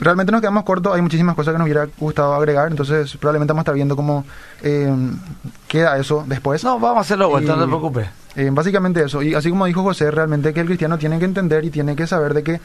realmente 0.00 0.32
nos 0.32 0.42
quedamos 0.42 0.64
cortos, 0.64 0.94
hay 0.94 1.00
muchísimas 1.00 1.34
cosas 1.34 1.52
que 1.52 1.58
nos 1.58 1.64
hubiera 1.64 1.88
gustado 1.98 2.34
agregar, 2.34 2.70
entonces 2.70 3.16
probablemente 3.16 3.52
vamos 3.52 3.60
a 3.60 3.64
estar 3.64 3.74
viendo 3.74 3.96
cómo 3.96 4.24
eh, 4.62 4.94
queda 5.68 5.96
eso 5.96 6.24
después. 6.26 6.62
No, 6.64 6.78
vamos 6.78 6.98
a 6.98 7.00
hacerlo 7.00 7.30
vuelta, 7.30 7.56
no 7.56 7.62
te 7.62 7.68
preocupes. 7.68 8.08
Eh, 8.36 8.50
básicamente 8.52 9.02
eso. 9.02 9.22
Y 9.22 9.34
así 9.34 9.48
como 9.48 9.64
dijo 9.64 9.82
José, 9.82 10.10
realmente 10.10 10.52
que 10.52 10.60
el 10.60 10.66
cristiano 10.66 10.98
tiene 10.98 11.18
que 11.18 11.24
entender 11.24 11.64
y 11.64 11.70
tiene 11.70 11.96
que 11.96 12.06
saber 12.06 12.34
de 12.34 12.42
que 12.42 12.60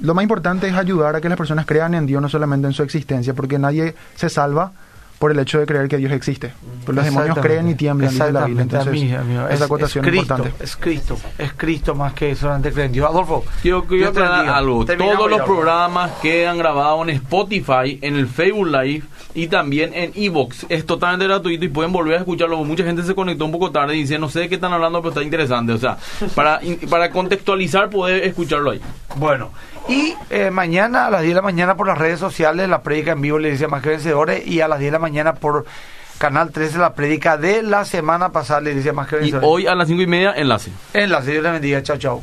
lo 0.00 0.14
más 0.14 0.22
importante 0.22 0.68
es 0.68 0.74
ayudar 0.74 1.14
a 1.16 1.20
que 1.20 1.28
las 1.28 1.36
personas 1.36 1.66
crean 1.66 1.94
en 1.94 2.06
Dios, 2.06 2.22
no 2.22 2.28
solamente 2.30 2.66
en 2.66 2.72
su 2.72 2.82
existencia, 2.82 3.34
porque 3.34 3.58
nadie 3.58 3.94
se 4.16 4.30
salva 4.30 4.72
por 5.18 5.30
el 5.30 5.38
hecho 5.38 5.58
de 5.60 5.66
creer 5.66 5.88
que 5.88 5.96
Dios 5.96 6.12
existe. 6.12 6.52
Pues 6.84 6.94
los 6.96 7.04
demonios 7.04 7.38
creen 7.38 7.68
y 7.68 7.74
tiemblan, 7.74 8.10
dice 8.10 8.30
la 8.32 8.44
Biblia. 8.46 8.64
Exactamente, 8.64 8.76
Entonces, 8.76 9.18
amigo, 9.18 9.38
amigo. 9.40 9.48
esa 9.48 9.64
acotación 9.64 10.04
es, 10.04 10.10
Cristo, 10.10 10.34
importante. 10.34 10.64
Es 10.64 10.76
Cristo, 10.76 11.16
es 11.38 11.52
Cristo 11.54 11.94
más 11.94 12.12
que 12.12 12.34
solamente 12.34 12.72
creer 12.72 12.86
en 12.86 12.92
Dios. 12.92 13.08
Adolfo, 13.08 13.44
Quiero, 13.62 13.84
quiero 13.84 14.08
aclarar 14.08 14.48
algo. 14.48 14.84
Terminamos 14.84 15.16
Todos 15.18 15.30
los 15.30 15.38
ya. 15.40 15.44
programas 15.46 16.10
quedan 16.20 16.58
grabados 16.58 17.08
en 17.08 17.14
Spotify, 17.14 17.98
en 18.02 18.16
el 18.16 18.26
Facebook 18.26 18.66
Live 18.66 19.04
y 19.34 19.46
también 19.46 19.92
en 19.94 20.12
Evox. 20.14 20.66
Es 20.68 20.84
totalmente 20.84 21.26
gratuito 21.26 21.64
y 21.64 21.68
pueden 21.68 21.92
volver 21.92 22.16
a 22.16 22.18
escucharlo. 22.18 22.62
Mucha 22.64 22.84
gente 22.84 23.02
se 23.02 23.14
conectó 23.14 23.44
un 23.46 23.52
poco 23.52 23.70
tarde 23.70 23.96
y 23.96 24.00
dice, 24.02 24.18
no 24.18 24.28
sé 24.28 24.40
de 24.40 24.48
qué 24.48 24.56
están 24.56 24.72
hablando, 24.72 25.00
pero 25.00 25.10
está 25.10 25.22
interesante. 25.22 25.72
O 25.72 25.78
sea, 25.78 25.96
para, 26.34 26.60
para 26.90 27.10
contextualizar, 27.10 27.88
poder 27.88 28.24
escucharlo 28.24 28.70
ahí. 28.72 28.80
Bueno, 29.16 29.50
y 29.88 30.14
eh, 30.30 30.50
mañana 30.50 31.06
a 31.06 31.10
las 31.10 31.22
10 31.22 31.30
de 31.32 31.34
la 31.36 31.42
mañana 31.42 31.76
por 31.76 31.86
las 31.86 31.98
redes 31.98 32.18
sociales, 32.18 32.68
la 32.68 32.82
prédica 32.82 33.12
en 33.12 33.20
vivo 33.20 33.38
le 33.38 33.50
dice 33.50 33.68
más 33.68 33.82
que 33.82 33.90
vencedores, 33.90 34.46
y 34.46 34.60
a 34.60 34.68
las 34.68 34.78
10 34.78 34.88
de 34.90 34.92
la 34.92 34.98
mañana 34.98 35.34
por 35.34 35.64
Canal 36.18 36.50
13, 36.52 36.78
la 36.78 36.94
prédica 36.94 37.36
de 37.36 37.62
la 37.62 37.84
semana 37.84 38.30
pasada 38.30 38.60
le 38.60 38.74
dice 38.74 38.92
más 38.92 39.08
que 39.08 39.16
Y 39.16 39.20
vencedores. 39.20 39.48
hoy 39.50 39.66
a 39.66 39.74
las 39.74 39.88
cinco 39.88 40.02
y 40.02 40.06
media, 40.06 40.32
enlace. 40.36 40.70
En 40.92 41.10
la 41.10 41.20
Dios 41.20 41.42
le 41.42 41.50
bendiga, 41.50 41.82
chao, 41.82 41.96
chao. 41.96 42.22